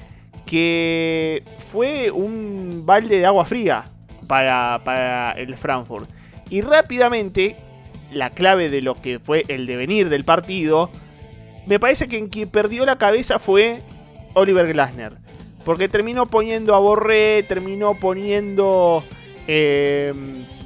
que 0.46 1.42
fue 1.58 2.10
un 2.10 2.84
balde 2.86 3.18
de 3.18 3.26
agua 3.26 3.44
fría 3.44 3.90
para, 4.26 4.80
para 4.84 5.32
el 5.32 5.54
Frankfurt. 5.54 6.08
Y 6.48 6.62
rápidamente, 6.62 7.56
la 8.10 8.30
clave 8.30 8.70
de 8.70 8.80
lo 8.80 8.94
que 8.94 9.18
fue 9.18 9.44
el 9.48 9.66
devenir 9.66 10.08
del 10.08 10.24
partido, 10.24 10.90
me 11.66 11.78
parece 11.78 12.08
que 12.08 12.16
en 12.16 12.28
quien 12.28 12.48
perdió 12.48 12.86
la 12.86 12.96
cabeza 12.96 13.38
fue 13.38 13.82
Oliver 14.34 14.72
Glasner. 14.72 15.12
Porque 15.64 15.88
terminó 15.88 16.26
poniendo 16.26 16.74
a 16.74 16.78
Borré, 16.78 17.42
terminó 17.42 17.98
poniendo 17.98 19.04
eh, 19.46 20.14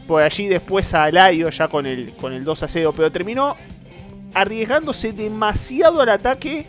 por 0.06 0.22
allí 0.22 0.46
después 0.46 0.94
a 0.94 1.04
Alario 1.04 1.48
ya 1.48 1.68
con 1.68 1.86
el, 1.86 2.12
con 2.16 2.32
el 2.32 2.44
2 2.44 2.62
a 2.62 2.68
0. 2.68 2.92
Pero 2.94 3.10
terminó 3.10 3.56
arriesgándose 4.34 5.12
demasiado 5.12 6.02
al 6.02 6.10
ataque 6.10 6.66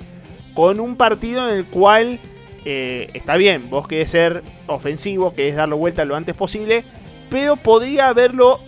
con 0.61 0.79
un 0.79 0.95
partido 0.95 1.49
en 1.49 1.57
el 1.57 1.65
cual 1.65 2.19
eh, 2.65 3.09
está 3.15 3.35
bien, 3.35 3.71
vos 3.71 3.87
querés 3.87 4.11
ser 4.11 4.43
ofensivo, 4.67 5.33
querés 5.33 5.55
darlo 5.55 5.75
vuelta 5.75 6.05
lo 6.05 6.15
antes 6.15 6.35
posible, 6.35 6.85
pero 7.31 7.55
podría 7.55 8.09
haberlo 8.09 8.59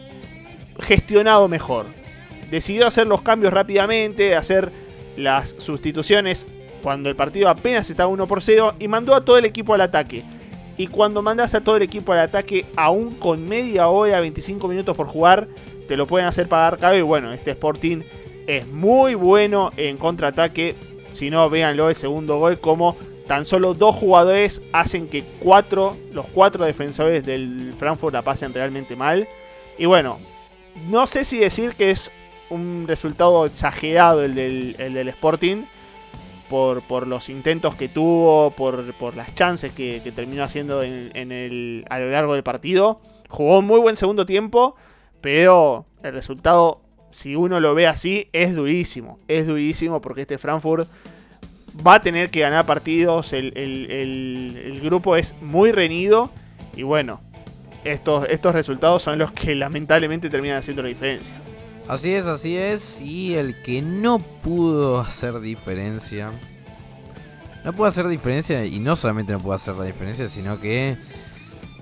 gestionado 0.80 1.48
mejor. 1.48 1.86
Decidió 2.50 2.88
hacer 2.88 3.06
los 3.06 3.22
cambios 3.22 3.54
rápidamente, 3.54 4.36
hacer 4.36 4.72
las 5.18 5.54
sustituciones 5.60 6.48
cuando 6.82 7.12
el 7.12 7.16
partido 7.16 7.48
apenas 7.48 7.88
estaba 7.88 8.10
1 8.10 8.26
por 8.26 8.42
0 8.42 8.74
y 8.80 8.88
mandó 8.88 9.14
a 9.14 9.24
todo 9.24 9.38
el 9.38 9.46
equipo 9.46 9.76
al 9.76 9.82
ataque. 9.82 10.24
Y 10.78 10.88
cuando 10.88 11.22
mandas 11.22 11.54
a 11.54 11.62
todo 11.62 11.78
el 11.78 11.84
equipo 11.84 12.12
al 12.12 12.22
ataque, 12.22 12.66
aún 12.76 13.14
con 13.18 13.48
media 13.48 13.88
hora, 13.88 14.20
25 14.20 14.68
minutos 14.68 14.98
por 14.98 15.06
jugar, 15.06 15.48
te 15.88 15.96
lo 15.96 16.08
pueden 16.08 16.28
hacer 16.28 16.48
pagar 16.48 16.80
caro. 16.80 16.98
Y 16.98 17.04
bueno, 17.04 17.32
este 17.32 17.52
Sporting 17.52 18.02
es 18.48 18.66
muy 18.66 19.14
bueno 19.14 19.72
en 19.78 19.98
contraataque. 19.98 20.76
Si 21.14 21.30
no, 21.30 21.50
véanlo 21.50 21.90
el 21.90 21.96
segundo 21.96 22.40
gol 22.40 22.60
como 22.60 22.98
tan 23.28 23.46
solo 23.46 23.74
dos 23.74 23.96
jugadores 23.96 24.62
hacen 24.74 25.08
que 25.08 25.24
cuatro, 25.40 25.96
los 26.12 26.26
cuatro 26.28 26.66
defensores 26.66 27.26
del 27.26 27.74
Frankfurt 27.78 28.14
la 28.14 28.22
pasen 28.22 28.54
realmente 28.54 28.96
mal. 28.96 29.28
Y 29.78 29.86
bueno, 29.86 30.20
no 30.90 31.08
sé 31.08 31.24
si 31.24 31.38
decir 31.38 31.74
que 31.76 31.92
es 31.92 32.12
un 32.50 32.86
resultado 32.88 33.46
exagerado 33.46 34.24
el 34.24 34.36
del, 34.36 34.76
el 34.80 34.94
del 34.94 35.08
Sporting. 35.10 35.66
Por, 36.50 37.08
los 37.08 37.30
intentos 37.30 37.74
que 37.74 37.90
tuvo, 37.90 38.52
por, 38.52 39.16
las 39.16 39.34
chances 39.34 39.72
que, 39.72 40.00
terminó 40.16 40.44
haciendo 40.44 40.84
en, 40.84 41.10
en 41.16 41.32
el, 41.32 41.84
a 41.90 41.98
lo 41.98 42.12
largo 42.12 42.36
del 42.36 42.44
partido. 42.44 43.02
Jugó 43.28 43.58
un 43.58 43.66
muy 43.66 43.80
buen 43.80 43.98
segundo 43.98 44.28
tiempo, 44.28 44.76
pero 45.20 45.88
el 46.04 46.14
resultado 46.14 46.83
si 47.14 47.36
uno 47.36 47.60
lo 47.60 47.76
ve 47.76 47.86
así, 47.86 48.28
es 48.34 48.56
durísimo. 48.56 49.20
Es 49.28 49.46
durísimo 49.46 50.02
porque 50.02 50.22
este 50.22 50.40
Frankfurt 50.40 50.90
va 51.86 51.96
a 51.96 52.02
tener 52.02 52.32
que 52.32 52.40
ganar 52.40 52.66
partidos. 52.66 53.34
El, 53.34 53.56
el, 53.56 54.82
grupo 54.84 55.16
es 55.16 55.36
muy 55.40 55.72
reñido. 55.72 56.32
Y 56.76 56.82
bueno, 56.82 57.22
estos, 57.84 58.28
estos 58.30 58.54
resultados 58.54 59.04
son 59.04 59.20
los 59.20 59.32
que 59.32 59.54
lamentablemente 59.54 60.30
terminan 60.30 60.58
haciendo 60.58 60.82
la 60.82 60.90
diferencia. 60.90 61.34
Así 61.88 62.14
es, 62.14 62.26
así 62.26 62.58
es. 62.58 63.00
Y 63.00 63.36
el 63.36 63.62
que 63.62 63.84
no 63.84 64.18
pudo 64.18 65.00
hacer 65.00 65.40
diferencia. 65.40 66.32
No 67.64 67.74
pudo 67.74 67.86
hacer 67.86 68.08
diferencia. 68.08 68.66
Y 68.66 68.80
no 68.80 68.96
solamente 68.96 69.34
no 69.34 69.40
pudo 69.40 69.54
hacer 69.54 69.76
la 69.76 69.86
diferencia, 69.86 70.28
sino 70.28 70.60
que 70.60 70.98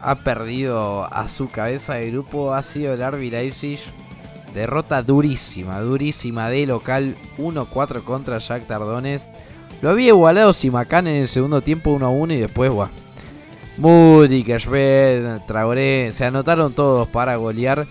ha 0.02 0.16
perdido 0.16 1.06
a 1.06 1.30
su 1.30 1.50
cabeza 1.50 1.94
de 1.94 2.12
grupo. 2.12 2.54
Ha 2.54 2.62
sido 2.64 2.94
el 2.94 3.02
Arby 3.02 3.30
Leipzig. 3.30 3.80
Derrota 4.54 5.02
durísima, 5.02 5.80
durísima 5.80 6.50
de 6.50 6.66
local 6.66 7.18
1-4 7.38 8.04
contra 8.04 8.38
Jack 8.40 8.68
Tardones. 8.68 9.30
Lo 9.82 9.90
había 9.90 10.10
igualado 10.10 10.54
Simacán 10.54 11.08
en 11.08 11.22
el 11.22 11.28
segundo 11.28 11.62
tiempo 11.62 11.98
1-1 11.98 12.34
y 12.34 12.40
después, 12.40 12.72
buah. 12.72 12.90
Moody, 13.78 14.44
Cashbed, 14.44 15.42
Traoré, 15.48 16.12
se 16.12 16.26
anotaron 16.26 16.74
todos 16.74 17.08
para 17.08 17.36
golear 17.38 17.88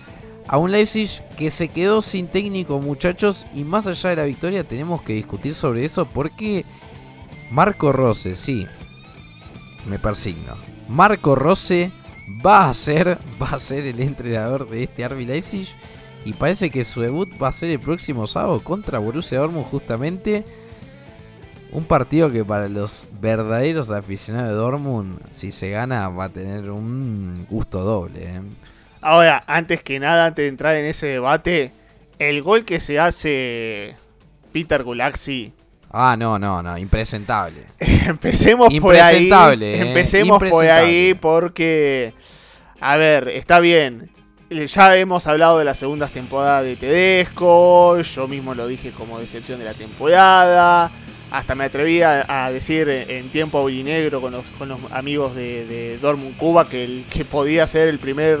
a 0.47 0.57
un 0.57 0.71
Leipzig 0.71 1.09
que 1.37 1.49
se 1.49 1.69
quedó 1.69 2.01
sin 2.01 2.27
técnico, 2.27 2.79
muchachos. 2.79 3.45
Y 3.53 3.63
más 3.63 3.87
allá 3.87 4.11
de 4.11 4.15
la 4.17 4.23
victoria, 4.23 4.63
tenemos 4.63 5.01
que 5.01 5.13
discutir 5.13 5.53
sobre 5.53 5.83
eso 5.83 6.05
porque 6.05 6.65
Marco 7.49 7.91
Rose, 7.91 8.35
sí, 8.35 8.67
me 9.85 9.99
persigno. 9.99 10.55
Marco 10.87 11.35
Rose 11.35 11.91
va 12.45 12.69
a 12.69 12.73
ser, 12.73 13.17
va 13.41 13.49
a 13.49 13.59
ser 13.59 13.85
el 13.85 13.99
entrenador 13.99 14.69
de 14.69 14.83
este 14.83 15.07
RB 15.07 15.27
Leipzig. 15.27 15.67
Y 16.23 16.33
parece 16.33 16.69
que 16.69 16.83
su 16.83 17.01
debut 17.01 17.29
va 17.41 17.47
a 17.47 17.51
ser 17.51 17.69
el 17.69 17.79
próximo 17.79 18.27
sábado 18.27 18.59
contra 18.59 18.99
Borussia 18.99 19.39
Dortmund 19.39 19.65
justamente. 19.65 20.43
Un 21.71 21.85
partido 21.85 22.31
que 22.31 22.43
para 22.43 22.67
los 22.67 23.05
verdaderos 23.21 23.89
aficionados 23.91 24.49
de 24.49 24.55
Dortmund, 24.55 25.19
si 25.31 25.51
se 25.51 25.69
gana, 25.69 26.09
va 26.09 26.25
a 26.25 26.29
tener 26.29 26.69
un 26.69 27.45
gusto 27.49 27.79
doble. 27.79 28.23
¿eh? 28.23 28.41
Ahora, 28.99 29.43
antes 29.47 29.81
que 29.81 29.99
nada, 29.99 30.27
antes 30.27 30.43
de 30.43 30.49
entrar 30.49 30.75
en 30.75 30.85
ese 30.85 31.07
debate, 31.07 31.71
el 32.19 32.43
gol 32.43 32.65
que 32.65 32.81
se 32.81 32.99
hace 32.99 33.95
Peter 34.51 34.83
Gulaxi. 34.83 35.53
Ah, 35.89 36.15
no, 36.17 36.37
no, 36.37 36.61
no, 36.61 36.77
impresentable. 36.77 37.65
empecemos 37.79 38.71
por 38.79 38.95
ahí. 38.95 39.29
Eh, 39.31 39.81
empecemos 39.87 40.39
por 40.39 40.65
ahí 40.65 41.15
porque, 41.15 42.13
a 42.79 42.95
ver, 42.97 43.27
está 43.29 43.59
bien. 43.59 44.11
Ya 44.51 44.97
hemos 44.97 45.27
hablado 45.27 45.59
de 45.59 45.63
las 45.63 45.77
segundas 45.77 46.11
temporadas 46.11 46.65
de 46.65 46.75
Tedesco. 46.75 48.01
Yo 48.01 48.27
mismo 48.27 48.53
lo 48.53 48.67
dije 48.67 48.91
como 48.91 49.17
decepción 49.17 49.59
de 49.59 49.63
la 49.63 49.73
temporada. 49.73 50.91
Hasta 51.31 51.55
me 51.55 51.63
atreví 51.63 52.01
a, 52.01 52.51
decir 52.51 52.89
en 52.89 53.29
tiempo 53.29 53.69
negro 53.69 54.19
con 54.19 54.33
los, 54.33 54.43
con 54.57 54.67
los 54.67 54.79
amigos 54.91 55.35
de, 55.35 55.65
de 55.65 55.97
Dortmund 55.99 56.35
Cuba 56.35 56.67
que 56.67 56.83
el 56.83 57.05
que 57.09 57.23
podía 57.23 57.65
ser 57.65 57.87
el 57.87 57.97
primer 57.97 58.39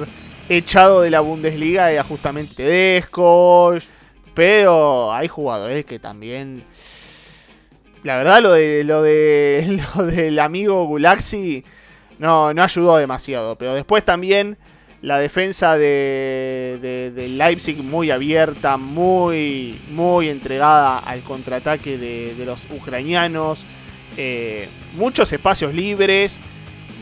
echado 0.49 0.99
de 0.99 1.11
la 1.11 1.21
Bundesliga 1.21 1.89
era 1.93 2.03
justamente 2.03 2.55
Tedesco. 2.55 3.75
Pero 4.33 5.13
hay 5.13 5.29
jugadores 5.29 5.85
que 5.85 5.97
también. 5.97 6.65
La 8.03 8.17
verdad, 8.17 8.41
lo 8.41 8.51
de 8.51 8.83
lo 8.83 9.01
de 9.01 9.79
lo 9.95 10.03
del 10.03 10.39
amigo 10.39 10.85
Gulaxi 10.87 11.63
no, 12.19 12.53
no 12.53 12.63
ayudó 12.63 12.97
demasiado. 12.97 13.57
Pero 13.57 13.73
después 13.73 14.03
también 14.03 14.57
la 15.01 15.17
defensa 15.17 15.77
de, 15.77 17.11
de, 17.15 17.27
Leipzig 17.27 17.77
muy 17.77 18.11
abierta, 18.11 18.77
muy, 18.77 19.79
muy 19.89 20.29
entregada 20.29 20.99
al 20.99 21.21
contraataque 21.21 21.97
de, 21.97 22.35
de 22.35 22.45
los 22.45 22.67
ucranianos. 22.69 23.65
Eh, 24.17 24.67
muchos 24.95 25.31
espacios 25.31 25.73
libres, 25.73 26.39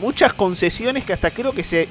muchas 0.00 0.32
concesiones 0.32 1.04
que 1.04 1.12
hasta 1.12 1.30
creo 1.30 1.52
que 1.52 1.64
se... 1.64 1.88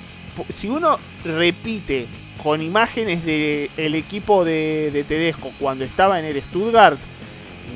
Si 0.49 0.69
uno 0.69 0.97
repite 1.23 2.07
con 2.41 2.61
imágenes 2.61 3.25
del 3.25 3.69
el 3.77 3.95
equipo 3.95 4.45
de, 4.45 4.89
de, 4.93 5.03
Tedesco 5.03 5.51
cuando 5.59 5.83
estaba 5.83 6.19
en 6.19 6.25
el 6.25 6.41
Stuttgart, 6.41 6.97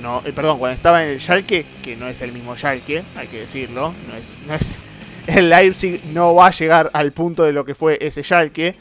no, 0.01 0.21
eh, 0.25 0.31
perdón, 0.33 0.57
cuando 0.57 0.75
estaba 0.75 1.03
en 1.03 1.09
el 1.09 1.19
Schalke, 1.19 1.65
que 1.83 1.95
no 1.97 2.07
es 2.07 2.21
el 2.21 2.31
mismo 2.31 2.55
Schalke, 2.55 3.03
hay 3.15 3.27
que 3.27 3.41
decirlo, 3.41 3.93
no 4.07 4.15
es, 4.15 4.37
no 4.47 4.53
es 4.53 4.79
el 5.27 5.49
Leipzig 5.49 6.01
no 6.13 6.35
va 6.35 6.47
a 6.47 6.51
llegar 6.51 6.89
al 6.93 7.11
punto 7.11 7.43
de 7.43 7.53
lo 7.53 7.65
que 7.65 7.75
fue 7.75 7.97
ese 8.01 8.23
Schalke, 8.23 8.75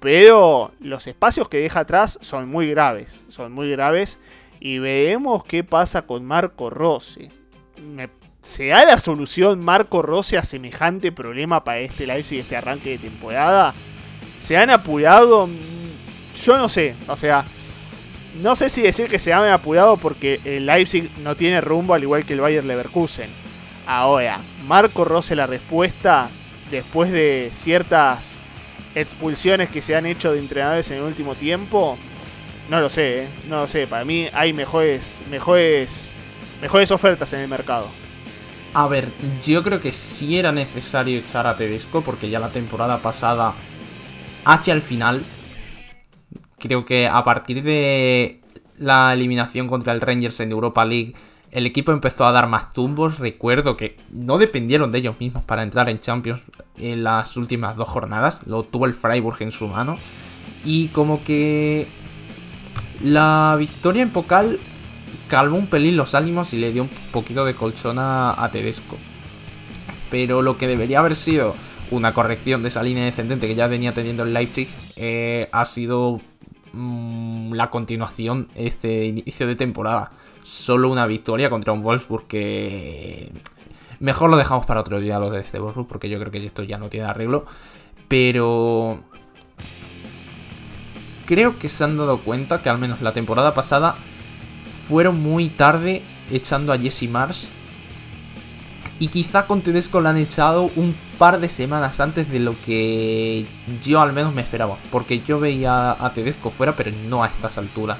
pero 0.00 0.72
los 0.80 1.06
espacios 1.06 1.48
que 1.48 1.58
deja 1.58 1.80
atrás 1.80 2.18
son 2.20 2.48
muy 2.48 2.68
graves, 2.68 3.24
son 3.28 3.52
muy 3.52 3.70
graves 3.70 4.18
y 4.60 4.78
veremos 4.78 5.44
qué 5.44 5.64
pasa 5.64 6.02
con 6.02 6.24
Marco 6.24 6.70
Rossi. 6.70 7.28
¿se 8.40 8.68
da 8.68 8.84
la 8.84 8.98
solución 8.98 9.64
Marco 9.64 10.02
Rossi 10.02 10.36
a 10.36 10.44
semejante 10.44 11.12
problema 11.12 11.64
para 11.64 11.78
este 11.78 12.06
Leipzig, 12.06 12.40
este 12.40 12.56
arranque 12.56 12.90
de 12.90 12.98
temporada? 12.98 13.74
¿Se 14.36 14.56
han 14.56 14.70
apurado? 14.70 15.48
Yo 16.44 16.58
no 16.58 16.68
sé, 16.68 16.94
o 17.08 17.16
sea, 17.16 17.44
no 18.42 18.56
sé 18.56 18.68
si 18.68 18.82
decir 18.82 19.08
que 19.08 19.18
se 19.18 19.32
han 19.32 19.48
apurado 19.48 19.96
porque 19.96 20.40
el 20.44 20.66
Leipzig 20.66 21.10
no 21.22 21.36
tiene 21.36 21.60
rumbo 21.60 21.94
al 21.94 22.02
igual 22.02 22.26
que 22.26 22.34
el 22.34 22.40
Bayer 22.40 22.64
Leverkusen. 22.64 23.43
Ahora, 23.86 24.40
Marco 24.66 25.04
Rossi 25.04 25.34
la 25.34 25.46
respuesta 25.46 26.28
después 26.70 27.10
de 27.10 27.50
ciertas 27.52 28.38
expulsiones 28.94 29.68
que 29.68 29.82
se 29.82 29.96
han 29.96 30.06
hecho 30.06 30.32
de 30.32 30.38
entrenadores 30.38 30.90
en 30.90 30.98
el 30.98 31.02
último 31.02 31.34
tiempo, 31.34 31.98
no 32.70 32.80
lo 32.80 32.88
sé, 32.88 33.24
¿eh? 33.24 33.28
no 33.48 33.60
lo 33.62 33.68
sé. 33.68 33.86
Para 33.86 34.04
mí 34.04 34.28
hay 34.32 34.52
mejores, 34.52 35.20
mejores, 35.30 36.12
mejores 36.62 36.90
ofertas 36.90 37.32
en 37.32 37.40
el 37.40 37.48
mercado. 37.48 37.88
A 38.72 38.88
ver, 38.88 39.08
yo 39.46 39.62
creo 39.62 39.80
que 39.80 39.92
sí 39.92 40.38
era 40.38 40.50
necesario 40.50 41.18
echar 41.18 41.46
a 41.46 41.56
Tedesco 41.56 42.00
porque 42.00 42.28
ya 42.30 42.40
la 42.40 42.48
temporada 42.48 42.98
pasada, 42.98 43.54
hacia 44.44 44.74
el 44.74 44.82
final, 44.82 45.22
creo 46.58 46.84
que 46.84 47.06
a 47.06 47.22
partir 47.22 47.62
de 47.62 48.40
la 48.78 49.12
eliminación 49.12 49.68
contra 49.68 49.92
el 49.92 50.00
Rangers 50.00 50.40
en 50.40 50.50
Europa 50.50 50.84
League, 50.84 51.14
el 51.54 51.66
equipo 51.66 51.92
empezó 51.92 52.26
a 52.26 52.32
dar 52.32 52.48
más 52.48 52.72
tumbos. 52.72 53.20
Recuerdo 53.20 53.76
que 53.76 53.96
no 54.10 54.38
dependieron 54.38 54.90
de 54.90 54.98
ellos 54.98 55.20
mismos 55.20 55.44
para 55.44 55.62
entrar 55.62 55.88
en 55.88 56.00
Champions 56.00 56.42
en 56.76 57.04
las 57.04 57.36
últimas 57.36 57.76
dos 57.76 57.88
jornadas. 57.88 58.40
Lo 58.46 58.64
tuvo 58.64 58.86
el 58.86 58.94
Freiburg 58.94 59.40
en 59.40 59.52
su 59.52 59.68
mano. 59.68 59.96
Y 60.64 60.88
como 60.88 61.22
que 61.22 61.86
la 63.02 63.54
victoria 63.56 64.02
en 64.02 64.10
Pocal 64.10 64.58
calmó 65.28 65.56
un 65.56 65.68
pelín 65.68 65.96
los 65.96 66.16
ánimos 66.16 66.52
y 66.52 66.58
le 66.58 66.72
dio 66.72 66.82
un 66.82 66.90
poquito 67.12 67.44
de 67.44 67.54
colchón 67.54 67.98
a, 68.00 68.48
Tedesco. 68.50 68.96
Pero 70.10 70.42
lo 70.42 70.58
que 70.58 70.66
debería 70.66 70.98
haber 70.98 71.14
sido 71.14 71.54
una 71.92 72.12
corrección 72.14 72.62
de 72.62 72.68
esa 72.68 72.82
línea 72.82 73.04
descendente 73.04 73.46
que 73.46 73.54
ya 73.54 73.68
venía 73.68 73.94
teniendo 73.94 74.24
el 74.24 74.34
Leipzig 74.34 74.68
eh, 74.96 75.48
ha 75.52 75.64
sido 75.66 76.20
mm, 76.72 77.52
la 77.52 77.70
continuación 77.70 78.48
este 78.56 79.06
inicio 79.06 79.46
de 79.46 79.54
temporada. 79.54 80.10
Solo 80.44 80.90
una 80.90 81.06
victoria 81.06 81.48
contra 81.48 81.72
un 81.72 81.82
Wolfsburg 81.82 82.26
que 82.26 83.32
mejor 83.98 84.28
lo 84.28 84.36
dejamos 84.36 84.66
para 84.66 84.80
otro 84.80 85.00
día 85.00 85.18
lo 85.18 85.30
de 85.30 85.40
este 85.40 85.58
Wolfsburg 85.58 85.88
porque 85.88 86.10
yo 86.10 86.20
creo 86.20 86.30
que 86.30 86.44
esto 86.44 86.62
ya 86.62 86.78
no 86.78 86.90
tiene 86.90 87.06
arreglo. 87.06 87.46
Pero 88.08 89.00
creo 91.24 91.58
que 91.58 91.70
se 91.70 91.82
han 91.82 91.96
dado 91.96 92.18
cuenta 92.18 92.62
que 92.62 92.68
al 92.68 92.78
menos 92.78 93.00
la 93.00 93.12
temporada 93.12 93.54
pasada 93.54 93.96
fueron 94.86 95.22
muy 95.22 95.48
tarde 95.48 96.02
echando 96.30 96.74
a 96.74 96.78
Jesse 96.78 97.08
Mars. 97.08 97.48
Y 99.00 99.08
quizá 99.08 99.46
con 99.46 99.62
Tedesco 99.62 100.00
lo 100.00 100.10
han 100.10 100.18
echado 100.18 100.70
un 100.76 100.94
par 101.18 101.40
de 101.40 101.48
semanas 101.48 102.00
antes 102.00 102.30
de 102.30 102.38
lo 102.38 102.54
que 102.64 103.46
yo 103.82 104.00
al 104.02 104.12
menos 104.12 104.34
me 104.34 104.42
esperaba. 104.42 104.76
Porque 104.92 105.20
yo 105.20 105.40
veía 105.40 105.92
a 105.92 106.12
Tedesco 106.12 106.50
fuera, 106.50 106.76
pero 106.76 106.92
no 107.08 107.24
a 107.24 107.28
estas 107.28 107.56
alturas. 107.56 107.98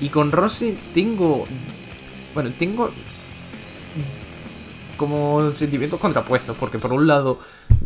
Y 0.00 0.08
con 0.08 0.32
Rossi 0.32 0.76
tengo... 0.94 1.46
Bueno, 2.34 2.50
tengo 2.58 2.90
como 4.96 5.50
sentimientos 5.52 6.00
contrapuestos. 6.00 6.56
Porque 6.56 6.78
por 6.78 6.92
un 6.92 7.06
lado 7.06 7.38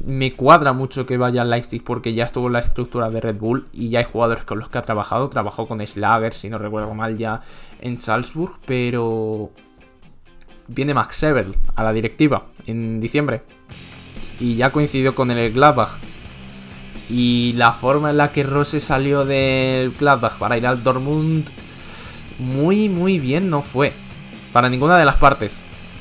me 0.05 0.35
cuadra 0.35 0.73
mucho 0.73 1.07
que 1.07 1.17
vaya 1.17 1.43
al 1.43 1.51
Leipzig 1.51 1.83
porque 1.83 2.15
ya 2.15 2.25
estuvo 2.25 2.47
en 2.47 2.55
la 2.55 2.61
estructura 2.61 3.11
de 3.11 3.21
Red 3.21 3.37
Bull 3.37 3.67
y 3.73 3.91
ya 3.91 4.01
hay 4.01 4.05
jugadores 4.05 4.45
con 4.45 4.59
los 4.59 4.69
que 4.69 4.79
ha 4.79 4.83
trabajado. 4.83 5.29
Trabajó 5.29 5.67
con 5.67 5.85
Schlager, 5.87 6.35
si 6.35 6.49
no 6.49 6.59
recuerdo 6.59 6.95
mal, 6.95 7.17
ya 7.17 7.43
en 7.81 8.01
Salzburg, 8.01 8.59
pero 8.67 9.51
viene 10.69 10.95
Max 10.95 11.17
Severl 11.17 11.57
a 11.75 11.83
la 11.83 11.93
directiva 11.93 12.47
en 12.67 13.01
diciembre 13.01 13.43
y 14.39 14.57
ya 14.57 14.71
coincidió 14.71 15.15
con 15.15 15.31
el 15.31 15.53
Gladbach. 15.53 15.99
Y 17.11 17.55
la 17.57 17.73
forma 17.73 18.11
en 18.11 18.19
la 18.19 18.33
que 18.33 18.43
Rose 18.43 18.81
salió 18.81 19.25
del 19.25 19.93
Gladbach 19.93 20.37
para 20.37 20.59
ir 20.59 20.67
al 20.67 20.83
Dortmund, 20.83 21.49
muy, 22.39 22.89
muy 22.89 23.19
bien 23.19 23.51
no 23.51 23.63
fue. 23.63 23.93
Para 24.53 24.69
ninguna 24.69 24.99
de 24.99 25.05
las 25.05 25.17
partes. 25.17 25.59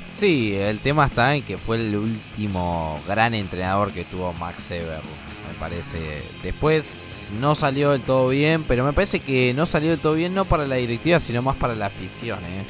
Sí, 0.10 0.56
el 0.56 0.80
tema 0.80 1.06
está 1.06 1.36
en 1.36 1.44
que 1.44 1.58
fue 1.58 1.78
el 1.78 1.96
último 1.96 3.00
gran 3.08 3.34
entrenador 3.34 3.92
que 3.92 4.06
tuvo 4.06 4.34
Max 4.34 4.64
Sever, 4.64 5.02
me 5.48 5.60
parece. 5.60 6.24
Después 6.42 7.08
no 7.40 7.56
salió 7.56 7.92
del 7.92 8.02
todo 8.02 8.30
bien, 8.30 8.64
pero 8.64 8.86
me 8.86 8.94
parece 8.94 9.20
que 9.20 9.54
no 9.54 9.66
salió 9.66 9.92
del 9.92 10.00
todo 10.00 10.14
bien 10.14 10.34
no 10.34 10.46
para 10.46 10.66
la 10.66 10.76
directiva, 10.76 11.20
sino 11.20 11.42
más 11.42 11.58
para 11.58 11.76
la 11.76 11.88
afición. 11.88 12.40
¿eh? 12.40 12.64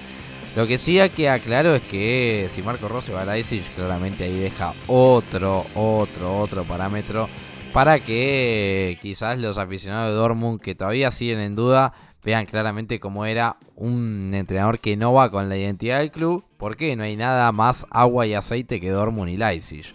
Lo 0.55 0.65
que 0.65 0.79
sí 0.79 0.99
hay 0.99 1.11
que 1.11 1.29
aclaro 1.29 1.75
es 1.75 1.83
que 1.83 2.49
si 2.49 2.63
Marco 2.63 2.87
Rossi 2.87 3.11
va 3.11 3.21
a 3.21 3.25
Leipzig, 3.25 3.63
claramente 3.75 4.23
ahí 4.23 4.39
deja 4.39 4.73
otro, 4.87 5.67
otro, 5.75 6.39
otro 6.39 6.63
parámetro 6.63 7.29
para 7.71 7.99
que 7.99 8.97
quizás 9.01 9.37
los 9.37 9.59
aficionados 9.59 10.09
de 10.09 10.15
Dortmund 10.15 10.59
que 10.59 10.73
todavía 10.73 11.11
siguen 11.11 11.39
en 11.39 11.55
duda 11.55 11.93
vean 12.23 12.45
claramente 12.45 12.99
cómo 12.99 13.25
era 13.25 13.57
un 13.75 14.31
entrenador 14.33 14.79
que 14.79 14.97
no 14.97 15.13
va 15.13 15.31
con 15.31 15.49
la 15.49 15.57
identidad 15.57 15.99
del 15.99 16.11
club, 16.11 16.43
porque 16.57 16.95
no 16.95 17.03
hay 17.03 17.15
nada 17.15 17.51
más 17.51 17.85
agua 17.89 18.25
y 18.25 18.33
aceite 18.33 18.81
que 18.81 18.89
Dortmund 18.89 19.29
y 19.29 19.37
Leipzig. 19.37 19.85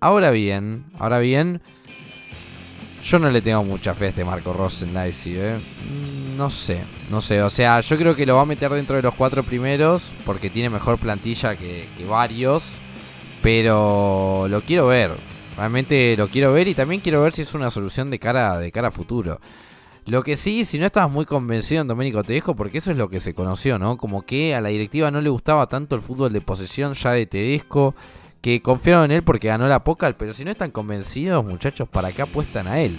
Ahora 0.00 0.30
bien, 0.30 0.86
ahora 0.98 1.18
bien, 1.18 1.62
yo 3.04 3.18
no 3.18 3.30
le 3.30 3.42
tengo 3.42 3.64
mucha 3.64 3.94
fe 3.94 4.06
a 4.06 4.08
este 4.08 4.24
Marco 4.24 4.52
Ross 4.52 4.82
en 4.82 4.94
Leipzig, 4.94 5.36
¿eh? 5.36 5.58
Mm, 5.58 6.36
no 6.36 6.50
sé, 6.50 6.84
no 7.10 7.20
sé, 7.20 7.42
o 7.42 7.50
sea, 7.50 7.80
yo 7.80 7.96
creo 7.96 8.14
que 8.14 8.26
lo 8.26 8.36
va 8.36 8.42
a 8.42 8.46
meter 8.46 8.70
dentro 8.70 8.96
de 8.96 9.02
los 9.02 9.14
cuatro 9.14 9.42
primeros, 9.42 10.12
porque 10.24 10.50
tiene 10.50 10.70
mejor 10.70 10.98
plantilla 10.98 11.56
que, 11.56 11.88
varios, 12.08 12.78
pero 13.42 14.46
lo 14.48 14.62
quiero 14.62 14.86
ver, 14.86 15.10
realmente 15.56 16.16
lo 16.16 16.28
quiero 16.28 16.52
ver 16.52 16.68
y 16.68 16.74
también 16.74 17.00
quiero 17.00 17.22
ver 17.22 17.32
si 17.32 17.42
es 17.42 17.54
una 17.54 17.70
solución 17.70 18.10
de 18.10 18.18
cara, 18.18 18.58
de 18.58 18.70
cara 18.70 18.88
a 18.88 18.92
futuro. 18.92 19.40
Lo 20.04 20.24
que 20.24 20.36
sí, 20.36 20.64
si 20.64 20.80
no 20.80 20.86
estabas 20.86 21.12
muy 21.12 21.24
convencido 21.24 21.82
en 21.82 21.86
Domenico 21.86 22.24
Tedesco, 22.24 22.56
porque 22.56 22.78
eso 22.78 22.90
es 22.90 22.96
lo 22.96 23.08
que 23.08 23.20
se 23.20 23.34
conoció, 23.34 23.78
¿no? 23.78 23.96
Como 23.96 24.22
que 24.22 24.54
a 24.54 24.60
la 24.60 24.70
directiva 24.70 25.12
no 25.12 25.20
le 25.20 25.30
gustaba 25.30 25.68
tanto 25.68 25.94
el 25.94 26.02
fútbol 26.02 26.32
de 26.32 26.40
posesión 26.40 26.94
ya 26.94 27.12
de 27.12 27.26
Tedesco, 27.26 27.94
que 28.40 28.60
confiaron 28.60 29.04
en 29.04 29.12
él 29.12 29.22
porque 29.22 29.46
ganó 29.46 29.68
la 29.68 29.84
Pocal, 29.84 30.16
pero 30.16 30.34
si 30.34 30.44
no 30.44 30.50
están 30.50 30.72
convencidos, 30.72 31.44
muchachos, 31.44 31.88
¿para 31.88 32.10
qué 32.10 32.22
apuestan 32.22 32.66
a 32.66 32.80
él? 32.80 32.98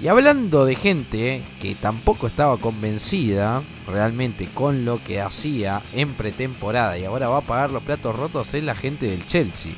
Y 0.00 0.06
hablando 0.06 0.64
de 0.64 0.76
gente 0.76 1.42
que 1.60 1.74
tampoco 1.74 2.28
estaba 2.28 2.56
convencida 2.58 3.62
realmente 3.88 4.48
con 4.54 4.84
lo 4.84 5.02
que 5.02 5.20
hacía 5.20 5.82
en 5.92 6.14
pretemporada 6.14 6.96
y 6.96 7.04
ahora 7.04 7.28
va 7.28 7.38
a 7.38 7.42
pagar 7.42 7.72
los 7.72 7.82
platos 7.82 8.14
rotos, 8.14 8.54
es 8.54 8.62
la 8.62 8.76
gente 8.76 9.06
del 9.06 9.26
Chelsea. 9.26 9.72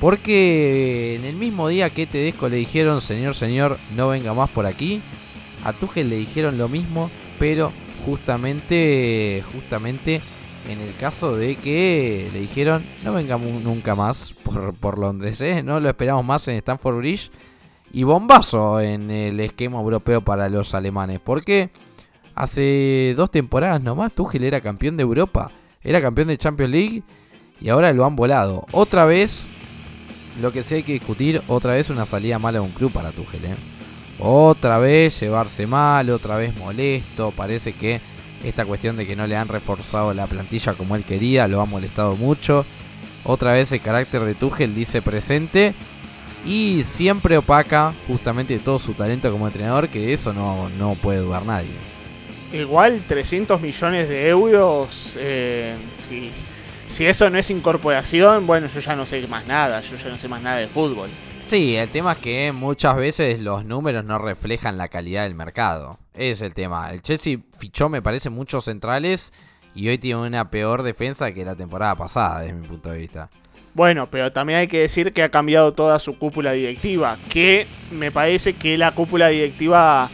Porque 0.00 1.14
en 1.14 1.24
el 1.24 1.36
mismo 1.36 1.68
día 1.68 1.90
que 1.90 2.06
Tedesco 2.06 2.48
le 2.48 2.56
dijeron, 2.56 3.00
señor, 3.00 3.36
señor, 3.36 3.78
no 3.94 4.08
venga 4.08 4.34
más 4.34 4.50
por 4.50 4.66
aquí, 4.66 5.02
a 5.64 5.72
Tuchel 5.72 6.10
le 6.10 6.16
dijeron 6.16 6.58
lo 6.58 6.68
mismo, 6.68 7.10
pero 7.38 7.72
justamente, 8.04 9.42
justamente 9.52 10.20
en 10.68 10.80
el 10.80 10.94
caso 10.96 11.36
de 11.36 11.56
que 11.56 12.28
le 12.32 12.40
dijeron 12.40 12.84
no 13.04 13.14
vengamos 13.14 13.48
nunca 13.62 13.94
más 13.94 14.34
por, 14.42 14.74
por 14.74 14.98
Londres, 14.98 15.40
¿eh? 15.40 15.62
no 15.62 15.80
lo 15.80 15.88
esperamos 15.88 16.24
más 16.24 16.46
en 16.48 16.56
Stanford 16.56 16.96
Bridge 16.96 17.30
y 17.92 18.04
bombazo 18.04 18.80
en 18.80 19.10
el 19.10 19.40
esquema 19.40 19.80
europeo 19.80 20.20
para 20.20 20.48
los 20.48 20.74
alemanes, 20.74 21.18
porque 21.18 21.70
hace 22.34 23.14
dos 23.16 23.30
temporadas 23.30 23.82
nomás 23.82 24.12
Tuchel 24.12 24.44
era 24.44 24.60
campeón 24.60 24.96
de 24.96 25.02
Europa, 25.02 25.50
era 25.82 26.00
campeón 26.00 26.28
de 26.28 26.38
Champions 26.38 26.70
League 26.70 27.02
y 27.60 27.68
ahora 27.68 27.92
lo 27.92 28.04
han 28.04 28.16
volado. 28.16 28.64
Otra 28.72 29.04
vez, 29.04 29.48
lo 30.40 30.52
que 30.52 30.62
sí 30.62 30.76
hay 30.76 30.82
que 30.82 30.92
discutir, 30.92 31.42
otra 31.48 31.72
vez 31.72 31.90
una 31.90 32.06
salida 32.06 32.38
mala 32.38 32.58
de 32.58 32.64
un 32.64 32.70
club 32.70 32.92
para 32.92 33.10
Tuchel, 33.10 33.44
¿eh? 33.44 33.79
Otra 34.20 34.78
vez 34.78 35.18
llevarse 35.18 35.66
mal, 35.66 36.10
otra 36.10 36.36
vez 36.36 36.54
molesto. 36.56 37.30
Parece 37.30 37.72
que 37.72 38.00
esta 38.44 38.66
cuestión 38.66 38.96
de 38.96 39.06
que 39.06 39.16
no 39.16 39.26
le 39.26 39.36
han 39.36 39.48
reforzado 39.48 40.12
la 40.12 40.26
plantilla 40.26 40.74
como 40.74 40.94
él 40.94 41.04
quería 41.04 41.48
lo 41.48 41.60
ha 41.60 41.64
molestado 41.64 42.16
mucho. 42.16 42.66
Otra 43.24 43.52
vez 43.52 43.72
el 43.72 43.80
carácter 43.80 44.22
de 44.22 44.34
Tuchel 44.34 44.74
dice 44.74 45.00
presente. 45.00 45.74
Y 46.44 46.84
siempre 46.84 47.36
opaca 47.36 47.92
justamente 48.06 48.58
todo 48.58 48.78
su 48.78 48.94
talento 48.94 49.30
como 49.30 49.46
entrenador, 49.46 49.88
que 49.88 50.14
eso 50.14 50.32
no, 50.32 50.70
no 50.78 50.94
puede 50.94 51.18
dudar 51.18 51.44
nadie. 51.44 51.68
Igual 52.52 53.02
300 53.06 53.60
millones 53.60 54.08
de 54.08 54.28
euros, 54.28 55.14
eh, 55.18 55.76
si, 55.92 56.30
si 56.88 57.04
eso 57.04 57.28
no 57.28 57.38
es 57.38 57.50
incorporación, 57.50 58.46
bueno, 58.46 58.68
yo 58.68 58.80
ya 58.80 58.96
no 58.96 59.04
sé 59.04 59.24
más 59.28 59.46
nada, 59.46 59.82
yo 59.82 59.96
ya 59.96 60.08
no 60.08 60.18
sé 60.18 60.28
más 60.28 60.40
nada 60.40 60.56
de 60.56 60.66
fútbol. 60.66 61.10
Sí, 61.50 61.74
el 61.74 61.88
tema 61.88 62.12
es 62.12 62.18
que 62.18 62.52
muchas 62.52 62.96
veces 62.96 63.40
los 63.40 63.64
números 63.64 64.04
no 64.04 64.18
reflejan 64.18 64.78
la 64.78 64.86
calidad 64.86 65.24
del 65.24 65.34
mercado. 65.34 65.98
Es 66.14 66.42
el 66.42 66.54
tema. 66.54 66.92
El 66.92 67.02
Chelsea 67.02 67.38
fichó, 67.58 67.88
me 67.88 68.00
parece, 68.00 68.30
muchos 68.30 68.66
centrales 68.66 69.32
y 69.74 69.88
hoy 69.88 69.98
tiene 69.98 70.20
una 70.20 70.48
peor 70.48 70.84
defensa 70.84 71.32
que 71.32 71.44
la 71.44 71.56
temporada 71.56 71.96
pasada, 71.96 72.42
desde 72.42 72.54
mi 72.54 72.68
punto 72.68 72.92
de 72.92 72.98
vista. 72.98 73.30
Bueno, 73.74 74.08
pero 74.08 74.30
también 74.30 74.60
hay 74.60 74.68
que 74.68 74.78
decir 74.78 75.12
que 75.12 75.24
ha 75.24 75.28
cambiado 75.28 75.72
toda 75.72 75.98
su 75.98 76.16
cúpula 76.16 76.52
directiva. 76.52 77.18
Que 77.28 77.66
me 77.90 78.12
parece 78.12 78.52
que 78.52 78.78
la 78.78 78.94
cúpula 78.94 79.26
directiva 79.26 80.08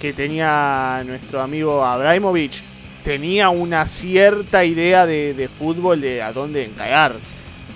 que 0.00 0.12
tenía 0.12 1.02
nuestro 1.04 1.42
amigo 1.42 1.84
Abramovich 1.84 2.62
tenía 3.02 3.48
una 3.48 3.88
cierta 3.88 4.64
idea 4.64 5.04
de, 5.04 5.50
fútbol 5.52 6.00
de 6.00 6.22
a 6.22 6.32
dónde 6.32 6.62
encarar 6.62 7.16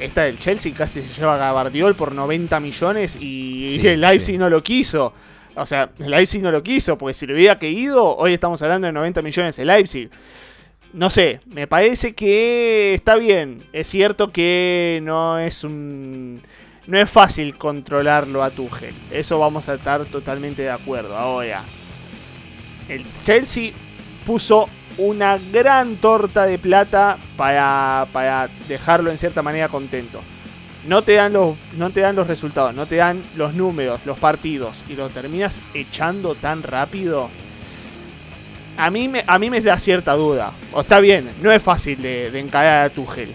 esta 0.00 0.22
del 0.22 0.38
Chelsea 0.38 0.72
casi 0.74 1.02
se 1.02 1.14
lleva 1.14 1.34
a 1.34 1.38
Gabardiol 1.38 1.94
por 1.94 2.12
90 2.12 2.58
millones 2.60 3.16
y, 3.20 3.78
Sí, 3.80 3.88
el 3.88 4.00
Leipzig 4.00 4.34
sí. 4.34 4.38
no 4.38 4.48
lo 4.50 4.62
quiso. 4.62 5.12
O 5.54 5.66
sea, 5.66 5.90
el 5.98 6.10
Leipzig 6.10 6.42
no 6.42 6.50
lo 6.50 6.62
quiso, 6.62 6.96
porque 6.96 7.14
si 7.14 7.26
lo 7.26 7.34
hubiera 7.34 7.58
querido, 7.58 8.16
hoy 8.16 8.32
estamos 8.32 8.62
hablando 8.62 8.86
de 8.86 8.92
90 8.92 9.22
millones 9.22 9.58
el 9.58 9.66
Leipzig. 9.66 10.10
No 10.92 11.10
sé, 11.10 11.40
me 11.46 11.66
parece 11.66 12.14
que 12.14 12.94
está 12.94 13.14
bien. 13.16 13.62
Es 13.72 13.86
cierto 13.88 14.32
que 14.32 15.00
no 15.02 15.38
es 15.38 15.62
un. 15.64 16.40
No 16.86 16.98
es 16.98 17.08
fácil 17.08 17.56
controlarlo 17.56 18.42
a 18.42 18.50
Tuchel. 18.50 18.94
Eso 19.12 19.38
vamos 19.38 19.68
a 19.68 19.74
estar 19.74 20.04
totalmente 20.06 20.62
de 20.62 20.70
acuerdo. 20.70 21.16
Ahora, 21.16 21.62
el 22.88 23.04
Chelsea 23.24 23.70
puso 24.26 24.68
una 24.98 25.38
gran 25.52 25.96
torta 25.96 26.44
de 26.46 26.58
plata 26.58 27.18
para, 27.36 28.06
para 28.12 28.48
dejarlo 28.68 29.10
en 29.10 29.18
cierta 29.18 29.42
manera 29.42 29.68
contento. 29.68 30.20
No 30.86 31.02
te, 31.02 31.14
dan 31.14 31.34
los, 31.34 31.56
no 31.76 31.90
te 31.90 32.00
dan 32.00 32.16
los 32.16 32.26
resultados, 32.26 32.74
no 32.74 32.86
te 32.86 32.96
dan 32.96 33.22
los 33.36 33.54
números, 33.54 34.00
los 34.06 34.18
partidos 34.18 34.82
y 34.88 34.94
lo 34.94 35.10
terminas 35.10 35.60
echando 35.74 36.34
tan 36.34 36.62
rápido. 36.62 37.28
A 38.78 38.90
mí 38.90 39.08
me, 39.08 39.22
a 39.26 39.38
mí 39.38 39.50
me 39.50 39.60
da 39.60 39.78
cierta 39.78 40.14
duda. 40.14 40.52
O 40.72 40.80
está 40.80 41.00
bien, 41.00 41.30
no 41.42 41.52
es 41.52 41.62
fácil 41.62 42.00
de, 42.00 42.30
de 42.30 42.58
a 42.58 42.88
Tuchel. 42.88 43.34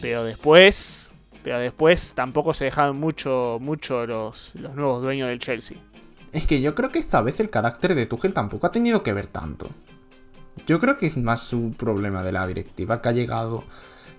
Pero 0.00 0.22
después, 0.22 1.10
pero 1.42 1.58
después 1.58 2.12
tampoco 2.14 2.54
se 2.54 2.66
dejaron 2.66 2.98
mucho, 3.00 3.58
mucho 3.60 4.06
los, 4.06 4.52
los 4.54 4.76
nuevos 4.76 5.02
dueños 5.02 5.28
del 5.28 5.40
Chelsea. 5.40 5.78
Es 6.32 6.46
que 6.46 6.60
yo 6.60 6.74
creo 6.76 6.90
que 6.90 7.00
esta 7.00 7.20
vez 7.20 7.40
el 7.40 7.50
carácter 7.50 7.94
de 7.96 8.06
Tuchel 8.06 8.32
tampoco 8.32 8.66
ha 8.66 8.70
tenido 8.70 9.02
que 9.02 9.12
ver 9.12 9.26
tanto. 9.26 9.70
Yo 10.66 10.80
creo 10.80 10.96
que 10.96 11.06
es 11.06 11.16
más 11.16 11.52
un 11.52 11.74
problema 11.74 12.22
de 12.22 12.32
la 12.32 12.46
directiva 12.46 13.00
que 13.00 13.08
ha 13.08 13.12
llegado 13.12 13.64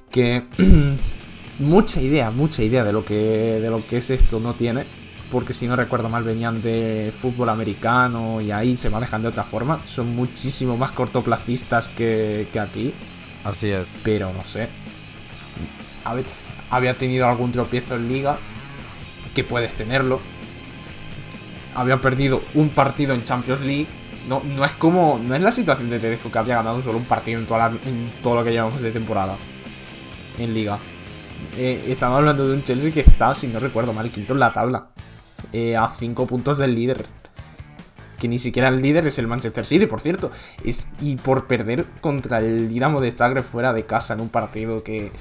que 0.10 0.44
mucha 1.60 2.02
idea, 2.02 2.32
mucha 2.32 2.64
idea 2.64 2.84
de 2.84 2.94
lo 2.94 3.04
que 3.04 3.60
de 3.62 3.70
lo 3.70 3.86
que 3.86 3.98
es 3.98 4.10
esto 4.10 4.40
no 4.40 4.54
tiene, 4.54 4.86
porque 5.32 5.54
si 5.54 5.68
no 5.68 5.76
recuerdo 5.76 6.10
mal 6.10 6.24
venían 6.24 6.62
de 6.62 7.12
fútbol 7.22 7.50
americano 7.50 8.40
y 8.40 8.52
ahí 8.52 8.78
se 8.78 8.90
manejan 8.90 9.22
de 9.22 9.28
otra 9.28 9.44
forma, 9.44 9.80
son 9.86 10.16
muchísimo 10.16 10.78
más 10.78 10.92
cortoplacistas 10.92 11.90
que, 11.90 12.48
que 12.54 12.60
aquí, 12.60 12.94
Así 13.44 13.70
es. 13.70 13.88
pero 14.04 14.32
no 14.32 14.46
sé. 14.46 14.70
A 16.06 16.14
ver, 16.14 16.26
había 16.70 16.94
tenido 16.94 17.28
algún 17.28 17.52
tropiezo 17.52 17.96
en 17.96 18.08
liga, 18.08 18.38
que 19.36 19.44
puedes 19.44 19.74
tenerlo. 19.74 20.22
Había 21.76 21.98
perdido 21.98 22.42
un 22.54 22.70
partido 22.70 23.14
en 23.14 23.24
Champions 23.24 23.62
League. 23.62 23.88
No, 24.28 24.42
no 24.44 24.66
es 24.66 24.74
como. 24.74 25.20
No 25.24 25.36
es 25.36 25.42
la 25.42 25.52
situación 25.52 25.90
de 25.90 26.00
Tedesco 26.00 26.32
que 26.32 26.38
había 26.38 26.58
ganado 26.58 26.82
solo 26.82 26.98
un 26.98 27.06
partido 27.06 27.40
en, 27.40 27.46
todo 28.22 28.36
lo 28.36 28.44
que 28.44 28.52
llevamos 28.52 28.82
de 28.82 28.92
temporada. 28.92 29.36
En 30.38 30.54
liga. 30.54 30.78
Eh, 31.56 31.86
estamos 31.88 32.18
hablando 32.18 32.48
de 32.48 32.56
un 32.56 32.64
Chelsea 32.64 32.92
que 32.92 33.02
está, 33.02 33.34
si 33.34 33.48
no 33.48 33.60
recuerdo 33.60 33.94
mal, 33.94 34.10
quinto 34.12 34.34
en 34.34 34.40
la 34.40 34.54
tabla. 34.54 34.90
Eh, 35.54 35.78
a 35.78 35.90
5 35.90 36.28
puntos 36.28 36.58
del 36.58 36.76
líder. 36.76 37.06
Que 38.20 38.28
ni 38.28 38.40
siquiera 38.40 38.68
el 38.68 38.82
líder 38.82 39.08
es 39.08 39.20
el 39.20 39.28
Manchester 39.28 39.66
City, 39.66 39.86
por 39.86 40.02
cierto. 40.02 40.32
Es, 40.64 40.88
y 41.00 41.16
por 41.16 41.48
perder 41.48 41.86
contra 42.02 42.40
el 42.40 42.68
Dinamo 42.68 43.00
de 43.00 43.12
Zagreb 43.12 43.44
fuera 43.44 43.74
de 43.74 43.86
casa 43.86 44.14
en 44.14 44.22
un 44.22 44.30
partido 44.30 44.84
que. 44.84 45.12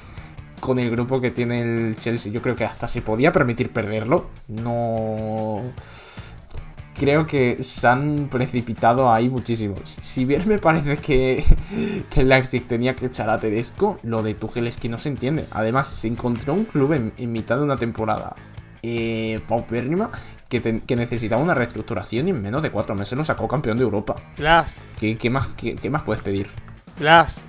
Con 0.59 0.79
el 0.79 0.91
grupo 0.91 1.21
que 1.21 1.31
tiene 1.31 1.61
el 1.61 1.97
Chelsea, 1.97 2.33
yo 2.33 2.41
creo 2.41 2.57
que 2.57 2.65
hasta 2.65 2.89
se 2.89 3.03
podía 3.03 3.31
permitir 3.31 3.73
perderlo. 3.73 4.31
No. 4.49 5.61
Creo 6.99 7.27
que 7.27 7.63
se 7.63 7.87
han 7.87 8.29
precipitado 8.31 9.13
ahí 9.13 9.29
muchísimo. 9.29 9.75
Si 9.85 10.25
bien 10.25 10.43
me 10.49 10.59
parece 10.59 10.97
que, 10.97 11.45
que 12.11 12.25
Leipzig 12.25 12.67
tenía 12.67 12.97
que 12.97 13.07
echar 13.07 13.29
a 13.29 13.39
Tedesco, 13.39 13.99
lo 14.03 14.23
de 14.23 14.35
Tuchel 14.35 14.67
es 14.67 14.79
que 14.79 14.89
no 14.89 14.97
se 14.97 15.11
entiende. 15.11 15.45
Además, 15.51 15.89
se 15.89 16.09
encontró 16.09 16.55
un 16.55 16.65
club 16.65 16.95
en, 16.95 17.13
en 17.19 17.33
mitad 17.33 17.57
de 17.59 17.65
una 17.65 17.77
temporada 17.77 18.35
eh, 18.83 19.41
paupérrima 19.47 20.11
que, 20.49 20.61
te- 20.61 20.81
que 20.81 20.97
necesitaba 20.97 21.43
una 21.43 21.53
reestructuración 21.55 22.29
y 22.29 22.31
en 22.31 22.41
menos 22.41 22.63
de 22.63 22.71
cuatro 22.71 22.95
meses 22.95 23.19
lo 23.19 23.25
sacó 23.25 23.47
campeón 23.47 23.77
de 23.77 23.83
Europa. 23.83 24.17
Glass, 24.39 24.79
¿Qué, 24.99 25.19
qué 25.19 25.29
más, 25.29 25.49
qué, 25.49 25.77
qué 25.77 25.91
más 25.91 26.03
puedes 26.03 26.23
pedir? 26.23 26.47
Glass. 26.99 27.41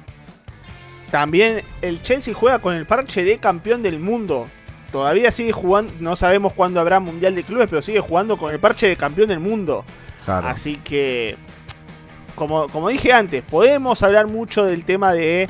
También 1.12 1.62
el 1.82 2.02
Chelsea 2.02 2.34
juega 2.34 2.60
con 2.60 2.76
el 2.76 2.86
parche 2.86 3.24
de 3.24 3.38
campeón 3.38 3.82
del 3.82 4.00
mundo. 4.00 4.48
Todavía 4.98 5.32
sigue 5.32 5.52
jugando, 5.52 5.94
no 6.00 6.16
sabemos 6.16 6.54
cuándo 6.54 6.82
habrá 6.82 7.00
Mundial 7.00 7.36
de 7.36 7.44
Clubes, 7.44 7.68
pero 7.70 7.84
sigue 7.84 8.00
jugando 8.00 8.36
con 8.36 8.52
el 8.52 8.60
parche 8.60 8.88
de 8.88 8.98
campeón 8.98 9.30
del 9.30 9.40
mundo. 9.40 9.86
Claro. 10.26 10.48
Así 10.48 10.78
que, 10.78 11.38
como, 12.34 12.68
como 12.70 12.90
dije 12.90 13.14
antes, 13.14 13.44
podemos 13.44 14.02
hablar 14.02 14.26
mucho 14.26 14.66
del 14.66 14.86
tema 14.86 15.14
de 15.14 15.48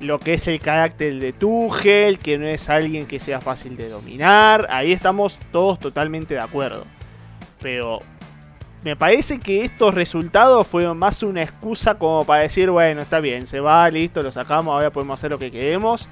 lo 0.00 0.18
que 0.18 0.34
es 0.34 0.48
el 0.48 0.58
carácter 0.58 1.20
de 1.20 1.32
Tuchel, 1.32 2.18
que 2.18 2.36
no 2.36 2.48
es 2.48 2.68
alguien 2.68 3.06
que 3.06 3.20
sea 3.20 3.40
fácil 3.40 3.76
de 3.76 3.88
dominar. 3.88 4.66
Ahí 4.70 4.90
estamos 4.90 5.38
todos 5.52 5.78
totalmente 5.78 6.34
de 6.34 6.40
acuerdo. 6.40 6.82
Pero 7.62 8.00
me 8.82 8.96
parece 8.96 9.38
que 9.38 9.64
estos 9.64 9.94
resultados 9.94 10.66
fueron 10.66 10.98
más 10.98 11.22
una 11.22 11.44
excusa 11.44 11.94
como 11.94 12.24
para 12.24 12.42
decir, 12.42 12.70
bueno, 12.70 13.02
está 13.02 13.20
bien, 13.20 13.46
se 13.46 13.60
va, 13.60 13.88
listo, 13.88 14.20
lo 14.20 14.32
sacamos, 14.32 14.74
ahora 14.74 14.90
podemos 14.90 15.20
hacer 15.20 15.30
lo 15.30 15.38
que 15.38 15.52
queremos. 15.52 16.08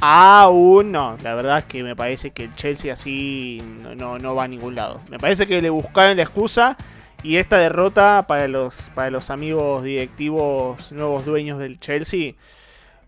Aún 0.00 0.92
no, 0.92 1.16
la 1.22 1.34
verdad 1.34 1.58
es 1.58 1.64
que 1.64 1.82
me 1.82 1.96
parece 1.96 2.30
que 2.30 2.44
el 2.44 2.54
Chelsea 2.54 2.92
así 2.92 3.62
no, 3.82 3.94
no, 3.94 4.18
no 4.18 4.34
va 4.34 4.44
a 4.44 4.48
ningún 4.48 4.74
lado. 4.76 5.00
Me 5.10 5.18
parece 5.18 5.46
que 5.46 5.60
le 5.60 5.70
buscaron 5.70 6.16
la 6.16 6.22
excusa 6.22 6.76
y 7.22 7.36
esta 7.36 7.58
derrota 7.58 8.26
para 8.28 8.46
los, 8.46 8.74
para 8.94 9.10
los 9.10 9.30
amigos 9.30 9.82
directivos, 9.82 10.92
nuevos 10.92 11.24
dueños 11.24 11.58
del 11.58 11.80
Chelsea, 11.80 12.34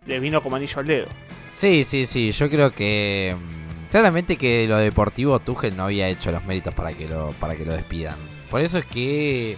les 0.06 0.20
vino 0.20 0.42
como 0.42 0.56
anillo 0.56 0.80
al 0.80 0.86
dedo. 0.86 1.06
Sí, 1.56 1.84
sí, 1.84 2.06
sí. 2.06 2.32
Yo 2.32 2.48
creo 2.50 2.70
que. 2.72 3.36
mm, 3.38 3.70
Claramente 3.90 4.36
que 4.36 4.66
lo 4.66 4.76
deportivo 4.78 5.40
Tuchel 5.40 5.76
no 5.76 5.84
había 5.84 6.08
hecho 6.08 6.30
los 6.32 6.44
méritos 6.44 6.74
para 6.74 6.92
que 6.92 7.08
lo, 7.08 7.30
para 7.40 7.54
que 7.56 7.64
lo 7.64 7.72
despidan. 7.72 8.16
Por 8.50 8.60
eso 8.62 8.78
es 8.78 8.86
que. 8.86 9.56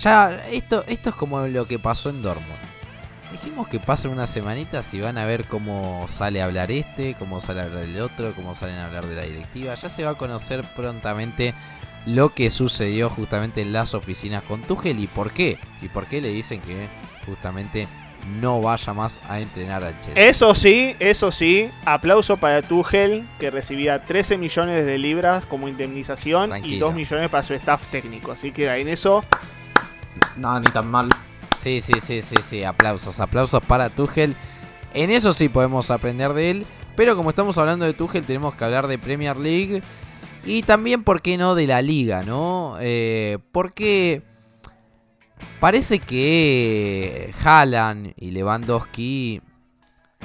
Ya, 0.00 0.44
esto, 0.50 0.84
esto 0.86 1.10
es 1.10 1.14
como 1.16 1.46
lo 1.46 1.66
que 1.66 1.78
pasó 1.78 2.10
en 2.10 2.22
Dortmund. 2.22 2.71
Dijimos 3.32 3.66
que 3.66 3.80
pasen 3.80 4.10
unas 4.10 4.30
semanitas 4.30 4.92
y 4.94 5.00
van 5.00 5.16
a 5.18 5.24
ver 5.24 5.46
cómo 5.46 6.06
sale 6.08 6.42
a 6.42 6.44
hablar 6.44 6.70
este, 6.70 7.14
cómo 7.14 7.40
sale 7.40 7.60
a 7.60 7.64
hablar 7.64 7.84
el 7.84 8.00
otro, 8.00 8.32
cómo 8.34 8.54
salen 8.54 8.76
a 8.76 8.86
hablar 8.86 9.06
de 9.06 9.16
la 9.16 9.22
directiva. 9.22 9.74
Ya 9.74 9.88
se 9.88 10.04
va 10.04 10.10
a 10.10 10.14
conocer 10.14 10.62
prontamente 10.76 11.54
lo 12.06 12.28
que 12.30 12.50
sucedió 12.50 13.08
justamente 13.08 13.62
en 13.62 13.72
las 13.72 13.94
oficinas 13.94 14.42
con 14.42 14.60
Tuchel 14.60 15.00
y 15.00 15.06
por 15.06 15.32
qué. 15.32 15.58
Y 15.80 15.88
por 15.88 16.06
qué 16.06 16.20
le 16.20 16.28
dicen 16.28 16.60
que 16.60 16.88
justamente 17.26 17.88
no 18.40 18.60
vaya 18.60 18.92
más 18.92 19.18
a 19.28 19.40
entrenar 19.40 19.82
al 19.82 19.98
Chelsea. 20.00 20.28
Eso 20.28 20.54
sí, 20.54 20.94
eso 21.00 21.32
sí, 21.32 21.70
aplauso 21.84 22.36
para 22.36 22.62
Tuchel, 22.62 23.26
que 23.40 23.50
recibía 23.50 24.02
13 24.02 24.38
millones 24.38 24.84
de 24.84 24.98
libras 24.98 25.44
como 25.46 25.68
indemnización 25.68 26.44
y 26.44 26.48
Tranquilo. 26.48 26.86
2 26.86 26.94
millones 26.94 27.30
para 27.30 27.42
su 27.42 27.54
staff 27.54 27.86
técnico. 27.90 28.32
Así 28.32 28.52
que 28.52 28.72
en 28.72 28.88
eso, 28.88 29.24
Nada, 30.36 30.60
ni 30.60 30.66
tan 30.66 30.86
mal. 30.86 31.08
Sí, 31.62 31.80
sí, 31.80 31.92
sí, 32.04 32.22
sí, 32.22 32.34
sí, 32.48 32.64
aplausos, 32.64 33.20
aplausos 33.20 33.62
para 33.64 33.88
Tuchel. 33.88 34.34
En 34.94 35.10
eso 35.10 35.30
sí 35.30 35.48
podemos 35.48 35.92
aprender 35.92 36.32
de 36.32 36.50
él, 36.50 36.66
pero 36.96 37.14
como 37.14 37.30
estamos 37.30 37.56
hablando 37.56 37.84
de 37.84 37.94
Tuchel 37.94 38.24
tenemos 38.24 38.56
que 38.56 38.64
hablar 38.64 38.88
de 38.88 38.98
Premier 38.98 39.36
League 39.36 39.80
y 40.44 40.64
también, 40.64 41.04
¿por 41.04 41.22
qué 41.22 41.38
no?, 41.38 41.54
de 41.54 41.68
la 41.68 41.80
liga, 41.80 42.24
¿no? 42.24 42.76
Eh, 42.80 43.38
porque 43.52 44.22
parece 45.60 46.00
que 46.00 47.32
Haaland 47.44 48.12
y 48.16 48.32
Lewandowski 48.32 49.40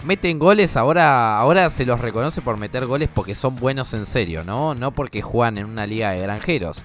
meten 0.06 0.40
goles, 0.40 0.76
ahora, 0.76 1.38
ahora 1.38 1.70
se 1.70 1.86
los 1.86 2.02
reconoce 2.02 2.42
por 2.42 2.58
meter 2.58 2.88
goles 2.88 3.10
porque 3.14 3.36
son 3.36 3.58
buenos 3.58 3.94
en 3.94 4.08
serio, 4.08 4.44
¿no? 4.44 4.74
No 4.74 4.90
porque 4.90 5.22
juegan 5.22 5.60
en 5.60 5.66
una 5.68 5.86
liga 5.86 6.12
de 6.12 6.22
granjeros. 6.22 6.82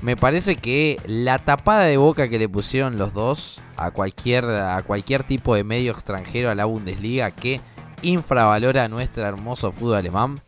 Me 0.00 0.16
parece 0.16 0.56
que 0.56 1.00
la 1.06 1.40
tapada 1.40 1.84
de 1.84 1.96
boca 1.96 2.28
que 2.28 2.38
le 2.38 2.48
pusieron 2.48 2.98
los 2.98 3.12
dos 3.12 3.60
a 3.76 3.90
cualquier, 3.90 4.44
a 4.44 4.82
cualquier 4.82 5.24
tipo 5.24 5.54
de 5.54 5.64
medio 5.64 5.92
extranjero 5.92 6.50
a 6.50 6.54
la 6.54 6.66
Bundesliga 6.66 7.32
que 7.32 7.60
infravalora 8.02 8.86
nuestro 8.88 9.24
hermoso 9.24 9.72
fútbol 9.72 9.96
alemán. 9.96 10.40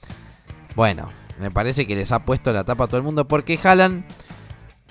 Bueno, 0.76 1.08
me 1.40 1.50
parece 1.50 1.86
que 1.86 1.96
les 1.96 2.12
ha 2.12 2.24
puesto 2.24 2.52
la 2.52 2.64
tapa 2.64 2.84
a 2.84 2.86
todo 2.86 2.98
el 2.98 3.02
mundo 3.02 3.26
porque 3.26 3.58
Haaland 3.62 4.04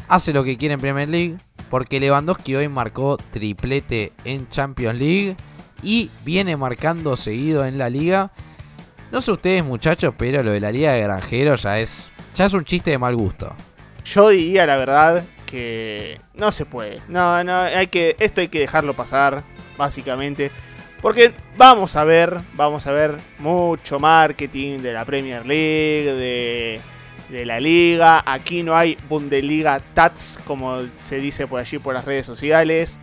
hace 0.09 0.33
lo 0.33 0.43
que 0.43 0.57
quiere 0.57 0.73
en 0.73 0.81
Premier 0.81 1.07
League. 1.07 1.37
Porque 1.69 1.99
Lewandowski 1.99 2.55
hoy 2.55 2.67
marcó 2.67 3.17
triplete 3.17 4.11
en 4.25 4.49
Champions 4.49 4.97
League 4.97 5.35
y 5.83 6.09
viene 6.25 6.57
marcando 6.57 7.15
seguido 7.15 7.63
en 7.63 7.77
la 7.77 7.89
liga. 7.89 8.31
No 9.11 9.21
sé 9.21 9.31
ustedes 9.31 9.63
muchachos, 9.63 10.13
pero 10.17 10.41
lo 10.43 10.51
de 10.51 10.59
la 10.59 10.71
liga 10.71 10.93
de 10.93 11.01
granjeros 11.01 11.61
ya 11.61 11.79
es, 11.79 12.11
ya 12.35 12.45
es 12.45 12.53
un 12.53 12.65
chiste 12.65 12.91
de 12.91 12.97
mal 12.97 13.15
gusto. 13.15 13.55
Yo 14.13 14.29
diría 14.29 14.65
la 14.65 14.77
verdad 14.77 15.23
que 15.45 16.19
no 16.33 16.51
se 16.51 16.65
puede. 16.65 17.01
No, 17.07 17.43
no, 17.43 17.61
hay 17.61 17.87
que, 17.87 18.15
esto 18.19 18.41
hay 18.41 18.47
que 18.49 18.59
dejarlo 18.59 18.93
pasar, 18.93 19.43
básicamente. 19.77 20.51
Porque 21.01 21.33
vamos 21.57 21.95
a 21.95 22.03
ver, 22.03 22.37
vamos 22.53 22.85
a 22.85 22.91
ver 22.91 23.15
mucho 23.39 23.99
marketing 23.99 24.79
de 24.79 24.93
la 24.93 25.05
Premier 25.05 25.45
League, 25.45 26.11
de, 26.13 26.81
de 27.29 27.45
la 27.45 27.59
liga. 27.59 28.21
Aquí 28.25 28.63
no 28.63 28.75
hay 28.75 28.97
Bundesliga 29.07 29.79
Tats, 29.93 30.39
como 30.45 30.79
se 30.97 31.17
dice 31.19 31.47
por 31.47 31.59
allí 31.61 31.79
por 31.79 31.93
las 31.93 32.05
redes 32.05 32.25
sociales. 32.25 32.99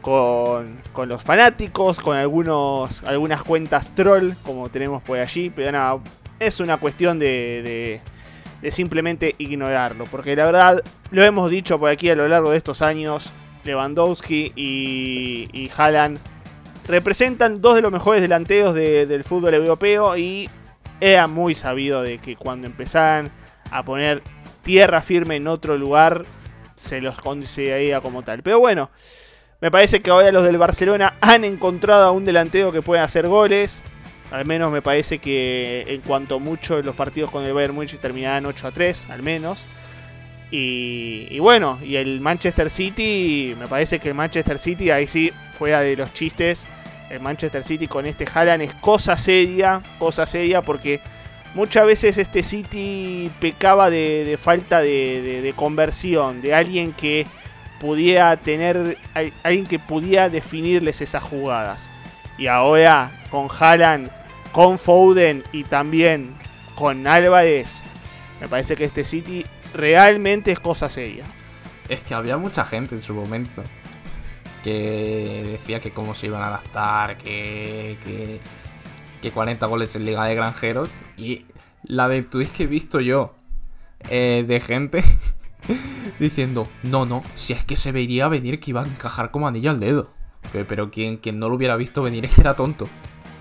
con, 0.00 0.80
con 0.92 1.08
los 1.08 1.22
fanáticos, 1.24 2.00
con 2.00 2.16
algunos, 2.16 3.02
algunas 3.04 3.42
cuentas 3.42 3.92
troll, 3.94 4.32
como 4.44 4.68
tenemos 4.68 5.02
por 5.02 5.18
allí, 5.18 5.50
pero 5.50 5.72
nada, 5.72 5.98
es 6.38 6.60
una 6.60 6.76
cuestión 6.78 7.18
de, 7.18 7.62
de, 7.64 8.00
de 8.62 8.70
simplemente 8.70 9.34
ignorarlo, 9.38 10.04
porque 10.04 10.34
la 10.36 10.46
verdad, 10.46 10.82
lo 11.10 11.22
hemos 11.22 11.50
dicho 11.50 11.78
por 11.78 11.90
aquí 11.90 12.08
a 12.10 12.16
lo 12.16 12.26
largo 12.28 12.50
de 12.50 12.56
estos 12.56 12.82
años, 12.82 13.30
Lewandowski 13.64 14.52
y, 14.56 15.48
y 15.52 15.70
Haaland 15.76 16.18
representan 16.86 17.60
dos 17.60 17.74
de 17.74 17.82
los 17.82 17.92
mejores 17.92 18.22
delanteros 18.22 18.74
de- 18.74 19.06
del 19.06 19.24
fútbol 19.24 19.54
europeo 19.54 20.16
y 20.16 20.48
era 21.00 21.26
muy 21.26 21.54
sabido 21.54 22.02
de 22.02 22.18
que 22.18 22.36
cuando 22.36 22.66
empezaran 22.66 23.30
a 23.70 23.84
poner 23.84 24.22
tierra 24.62 25.02
firme 25.02 25.36
en 25.36 25.48
otro 25.48 25.76
lugar, 25.76 26.24
se 26.76 27.00
los 27.00 27.16
consideraría 27.20 28.00
como 28.00 28.22
tal. 28.22 28.42
Pero 28.42 28.60
bueno, 28.60 28.90
me 29.60 29.70
parece 29.70 30.00
que 30.00 30.10
ahora 30.10 30.30
los 30.32 30.44
del 30.44 30.58
Barcelona 30.58 31.14
han 31.20 31.44
encontrado 31.44 32.04
a 32.06 32.10
un 32.12 32.24
delantero 32.24 32.70
que 32.72 32.82
puede 32.82 33.00
hacer 33.02 33.26
goles. 33.28 33.82
Al 34.32 34.44
menos 34.44 34.72
me 34.72 34.82
parece 34.82 35.18
que 35.18 35.84
en 35.86 36.00
cuanto 36.00 36.40
mucho 36.40 36.82
los 36.82 36.94
partidos 36.96 37.30
con 37.30 37.44
el 37.44 37.52
Bayern 37.52 37.74
Múnich 37.74 37.96
terminaban 37.98 38.44
8 38.46 38.66
a 38.68 38.70
3, 38.72 39.10
al 39.10 39.22
menos. 39.22 39.64
Y, 40.50 41.38
bueno, 41.40 41.78
y 41.84 41.96
el 41.96 42.20
Manchester 42.20 42.70
City, 42.70 43.54
me 43.58 43.66
parece 43.66 43.98
que 43.98 44.08
el 44.10 44.14
Manchester 44.14 44.58
City, 44.58 44.90
ahí 44.90 45.06
sí, 45.06 45.32
fuera 45.54 45.80
de 45.80 45.96
los 45.96 46.12
chistes, 46.14 46.64
el 47.10 47.20
Manchester 47.20 47.64
City 47.64 47.88
con 47.88 48.06
este 48.06 48.26
Haaland 48.32 48.62
es 48.62 48.72
cosa 48.74 49.16
seria, 49.16 49.82
cosa 49.98 50.26
seria, 50.26 50.62
porque 50.62 51.00
muchas 51.54 51.86
veces 51.86 52.16
este 52.18 52.42
City 52.42 53.30
pecaba 53.40 53.90
de, 53.90 54.36
falta 54.40 54.80
de, 54.80 55.40
de- 55.42 55.52
conversión, 55.52 56.40
de 56.42 56.54
alguien 56.54 56.92
que 56.92 57.26
pudiera 57.80 58.36
tener, 58.36 58.96
al- 59.14 59.32
alguien 59.42 59.66
que 59.66 59.78
pudiera 59.80 60.28
definirles 60.28 61.00
esas 61.00 61.22
jugadas. 61.24 61.90
Y 62.38 62.46
ahora 62.48 63.24
con 63.30 63.48
Haaland, 63.48 64.10
con 64.52 64.78
Foden 64.78 65.42
y 65.52 65.64
también 65.64 66.34
con 66.74 67.06
Álvarez, 67.06 67.82
me 68.40 68.48
parece 68.48 68.76
que 68.76 68.84
este 68.84 69.04
City 69.04 69.44
realmente 69.74 70.52
es 70.52 70.60
cosa 70.60 70.88
seria. 70.88 71.24
Es 71.88 72.00
que 72.02 72.14
había 72.14 72.36
mucha 72.36 72.64
gente 72.64 72.94
en 72.94 73.02
su 73.02 73.14
momento 73.14 73.62
que 74.62 75.58
decía 75.60 75.80
que 75.80 75.92
cómo 75.92 76.14
se 76.14 76.26
iban 76.26 76.42
a 76.42 76.48
adaptar, 76.48 77.16
que, 77.18 77.96
que, 78.04 78.40
que 79.22 79.30
40 79.30 79.64
goles 79.66 79.94
en 79.94 80.04
Liga 80.04 80.24
de 80.24 80.34
Granjeros. 80.34 80.90
Y 81.16 81.46
la 81.84 82.08
de 82.08 82.22
tweets 82.22 82.50
que 82.50 82.64
he 82.64 82.66
visto 82.66 83.00
yo 83.00 83.34
eh, 84.10 84.44
de 84.46 84.60
gente 84.60 85.04
diciendo, 86.18 86.68
no, 86.82 87.06
no, 87.06 87.22
si 87.36 87.52
es 87.52 87.64
que 87.64 87.76
se 87.76 87.92
veía 87.92 88.28
venir 88.28 88.58
que 88.58 88.70
iba 88.70 88.82
a 88.82 88.86
encajar 88.86 89.30
como 89.30 89.46
anillo 89.46 89.70
al 89.70 89.80
dedo. 89.80 90.15
Pero, 90.52 90.90
quien, 90.90 91.20
no 91.34 91.48
lo 91.48 91.56
hubiera 91.56 91.76
visto 91.76 92.02
venir 92.02 92.24
es 92.24 92.32
que 92.32 92.40
era 92.40 92.54
tonto. 92.54 92.86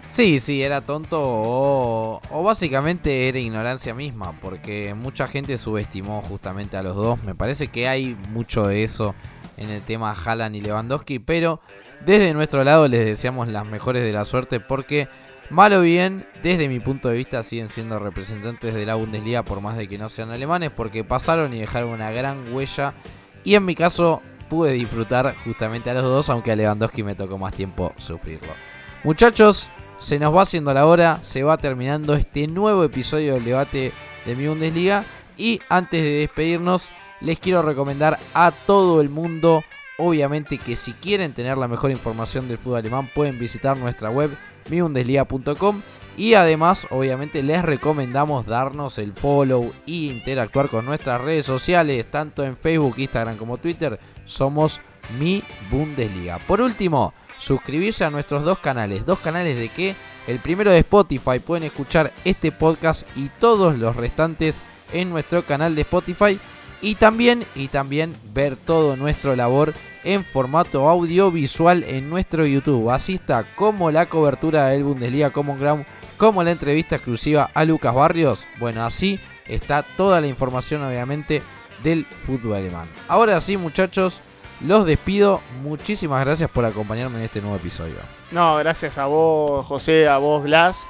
Sí, 0.10 0.39
sí, 0.39 0.62
era 0.62 0.82
tonto 0.82 1.20
o, 1.22 2.43
básicamente 2.43 3.28
era 3.28 3.39
ignorancia 3.39 3.93
misma, 3.93 4.34
porque 4.39 4.93
mucha 4.93 5.28
gente 5.28 5.58
subestimó 5.58 6.22
justamente 6.22 6.78
a 6.78 6.84
los 6.84 6.95
dos. 6.95 7.24
Me 7.24 7.36
parece 7.36 7.68
que 7.68 7.88
hay 7.88 8.16
mucho 8.32 8.68
de 8.68 8.84
eso 8.84 9.16
en 9.58 9.70
el 9.70 9.82
tema 9.82 10.14
Haaland 10.14 10.56
y 10.56 10.62
Lewandowski, 10.62 11.20
pero 11.20 11.60
desde 12.06 12.34
nuestro 12.34 12.64
lado 12.64 12.88
les 12.88 13.06
deseamos 13.06 13.47
las 13.47 13.66
mejores 13.66 14.03
de 14.03 14.12
la 14.14 14.26
suerte 14.26 14.60
porque 14.60 15.08
malo 15.49 15.80
o 15.80 15.82
bien, 15.82 16.26
desde 16.43 16.68
mi 16.68 16.80
punto 16.80 17.10
de 17.10 17.18
vista 17.18 17.43
siguen 17.43 17.70
siendo 17.70 17.99
representantes 17.99 18.74
de 18.74 18.86
la 18.86 18.95
Bundesliga 18.95 19.43
por 19.43 19.62
más 19.62 19.78
de 19.78 19.88
que 19.88 19.97
no 19.97 20.10
sean 20.10 20.32
alemanes, 20.32 20.72
porque 20.72 21.03
pasaron 21.03 21.53
y 21.53 21.60
dejaron 21.60 21.89
una 21.89 22.12
gran 22.12 22.53
huella 22.53 22.93
y 23.43 23.56
en 23.56 23.66
mi 23.66 23.76
caso 23.76 24.22
pude 24.49 24.73
disfrutar 24.73 25.35
justamente 25.43 25.89
a 25.89 25.93
los 25.93 26.03
dos, 26.03 26.29
aunque 26.29 26.51
a 26.51 26.55
Lewandowski 26.55 27.03
me 27.03 27.15
tocó 27.15 27.37
más 27.37 27.53
tiempo 27.53 27.93
sufrirlo. 27.97 28.53
Muchachos, 29.03 29.69
se 29.97 30.19
nos 30.19 30.35
va 30.35 30.41
haciendo 30.41 30.73
la 30.73 30.85
hora, 30.85 31.19
se 31.21 31.43
va 31.43 31.57
terminando 31.57 32.15
este 32.15 32.47
nuevo 32.47 32.83
episodio 32.83 33.35
del 33.35 33.45
debate 33.45 33.93
de 34.25 34.35
mi 34.35 34.47
Bundesliga. 34.47 35.03
Y 35.37 35.61
antes 35.69 36.01
de 36.01 36.09
despedirnos, 36.19 36.91
les 37.21 37.39
quiero 37.39 37.61
recomendar 37.61 38.19
a 38.33 38.51
todo 38.51 39.01
el 39.01 39.09
mundo, 39.09 39.63
obviamente 39.97 40.57
que 40.57 40.75
si 40.75 40.93
quieren 40.93 41.33
tener 41.33 41.57
la 41.57 41.67
mejor 41.67 41.91
información 41.91 42.47
del 42.47 42.57
fútbol 42.57 42.79
alemán, 42.79 43.09
pueden 43.13 43.39
visitar 43.39 43.77
nuestra 43.77 44.09
web 44.09 44.35
miundesliga.com. 44.69 45.81
Y 46.17 46.33
además, 46.35 46.87
obviamente, 46.91 47.43
les 47.43 47.61
recomendamos 47.61 48.45
darnos 48.45 48.97
el 48.99 49.11
follow 49.11 49.73
y 49.85 50.11
interactuar 50.11 50.69
con 50.69 50.85
nuestras 50.85 51.19
redes 51.19 51.45
sociales, 51.45 52.05
tanto 52.09 52.43
en 52.43 52.55
Facebook, 52.55 52.95
Instagram 52.97 53.35
como 53.35 53.57
Twitter. 53.57 53.99
Somos 54.26 54.82
Mi 55.19 55.43
Bundesliga. 55.71 56.39
Por 56.39 56.61
último, 56.61 57.13
suscribirse 57.38 58.03
a 58.03 58.09
nuestros 58.09 58.43
dos 58.43 58.59
canales. 58.59 59.05
¿Dos 59.05 59.19
canales 59.19 59.57
de 59.57 59.69
qué? 59.69 59.95
El 60.28 60.39
primero 60.39 60.71
de 60.71 60.80
Spotify. 60.80 61.39
Pueden 61.39 61.63
escuchar 61.63 62.11
este 62.23 62.51
podcast 62.51 63.07
y 63.15 63.30
todos 63.39 63.78
los 63.78 63.95
restantes 63.95 64.59
en 64.91 65.09
nuestro 65.09 65.43
canal 65.43 65.76
de 65.76 65.82
Spotify. 65.82 66.39
Y 66.82 66.95
también, 66.95 67.45
y 67.55 67.69
también 67.69 68.15
ver 68.34 68.57
todo 68.57 68.95
nuestro 68.95 69.36
labor 69.36 69.73
en 70.03 70.23
formato 70.23 70.88
audiovisual 70.88 71.84
en 71.84 72.09
nuestro 72.09 72.45
YouTube. 72.45 72.91
Así 72.91 73.15
está 73.15 73.43
como 73.55 73.91
la 73.91 74.07
cobertura 74.07 74.67
del 74.67 74.84
Bundesliga 74.84 75.32
Common 75.32 75.59
Ground, 75.59 75.86
como 76.17 76.43
la 76.43 76.51
entrevista 76.51 76.95
exclusiva 76.95 77.49
a 77.53 77.65
Lucas 77.65 77.93
Barrios. 77.93 78.45
Bueno, 78.59 78.86
así 78.86 79.19
está 79.47 79.84
toda 79.84 80.21
la 80.21 80.28
información 80.28 80.84
obviamente 80.84 81.41
del 81.86 82.05
fútbol 82.25 82.57
alemán. 82.57 82.88
Ahora 83.07 83.39
sí 83.39 83.55
muchachos, 83.55 84.21
los 84.59 84.86
despido. 84.86 85.39
Muchísimas 85.61 86.25
gracias 86.25 86.49
por 86.49 86.65
acompañarme 86.65 87.19
en 87.19 87.23
este 87.25 87.39
nuevo 87.41 87.55
episodio. 87.55 87.95
No, 88.31 88.57
gracias 88.57 88.97
a 88.97 89.05
vos, 89.05 89.65
José, 89.65 90.07
a 90.09 90.17
vos, 90.17 90.43
Blas. 90.43 90.86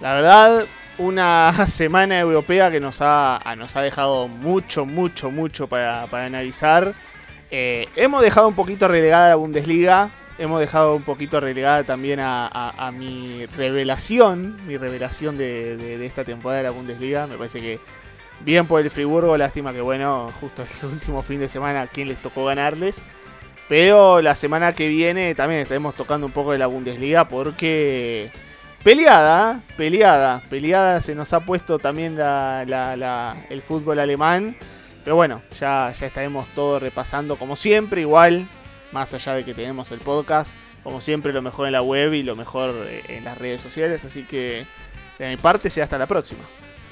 La 0.00 0.14
verdad, 0.14 0.66
una 0.98 1.66
semana 1.68 2.18
europea 2.18 2.70
que 2.70 2.80
nos 2.80 3.00
ha, 3.02 3.36
a- 3.36 3.54
nos 3.54 3.76
ha 3.76 3.82
dejado 3.82 4.26
mucho, 4.28 4.86
mucho, 4.86 5.30
mucho 5.30 5.68
para, 5.68 6.04
analizar. 6.24 6.94
Eh, 7.50 7.88
hemos 7.94 8.22
dejado 8.22 8.48
un 8.48 8.54
poquito 8.54 8.88
relegada 8.88 9.28
la 9.28 9.36
Bundesliga. 9.36 10.10
Hemos 10.38 10.58
dejado 10.58 10.96
un 10.96 11.02
poquito 11.02 11.38
relegada 11.38 11.84
también 11.84 12.18
a, 12.22 12.90
mi 12.96 13.44
revelación, 13.58 14.66
mi 14.66 14.78
revelación 14.78 15.36
de 15.36 16.06
esta 16.06 16.24
temporada 16.24 16.62
de 16.62 16.64
la 16.68 16.70
Bundesliga. 16.70 17.26
Me 17.26 17.36
parece 17.36 17.60
que 17.60 17.78
bien 18.40 18.66
por 18.66 18.80
el 18.80 18.90
Friburgo, 18.90 19.36
lástima 19.36 19.72
que 19.72 19.80
bueno, 19.80 20.30
justo 20.40 20.62
el 20.82 20.88
último 20.92 21.22
fin 21.22 21.40
de 21.40 21.48
semana, 21.48 21.82
¿a 21.82 21.86
quién 21.86 22.08
les 22.08 22.20
tocó 22.20 22.44
ganarles? 22.44 23.00
Pero 23.68 24.20
la 24.20 24.34
semana 24.34 24.72
que 24.72 24.88
viene 24.88 25.34
también 25.34 25.60
estaremos 25.60 25.94
tocando 25.94 26.26
un 26.26 26.32
poco 26.32 26.50
de 26.52 26.58
la 26.58 26.66
Bundesliga 26.66 27.28
porque 27.28 28.32
peleada, 28.82 29.60
peleada, 29.76 30.42
peleada 30.50 31.00
se 31.00 31.14
nos 31.14 31.32
ha 31.32 31.40
puesto 31.40 31.78
también 31.78 32.16
la- 32.16 33.36
el 33.48 33.62
fútbol 33.62 34.00
alemán. 34.00 34.56
Pero 35.04 35.16
bueno, 35.16 35.40
ya, 35.58 35.92
ya 35.98 36.06
estaremos 36.06 36.46
todos 36.54 36.82
repasando 36.82 37.36
como 37.36 37.56
siempre, 37.56 38.00
igual, 38.02 38.46
más 38.92 39.14
allá 39.14 39.34
de 39.34 39.44
que 39.44 39.54
tenemos 39.54 39.90
el 39.92 40.00
podcast, 40.00 40.54
como 40.82 41.00
siempre 41.00 41.32
lo 41.32 41.40
mejor 41.40 41.66
en 41.68 41.72
la 41.72 41.80
web 41.82 42.12
y 42.12 42.22
lo 42.22 42.36
mejor 42.36 42.74
eh, 42.86 43.02
en 43.08 43.24
las 43.24 43.38
redes 43.38 43.60
sociales. 43.60 44.04
Así 44.04 44.24
que 44.24 44.66
de 45.18 45.28
mi 45.30 45.36
parte, 45.36 45.70
sea 45.70 45.84
hasta 45.84 45.96
la 45.96 46.06
próxima. 46.06 46.40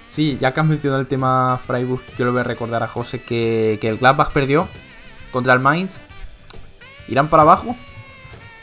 Sí, 0.09 0.38
ya 0.40 0.52
que 0.52 0.61
has 0.61 0.66
mencionado 0.66 1.00
el 1.00 1.06
tema 1.06 1.61
Freiburg, 1.66 2.02
yo 2.16 2.24
le 2.24 2.30
voy 2.30 2.40
a 2.40 2.44
recordar 2.44 2.82
a 2.82 2.88
José 2.88 3.22
que, 3.22 3.78
que 3.80 3.88
el 3.88 3.98
Gladbach 3.98 4.32
perdió 4.32 4.68
contra 5.30 5.52
el 5.52 5.61
Mainz. 5.61 5.92
¿Irán 7.09 7.28
para 7.28 7.42
abajo? 7.42 7.76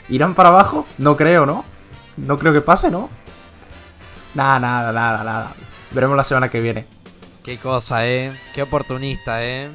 ¿Irán 0.10 0.36
para 0.36 0.50
abajo? 0.50 0.86
No 0.98 1.16
creo, 1.16 1.46
¿no? 1.46 1.66
No 2.18 2.38
creo 2.38 2.54
que 2.54 2.62
pase, 2.62 2.92
¿no? 2.92 3.10
Nada, 4.34 4.60
nada, 4.60 4.92
nada, 4.92 5.24
nada. 5.24 5.54
Veremos 5.92 6.18
la 6.18 6.24
semana 6.24 6.50
que 6.50 6.60
viene. 6.60 6.88
Qué 7.44 7.58
cosa, 7.58 8.08
eh. 8.08 8.38
Qué 8.54 8.64
oportunista, 8.64 9.44
eh. 9.44 9.72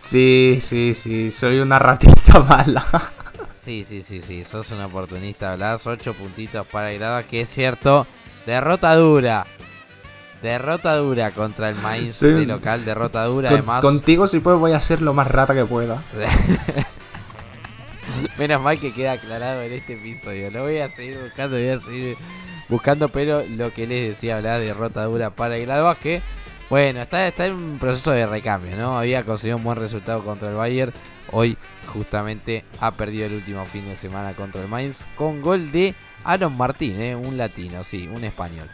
Sí, 0.00 0.58
sí, 0.60 0.94
sí, 0.94 1.32
soy 1.32 1.58
una 1.60 1.78
ratita 1.78 2.40
mala. 2.40 2.84
Sí, 3.60 3.82
sí, 3.82 4.02
sí, 4.02 4.20
sí. 4.20 4.44
Sos 4.44 4.70
un 4.72 4.82
oportunista, 4.82 5.56
Blas. 5.56 5.86
8 5.86 6.12
puntitos 6.12 6.66
para 6.66 6.92
Grada, 6.92 7.22
que 7.22 7.40
es 7.40 7.48
cierto. 7.48 8.06
Derrota 8.44 8.94
dura. 8.94 9.46
Derrota 10.44 10.94
dura 10.96 11.30
contra 11.30 11.70
el 11.70 11.74
Mainz 11.76 12.16
Sí. 12.16 12.26
de 12.26 12.44
local. 12.46 12.84
Derrota 12.84 13.24
dura, 13.24 13.48
Con- 13.48 13.58
además. 13.58 13.80
contigo 13.80 14.26
si 14.28 14.40
puedo 14.40 14.58
voy 14.58 14.72
a 14.72 14.80
ser 14.80 15.00
lo 15.00 15.14
más 15.14 15.26
rata 15.26 15.54
que 15.54 15.64
pueda. 15.64 16.02
Menos 18.38 18.60
mal 18.62 18.78
que 18.78 18.92
queda 18.92 19.12
aclarado 19.12 19.62
en 19.62 19.72
este 19.72 19.94
episodio. 19.94 20.50
Lo 20.50 20.62
voy 20.64 20.78
a 20.78 20.90
seguir 20.90 21.18
buscando, 21.18 21.56
voy 21.56 21.68
a 21.68 21.80
seguir 21.80 22.16
buscando, 22.68 23.08
pero 23.08 23.42
lo 23.48 23.72
que 23.72 23.86
les 23.86 24.10
decía, 24.10 24.36
hablar 24.36 24.60
de 24.60 24.66
derrota 24.66 25.04
dura 25.04 25.30
para 25.30 25.56
el 25.56 25.64
Gladbach, 25.64 25.98
que 25.98 26.20
bueno, 26.68 27.00
está, 27.02 27.26
está 27.26 27.46
en 27.46 27.54
un 27.54 27.78
proceso 27.78 28.10
de 28.10 28.26
recambio, 28.26 28.76
¿no? 28.76 28.98
Había 28.98 29.22
conseguido 29.24 29.56
un 29.56 29.64
buen 29.64 29.78
resultado 29.78 30.22
contra 30.24 30.50
el 30.50 30.56
Bayern. 30.56 30.92
Hoy 31.32 31.56
justamente 31.86 32.64
ha 32.80 32.90
perdido 32.90 33.26
el 33.26 33.34
último 33.34 33.64
fin 33.66 33.86
de 33.86 33.96
semana 33.96 34.34
contra 34.34 34.60
el 34.62 34.68
Mainz 34.68 35.04
con 35.16 35.40
gol 35.40 35.72
de 35.72 35.94
Aaron 36.24 36.56
Martín, 36.56 37.00
¿eh? 37.00 37.16
un 37.16 37.36
latino, 37.38 37.82
sí, 37.84 38.08
un 38.12 38.24
español. 38.24 38.68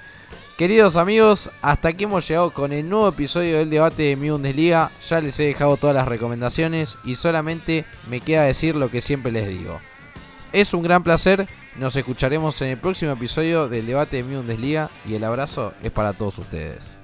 Queridos 0.60 0.96
amigos, 0.96 1.50
hasta 1.62 1.88
aquí 1.88 2.04
hemos 2.04 2.28
llegado 2.28 2.50
con 2.50 2.74
el 2.74 2.86
nuevo 2.86 3.08
episodio 3.08 3.56
del 3.56 3.70
debate 3.70 4.02
de 4.02 4.16
mi 4.16 4.28
Bundesliga. 4.28 4.90
Ya 5.08 5.22
les 5.22 5.40
he 5.40 5.44
dejado 5.44 5.78
todas 5.78 5.96
las 5.96 6.06
recomendaciones 6.06 6.98
y 7.02 7.14
solamente 7.14 7.86
me 8.10 8.20
queda 8.20 8.42
decir 8.42 8.76
lo 8.76 8.90
que 8.90 9.00
siempre 9.00 9.32
les 9.32 9.48
digo. 9.48 9.80
es 10.52 10.74
un 10.74 10.82
gran 10.82 11.02
placer. 11.02 11.48
Nos 11.76 11.96
escucharemos 11.96 12.60
en 12.60 12.68
el 12.68 12.76
próximo 12.76 13.12
episodio 13.12 13.68
del 13.70 13.86
debate 13.86 14.18
de 14.18 14.24
mi 14.24 14.36
Bundesliga 14.36 14.90
y 15.08 15.14
el 15.14 15.24
abrazo 15.24 15.72
es 15.82 15.92
para 15.92 16.12
todos 16.12 16.36
ustedes. 16.36 16.99